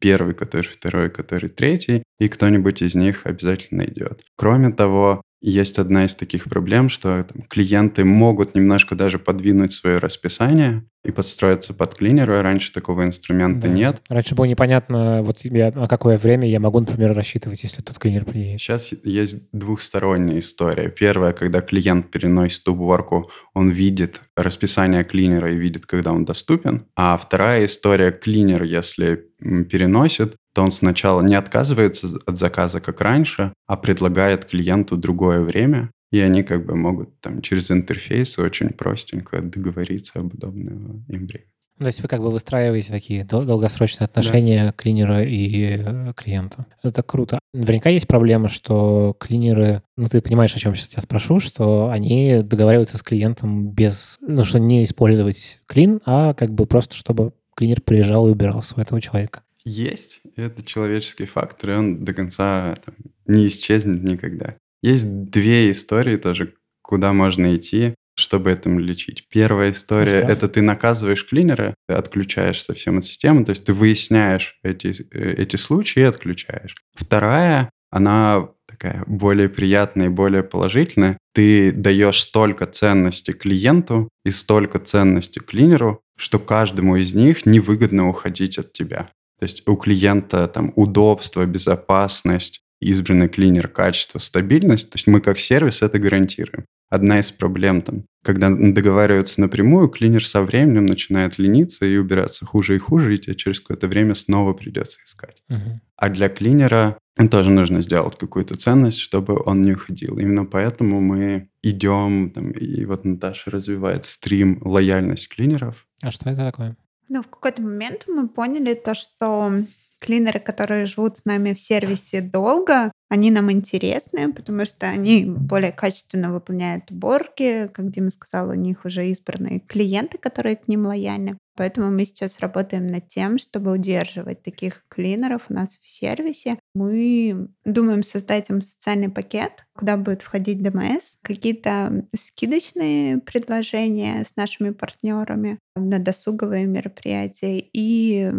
первый, 0.00 0.34
который 0.34 0.66
второй, 0.72 1.08
который 1.08 1.50
третий, 1.50 2.02
и 2.18 2.28
кто-нибудь 2.28 2.82
из 2.82 2.96
них 2.96 3.26
обязательно 3.26 3.82
идет. 3.82 4.22
Кроме 4.36 4.72
того, 4.72 5.22
есть 5.40 5.78
одна 5.78 6.04
из 6.04 6.14
таких 6.14 6.44
проблем, 6.44 6.88
что 6.88 7.22
там, 7.22 7.42
клиенты 7.42 8.04
могут 8.04 8.54
немножко 8.54 8.94
даже 8.94 9.18
подвинуть 9.18 9.72
свое 9.72 9.98
расписание 9.98 10.84
и 11.04 11.12
подстроиться 11.12 11.72
под 11.72 11.94
клинера. 11.94 12.42
Раньше 12.42 12.72
такого 12.72 13.04
инструмента 13.04 13.66
да. 13.66 13.72
нет. 13.72 14.02
Раньше 14.08 14.34
было 14.34 14.44
непонятно, 14.44 15.22
вот 15.22 15.40
я, 15.42 15.70
на 15.74 15.86
какое 15.86 16.18
время 16.18 16.48
я 16.48 16.60
могу, 16.60 16.80
например, 16.80 17.14
рассчитывать, 17.14 17.62
если 17.62 17.82
тут 17.82 17.98
клинер 17.98 18.24
приедет. 18.24 18.60
Сейчас 18.60 18.92
есть 19.04 19.48
двухсторонняя 19.52 20.40
история. 20.40 20.90
Первая, 20.90 21.32
когда 21.32 21.60
клиент 21.62 22.10
переносит 22.10 22.68
уборку, 22.68 23.30
он 23.54 23.70
видит 23.70 24.20
расписание 24.36 25.04
клинера 25.04 25.52
и 25.52 25.56
видит, 25.56 25.86
когда 25.86 26.12
он 26.12 26.24
доступен. 26.24 26.86
А 26.96 27.16
вторая 27.16 27.64
история, 27.66 28.12
клинер, 28.12 28.62
если 28.64 29.26
переносит, 29.40 30.36
то 30.54 30.62
он 30.62 30.70
сначала 30.70 31.22
не 31.22 31.34
отказывается 31.34 32.08
от 32.26 32.36
заказа, 32.36 32.80
как 32.80 33.00
раньше, 33.00 33.52
а 33.66 33.76
предлагает 33.76 34.44
клиенту 34.44 34.96
другое 34.96 35.40
время, 35.40 35.90
и 36.10 36.20
они 36.20 36.42
как 36.42 36.66
бы 36.66 36.74
могут 36.74 37.20
там 37.20 37.42
через 37.42 37.70
интерфейс 37.70 38.38
очень 38.38 38.70
простенько 38.70 39.40
договориться 39.40 40.20
об 40.20 40.34
удобном 40.34 41.04
им 41.08 41.26
времени. 41.26 41.50
То 41.80 41.86
есть 41.86 42.02
вы 42.02 42.08
как 42.08 42.20
бы 42.20 42.30
выстраиваете 42.30 42.90
такие 42.90 43.24
долгосрочные 43.24 44.04
отношения 44.04 44.66
да. 44.66 44.72
клинера 44.72 45.24
и 45.24 45.78
э, 45.78 46.12
клиента. 46.14 46.66
Это 46.82 47.02
круто. 47.02 47.38
Наверняка 47.54 47.88
есть 47.88 48.06
проблема, 48.06 48.48
что 48.48 49.16
клинеры, 49.18 49.82
ну 49.96 50.06
ты 50.06 50.20
понимаешь, 50.20 50.54
о 50.54 50.58
чем 50.58 50.74
сейчас 50.74 50.90
тебя 50.90 51.00
спрошу, 51.00 51.40
что 51.40 51.88
они 51.88 52.42
договариваются 52.42 52.98
с 52.98 53.02
клиентом 53.02 53.70
без, 53.70 54.18
ну 54.20 54.44
что 54.44 54.58
не 54.58 54.84
использовать 54.84 55.62
клин, 55.66 56.02
а 56.04 56.34
как 56.34 56.52
бы 56.52 56.66
просто 56.66 56.96
чтобы 56.96 57.32
клинер 57.56 57.80
приезжал 57.80 58.28
и 58.28 58.30
убирался 58.30 58.74
у 58.76 58.80
этого 58.80 59.00
человека. 59.00 59.42
Есть, 59.64 60.20
это 60.36 60.62
человеческий 60.62 61.24
фактор, 61.24 61.70
и 61.70 61.74
он 61.74 62.04
до 62.04 62.12
конца 62.12 62.74
там, 62.84 62.94
не 63.26 63.46
исчезнет 63.46 64.02
никогда. 64.02 64.54
Есть 64.82 65.30
две 65.30 65.70
истории 65.70 66.16
тоже, 66.16 66.54
куда 66.82 67.12
можно 67.12 67.54
идти, 67.54 67.94
чтобы 68.14 68.52
этим 68.52 68.78
лечить. 68.78 69.26
Первая 69.28 69.70
история— 69.70 70.18
это 70.28 70.48
ты 70.48 70.62
наказываешь 70.62 71.26
клинера, 71.26 71.74
отключаешь 71.88 72.62
совсем 72.62 72.98
от 72.98 73.04
системы, 73.04 73.44
то 73.44 73.50
есть 73.50 73.64
ты 73.64 73.72
выясняешь 73.72 74.58
эти, 74.62 75.06
э, 75.12 75.34
эти 75.38 75.56
случаи 75.56 76.00
и 76.00 76.04
отключаешь. 76.04 76.74
Вторая, 76.94 77.70
она 77.90 78.48
такая 78.66 79.04
более 79.06 79.48
приятная 79.48 80.06
и 80.06 80.10
более 80.10 80.42
положительная. 80.42 81.18
Ты 81.34 81.72
даешь 81.72 82.20
столько 82.20 82.66
ценности 82.66 83.32
клиенту 83.32 84.08
и 84.24 84.30
столько 84.30 84.78
ценности 84.78 85.38
клинеру, 85.38 86.00
что 86.16 86.38
каждому 86.38 86.96
из 86.96 87.14
них 87.14 87.46
невыгодно 87.46 88.08
уходить 88.08 88.58
от 88.58 88.72
тебя. 88.72 89.10
То 89.38 89.44
есть 89.44 89.66
у 89.66 89.76
клиента 89.76 90.46
там 90.48 90.72
удобство, 90.76 91.44
безопасность, 91.46 92.60
избранный 92.80 93.28
клинер, 93.28 93.68
качество, 93.68 94.18
стабильность. 94.18 94.90
То 94.90 94.96
есть 94.96 95.06
мы 95.06 95.20
как 95.20 95.38
сервис 95.38 95.82
это 95.82 95.98
гарантируем. 95.98 96.64
Одна 96.88 97.20
из 97.20 97.30
проблем 97.30 97.82
там, 97.82 98.04
когда 98.24 98.50
договариваются 98.50 99.40
напрямую, 99.40 99.88
клинер 99.88 100.26
со 100.26 100.42
временем 100.42 100.86
начинает 100.86 101.38
лениться 101.38 101.86
и 101.86 101.96
убираться 101.96 102.44
хуже 102.44 102.74
и 102.74 102.78
хуже, 102.78 103.14
и 103.14 103.18
тебе 103.18 103.36
через 103.36 103.60
какое-то 103.60 103.86
время 103.86 104.16
снова 104.16 104.54
придется 104.54 104.98
искать. 105.04 105.42
Uh-huh. 105.48 105.78
А 105.96 106.08
для 106.08 106.28
клинера 106.28 106.98
тоже 107.30 107.50
нужно 107.50 107.80
сделать 107.80 108.18
какую-то 108.18 108.56
ценность, 108.56 108.98
чтобы 108.98 109.40
он 109.44 109.62
не 109.62 109.72
уходил. 109.72 110.18
Именно 110.18 110.46
поэтому 110.46 111.00
мы 111.00 111.48
идем, 111.62 112.30
там, 112.30 112.50
и 112.50 112.84
вот 112.84 113.04
Наташа 113.04 113.50
развивает 113.50 114.06
стрим 114.06 114.60
лояльность 114.64 115.28
клинеров. 115.28 115.86
А 116.02 116.10
что 116.10 116.30
это 116.30 116.44
такое? 116.44 116.76
Ну, 117.08 117.22
в 117.22 117.28
какой-то 117.28 117.62
момент 117.62 118.04
мы 118.08 118.28
поняли 118.28 118.74
то, 118.74 118.94
что 118.94 119.52
клинеры, 120.00 120.40
которые 120.40 120.86
живут 120.86 121.18
с 121.18 121.24
нами 121.24 121.52
в 121.52 121.60
сервисе 121.60 122.20
долго, 122.20 122.90
они 123.08 123.30
нам 123.30 123.50
интересны, 123.50 124.32
потому 124.32 124.64
что 124.64 124.88
они 124.88 125.24
более 125.24 125.72
качественно 125.72 126.32
выполняют 126.32 126.90
уборки. 126.90 127.68
Как 127.72 127.90
Дима 127.90 128.10
сказал, 128.10 128.50
у 128.50 128.54
них 128.54 128.84
уже 128.84 129.06
избранные 129.08 129.60
клиенты, 129.60 130.16
которые 130.16 130.56
к 130.56 130.68
ним 130.68 130.86
лояльны. 130.86 131.38
Поэтому 131.56 131.90
мы 131.90 132.04
сейчас 132.04 132.38
работаем 132.40 132.86
над 132.86 133.08
тем, 133.08 133.38
чтобы 133.38 133.72
удерживать 133.72 134.42
таких 134.42 134.84
клинеров 134.88 135.46
у 135.48 135.54
нас 135.54 135.76
в 135.76 135.88
сервисе. 135.88 136.58
Мы 136.74 137.48
думаем 137.64 138.02
создать 138.02 138.50
им 138.50 138.62
социальный 138.62 139.08
пакет, 139.08 139.66
куда 139.74 139.96
будет 139.96 140.22
входить 140.22 140.62
ДМС, 140.62 141.16
какие-то 141.22 142.06
скидочные 142.14 143.18
предложения 143.18 144.24
с 144.24 144.36
нашими 144.36 144.70
партнерами 144.70 145.58
на 145.74 145.98
досуговые 145.98 146.66
мероприятия 146.66 147.58
и 147.72 148.30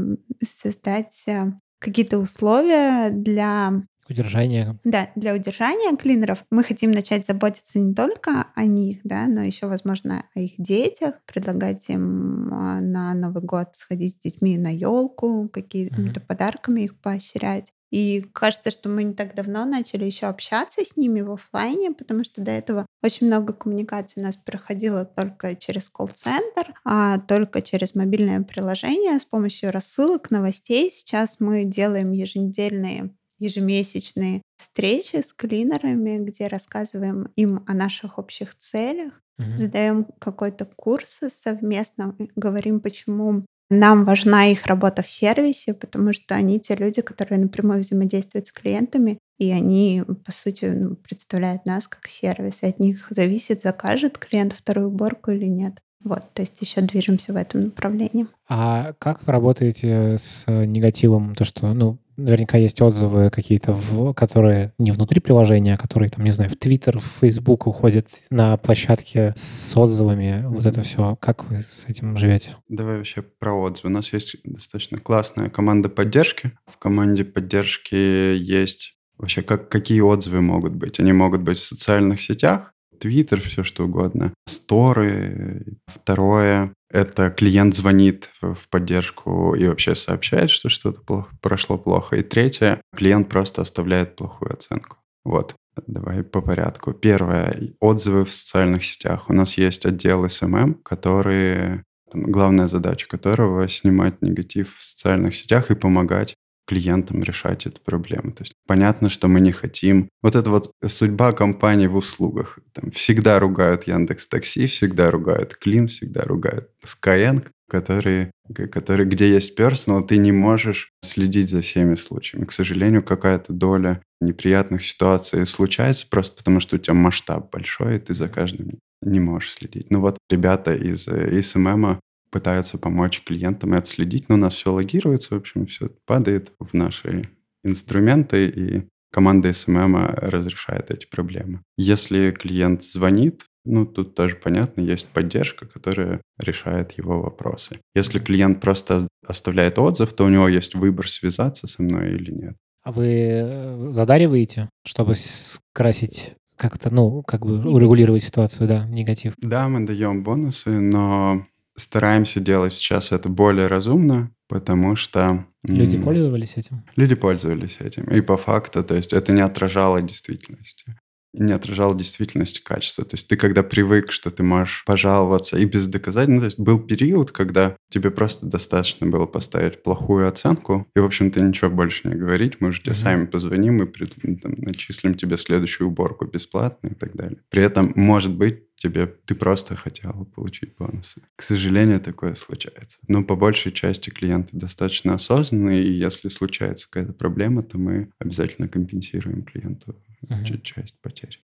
создать 0.44 1.24
э, 1.28 1.52
какие-то 1.80 2.20
условия 2.20 3.10
для 3.10 3.84
Удержание. 4.10 4.78
Да, 4.84 5.10
для 5.16 5.34
удержания 5.34 5.96
клинеров 5.96 6.44
мы 6.52 6.64
хотим 6.64 6.92
начать 6.92 7.26
заботиться 7.26 7.80
не 7.80 7.94
только 7.94 8.48
о 8.56 8.66
них, 8.66 9.00
да, 9.06 9.28
но 9.28 9.42
еще, 9.42 9.68
возможно, 9.68 10.26
о 10.36 10.40
их 10.40 10.56
детях, 10.58 11.16
предлагать 11.26 11.88
им 11.88 12.54
а, 12.54 12.82
на 12.82 13.14
Новый 13.14 13.42
год 13.42 13.70
сходить 13.74 14.18
с 14.18 14.20
детьми 14.20 14.58
на 14.58 14.68
елку, 14.68 15.48
какими-то 15.48 16.20
mm-hmm. 16.20 16.26
подарками 16.28 16.82
их 16.82 17.00
поощрять. 17.00 17.72
И 17.92 18.22
кажется, 18.34 18.72
что 18.72 18.90
мы 18.90 19.04
не 19.04 19.14
так 19.14 19.36
давно 19.36 19.66
начали 19.66 20.06
еще 20.06 20.28
общаться 20.28 20.84
с 20.84 20.96
ними 20.96 21.22
в 21.22 21.32
офлайне, 21.32 21.92
потому 21.92 22.24
что 22.24 22.42
до 22.42 22.52
этого 22.52 22.86
очень 23.04 23.28
много 23.28 23.54
коммуникаций 23.54 24.22
у 24.22 24.26
нас 24.26 24.38
проходило 24.38 25.06
только 25.06 25.56
через 25.56 25.90
колл-центр, 25.90 26.74
а 26.86 27.20
только 27.20 27.62
через 27.62 27.94
мобильное 27.94 28.42
приложение 28.42 29.20
с 29.20 29.26
помощью 29.26 29.72
рассылок, 29.72 30.32
новостей. 30.32 30.90
Сейчас 30.90 31.40
мы 31.40 31.66
делаем 31.66 32.12
еженедельные 32.12 33.14
ежемесячные 33.40 34.44
встречи 34.58 35.16
с 35.16 35.34
клинерами, 35.34 36.24
где 36.24 36.46
рассказываем 36.46 37.32
им 37.36 37.64
о 37.68 37.74
наших 37.74 38.20
общих 38.20 38.56
целях, 38.56 39.20
угу. 39.40 39.58
задаем 39.58 40.06
какой-то 40.20 40.66
курс 40.66 41.22
совместно, 41.34 42.16
говорим, 42.36 42.80
почему 42.80 43.46
нам 43.72 44.04
важна 44.04 44.48
их 44.48 44.66
работа 44.66 45.02
в 45.02 45.10
сервисе, 45.10 45.74
потому 45.74 46.14
что 46.14 46.36
они 46.36 46.60
те 46.60 46.76
люди, 46.76 47.02
которые 47.02 47.40
напрямую 47.40 47.80
взаимодействуют 47.80 48.48
с 48.48 48.52
клиентами, 48.52 49.18
и 49.40 49.50
они, 49.52 50.04
по 50.26 50.32
сути, 50.32 50.66
ну, 50.66 50.96
представляют 50.96 51.66
нас 51.66 51.88
как 51.88 52.08
сервис. 52.08 52.60
И 52.62 52.68
от 52.68 52.80
них 52.80 53.08
зависит, 53.10 53.62
закажет 53.62 54.18
клиент 54.18 54.54
вторую 54.54 54.90
уборку 54.90 55.32
или 55.32 55.46
нет. 55.46 55.80
Вот, 56.04 56.24
то 56.34 56.42
есть 56.42 56.60
еще 56.62 56.82
движемся 56.82 57.32
в 57.32 57.36
этом 57.36 57.62
направлении. 57.66 58.28
А 58.50 58.94
как 59.00 59.26
вы 59.26 59.32
работаете 59.32 60.18
с 60.18 60.46
негативом? 60.48 61.34
То, 61.36 61.46
что, 61.46 61.74
ну, 61.74 61.98
наверняка 62.22 62.58
есть 62.58 62.82
отзывы 62.82 63.30
какие-то, 63.30 63.78
которые 64.16 64.74
не 64.78 64.92
внутри 64.92 65.20
приложения, 65.20 65.76
а 65.76 65.78
которые, 65.78 66.10
там, 66.10 66.24
не 66.24 66.32
знаю, 66.32 66.50
в 66.50 66.56
Твиттер, 66.56 67.00
в 67.00 67.20
Фейсбук 67.22 67.68
уходят 67.68 68.08
на 68.30 68.58
площадке 68.58 69.34
с 69.36 69.76
отзывами. 69.76 70.44
Вот 70.46 70.66
это 70.66 70.82
все. 70.82 71.18
Как 71.18 71.50
вы 71.50 71.60
с 71.60 71.86
этим 71.88 72.18
живете? 72.18 72.52
Давай 72.70 72.98
вообще 72.98 73.22
про 73.22 73.54
отзывы. 73.54 73.90
У 73.90 73.94
нас 73.94 74.14
есть 74.14 74.36
достаточно 74.44 74.98
классная 74.98 75.50
команда 75.50 75.90
поддержки. 75.90 76.52
В 76.68 76.78
команде 76.78 77.24
поддержки 77.24 77.96
есть 77.96 78.98
вообще 79.18 79.42
как, 79.42 79.70
какие 79.70 80.02
отзывы 80.02 80.42
могут 80.42 80.74
быть. 80.74 81.00
Они 81.00 81.14
могут 81.14 81.42
быть 81.42 81.60
в 81.60 81.64
социальных 81.64 82.22
сетях, 82.22 82.74
Твиттер, 83.00 83.42
все 83.42 83.64
что 83.64 83.86
угодно. 83.86 84.34
Сторы. 84.48 85.78
Второе, 85.88 86.74
это 86.92 87.30
клиент 87.30 87.74
звонит 87.74 88.30
в 88.42 88.70
поддержку 88.70 89.56
и 89.56 89.68
вообще 89.68 89.96
сообщает, 89.96 90.50
что 90.50 90.70
что-то 90.70 91.02
плохо, 91.02 91.30
прошло 91.42 91.78
плохо. 91.78 92.18
И 92.18 92.24
третье, 92.24 92.82
клиент 92.96 93.30
просто 93.30 93.62
оставляет 93.62 94.16
плохую 94.16 94.54
оценку. 94.54 94.98
Вот. 95.24 95.56
Давай 95.88 96.24
по 96.24 96.42
порядку. 96.42 96.94
Первое. 96.94 97.70
Отзывы 97.80 98.26
в 98.26 98.32
социальных 98.32 98.84
сетях. 98.84 99.30
У 99.30 99.34
нас 99.34 99.58
есть 99.58 99.86
отдел 99.86 100.26
SMM, 100.26 100.76
который 100.84 101.84
там, 102.12 102.24
главная 102.24 102.68
задача 102.68 103.08
которого 103.08 103.68
снимать 103.70 104.22
негатив 104.22 104.76
в 104.78 104.84
социальных 104.84 105.36
сетях 105.36 105.72
и 105.72 105.76
помогать 105.76 106.36
клиентам 106.66 107.24
решать 107.24 107.66
эту 107.66 107.82
проблему. 107.82 108.32
То 108.32 108.44
есть 108.44 108.54
понятно, 108.68 109.10
что 109.10 109.28
мы 109.28 109.42
не 109.42 109.52
хотим. 109.52 110.10
Вот 110.22 110.36
это 110.36 110.50
вот 110.50 110.72
судьба 110.86 111.34
компании 111.34 111.88
в 111.88 111.96
услугах. 111.96 112.60
Там 112.74 112.92
всегда 112.92 113.40
ругают 113.40 113.88
Яндекс 113.88 114.28
Такси, 114.28 114.68
всегда 114.68 115.12
ругают 115.12 115.56
Клин, 115.56 115.88
всегда 115.88 116.22
ругают 116.22 116.70
Skyeng. 116.86 117.48
которые, 117.72 118.32
которые, 118.70 119.08
где 119.08 119.30
есть 119.30 119.56
персонал, 119.56 120.06
ты 120.06 120.18
не 120.18 120.34
можешь 120.34 120.92
следить 121.02 121.50
за 121.50 121.62
всеми 121.62 121.96
случаями. 121.96 122.46
К 122.46 122.52
сожалению, 122.52 123.02
какая-то 123.02 123.54
доля 123.54 124.02
неприятных 124.20 124.84
ситуаций 124.84 125.46
случается 125.46 126.06
просто 126.10 126.38
потому, 126.38 126.60
что 126.60 126.76
у 126.76 126.80
тебя 126.80 126.94
масштаб 126.94 127.50
большой, 127.50 127.96
и 127.96 128.00
ты 128.00 128.14
за 128.14 128.28
каждым 128.28 128.80
не 129.02 129.20
можешь 129.20 129.54
следить. 129.54 129.90
Ну 129.90 130.02
вот 130.02 130.18
ребята 130.30 130.76
из, 130.76 131.08
из 131.08 131.52
СММа 131.52 132.00
пытаются 132.32 132.78
помочь 132.78 133.22
клиентам 133.24 133.76
и 133.76 133.78
отследить, 133.78 134.30
но 134.30 134.36
у 134.36 134.38
нас 134.38 134.54
все 134.54 134.72
логируется, 134.72 135.36
в 135.36 135.38
общем, 135.38 135.66
все 135.66 135.90
падает 136.06 136.52
в 136.60 136.74
наши 136.74 137.24
инструменты, 137.64 138.48
и 138.48 138.88
команда 139.12 139.54
SMM 139.54 139.96
разрешает 140.16 140.92
эти 140.92 141.06
проблемы. 141.06 141.62
Если 141.78 142.32
клиент 142.32 142.84
звонит, 142.84 143.46
ну, 143.66 143.86
тут 143.86 144.16
тоже 144.16 144.36
понятно, 144.36 144.82
есть 144.82 145.08
поддержка, 145.08 145.68
которая 145.68 146.22
решает 146.40 146.94
его 146.94 147.22
вопросы. 147.22 147.80
Если 147.94 148.20
клиент 148.20 148.60
просто 148.60 149.08
оставляет 149.28 149.78
отзыв, 149.78 150.14
то 150.14 150.26
у 150.26 150.30
него 150.30 150.48
есть 150.48 150.74
выбор, 150.74 151.08
связаться 151.08 151.68
со 151.68 151.84
мной 151.84 152.14
или 152.14 152.32
нет. 152.32 152.56
А 152.84 152.92
вы 152.92 153.06
э, 153.06 153.92
задариваете, 153.92 154.70
чтобы 154.84 155.14
скрасить 155.16 156.34
как-то, 156.56 156.94
ну, 156.94 157.22
как 157.24 157.46
бы 157.46 157.60
урегулировать 157.70 158.24
ситуацию, 158.24 158.68
да, 158.68 158.86
негатив? 158.88 159.34
Да, 159.38 159.68
мы 159.68 159.86
даем 159.86 160.24
бонусы, 160.24 160.70
но 160.70 161.46
стараемся 161.76 162.40
делать 162.40 162.74
сейчас 162.74 163.12
это 163.12 163.30
более 163.30 163.68
разумно, 163.68 164.32
потому 164.48 164.96
что... 164.96 165.46
Люди 165.64 165.98
пользовались 165.98 166.58
этим? 166.58 166.84
Люди 166.96 167.16
пользовались 167.16 167.78
этим. 167.80 168.04
И 168.06 168.22
по 168.22 168.38
факту, 168.38 168.84
то 168.84 168.96
есть 168.96 169.14
это 169.14 169.32
не 169.32 169.42
отражало 169.42 170.02
действительности 170.02 170.96
не 171.34 171.54
отражало 171.54 171.96
действительности 171.96 172.62
качества. 172.62 173.06
То 173.06 173.16
есть 173.16 173.28
ты 173.28 173.38
когда 173.38 173.64
привык, 173.64 174.12
что 174.12 174.32
ты 174.32 174.44
можешь 174.44 174.84
пожаловаться 174.86 175.58
и 175.58 175.66
без 175.66 175.88
доказательств, 175.88 176.34
ну, 176.34 176.40
то 176.40 176.46
есть 176.46 176.60
был 176.60 176.80
период, 176.80 177.32
когда 177.32 177.78
тебе 177.90 178.12
просто 178.12 178.46
достаточно 178.46 179.08
было 179.08 179.26
поставить 179.26 179.82
плохую 179.82 180.28
оценку, 180.28 180.88
и, 180.96 181.00
в 181.00 181.06
общем-то, 181.06 181.42
ничего 181.42 181.70
больше 181.70 182.08
не 182.08 182.16
говорить, 182.16 182.60
мы 182.60 182.72
же 182.72 182.82
тебе 182.82 182.92
mm-hmm. 182.92 182.96
сами 182.96 183.26
позвоним 183.26 183.82
и 183.82 183.86
пред, 183.86 184.16
там, 184.42 184.54
начислим 184.58 185.16
тебе 185.16 185.38
следующую 185.38 185.88
уборку 185.88 186.26
бесплатно 186.26 186.88
и 186.88 186.96
так 186.96 187.16
далее. 187.16 187.40
При 187.50 187.64
этом, 187.64 187.94
может 187.96 188.36
быть, 188.36 188.64
тебе 188.82 189.06
ты 189.06 189.36
просто 189.36 189.76
хотел 189.76 190.26
получить 190.26 190.76
бонусы. 190.76 191.22
К 191.36 191.44
сожалению, 191.44 192.00
такое 192.00 192.34
случается. 192.34 192.98
Но 193.08 193.24
по 193.24 193.36
большей 193.36 193.72
части 193.72 194.10
клиенты 194.10 194.58
достаточно 194.58 195.14
осознанные, 195.14 195.84
и 195.84 195.92
если 195.92 196.30
случается 196.30 196.90
какая-то 196.90 197.14
проблема, 197.14 197.62
то 197.62 197.78
мы 197.78 198.12
обязательно 198.18 198.68
компенсируем 198.68 199.44
клиенту 199.44 199.96
uh-huh. 200.26 200.62
часть 200.62 201.00
потерь. 201.02 201.40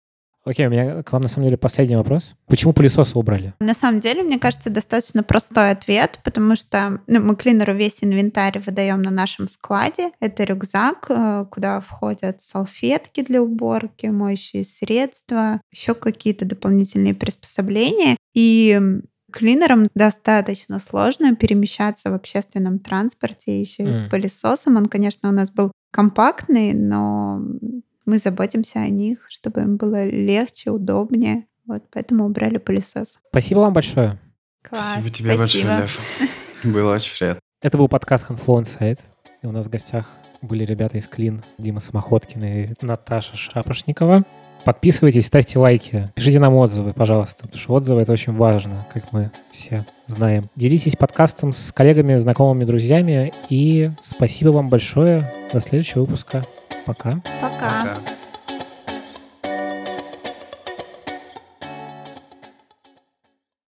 Окей, 0.47 0.65
у 0.67 0.69
меня 0.69 1.03
к 1.03 1.11
вам 1.11 1.23
на 1.23 1.27
самом 1.27 1.45
деле 1.45 1.57
последний 1.57 1.97
вопрос. 1.97 2.31
Почему 2.47 2.71
пылесосы 2.71 3.19
убрали? 3.19 3.53
На 3.59 3.73
самом 3.73 3.99
деле, 3.99 4.23
мне 4.23 4.39
кажется, 4.39 4.69
достаточно 4.69 5.21
простой 5.21 5.71
ответ, 5.71 6.19
потому 6.23 6.55
что 6.55 7.01
ну, 7.05 7.19
мы 7.19 7.35
клинеру 7.35 7.73
весь 7.73 8.01
инвентарь 8.01 8.59
выдаем 8.59 9.01
на 9.01 9.11
нашем 9.11 9.49
складе. 9.49 10.11
Это 10.21 10.45
рюкзак, 10.45 11.07
э, 11.09 11.45
куда 11.51 11.81
входят 11.81 12.39
салфетки 12.39 13.23
для 13.23 13.41
уборки, 13.41 14.05
моющие 14.05 14.63
средства, 14.63 15.59
еще 15.71 15.93
какие-то 15.93 16.45
дополнительные 16.45 17.13
приспособления. 17.13 18.15
И 18.33 18.79
клинерам 19.33 19.89
достаточно 19.95 20.79
сложно 20.79 21.35
перемещаться 21.35 22.09
в 22.09 22.13
общественном 22.13 22.79
транспорте 22.79 23.59
еще 23.59 23.83
mm. 23.83 23.89
и 23.89 23.93
с 23.93 23.99
пылесосом. 23.99 24.77
Он, 24.77 24.85
конечно, 24.85 25.27
у 25.27 25.33
нас 25.33 25.51
был 25.51 25.73
компактный, 25.91 26.73
но 26.73 27.41
мы 28.07 28.17
заботимся 28.17 28.79
о 28.79 28.87
них, 28.87 29.25
чтобы 29.29 29.61
им 29.61 29.77
было 29.77 30.05
легче, 30.05 30.71
удобнее. 30.71 31.45
Вот 31.67 31.83
поэтому 31.91 32.25
убрали 32.25 32.57
пылесос. 32.57 33.19
Спасибо 33.29 33.59
вам 33.59 33.73
большое. 33.73 34.17
Класс, 34.63 34.93
спасибо 34.93 35.09
тебе 35.13 35.35
спасибо. 35.35 35.67
большое, 35.67 35.81
Лев. 35.81 36.01
Было 36.63 36.95
очень 36.95 37.15
приятно. 37.15 37.41
Это 37.61 37.77
был 37.77 37.87
подкаст 37.87 38.29
Handflow 38.29 38.61
Insight. 38.61 38.99
И 39.43 39.45
у 39.45 39.51
нас 39.51 39.67
в 39.67 39.69
гостях 39.69 40.09
были 40.41 40.63
ребята 40.63 40.97
из 40.97 41.07
Клин, 41.07 41.43
Дима 41.57 41.79
Самоходкин 41.79 42.43
и 42.43 42.73
Наташа 42.81 43.35
Шапошникова. 43.35 44.23
Подписывайтесь, 44.65 45.27
ставьте 45.27 45.59
лайки, 45.59 46.11
пишите 46.15 46.39
нам 46.39 46.55
отзывы, 46.55 46.93
пожалуйста, 46.93 47.43
потому 47.43 47.59
что 47.59 47.73
отзывы— 47.73 48.01
это 48.03 48.11
очень 48.11 48.33
важно, 48.33 48.87
как 48.91 49.13
мы 49.13 49.31
все 49.51 49.85
знаем. 50.07 50.49
Делитесь 50.55 50.95
подкастом 50.95 51.53
с 51.53 51.71
коллегами, 51.71 52.17
знакомыми, 52.17 52.65
друзьями. 52.65 53.33
И 53.49 53.91
спасибо 54.01 54.49
вам 54.49 54.69
большое. 54.69 55.31
До 55.53 55.61
следующего 55.61 56.01
выпуска. 56.01 56.45
Пока. 56.87 57.19
Пока. 57.41 57.99
Пока. 57.99 58.26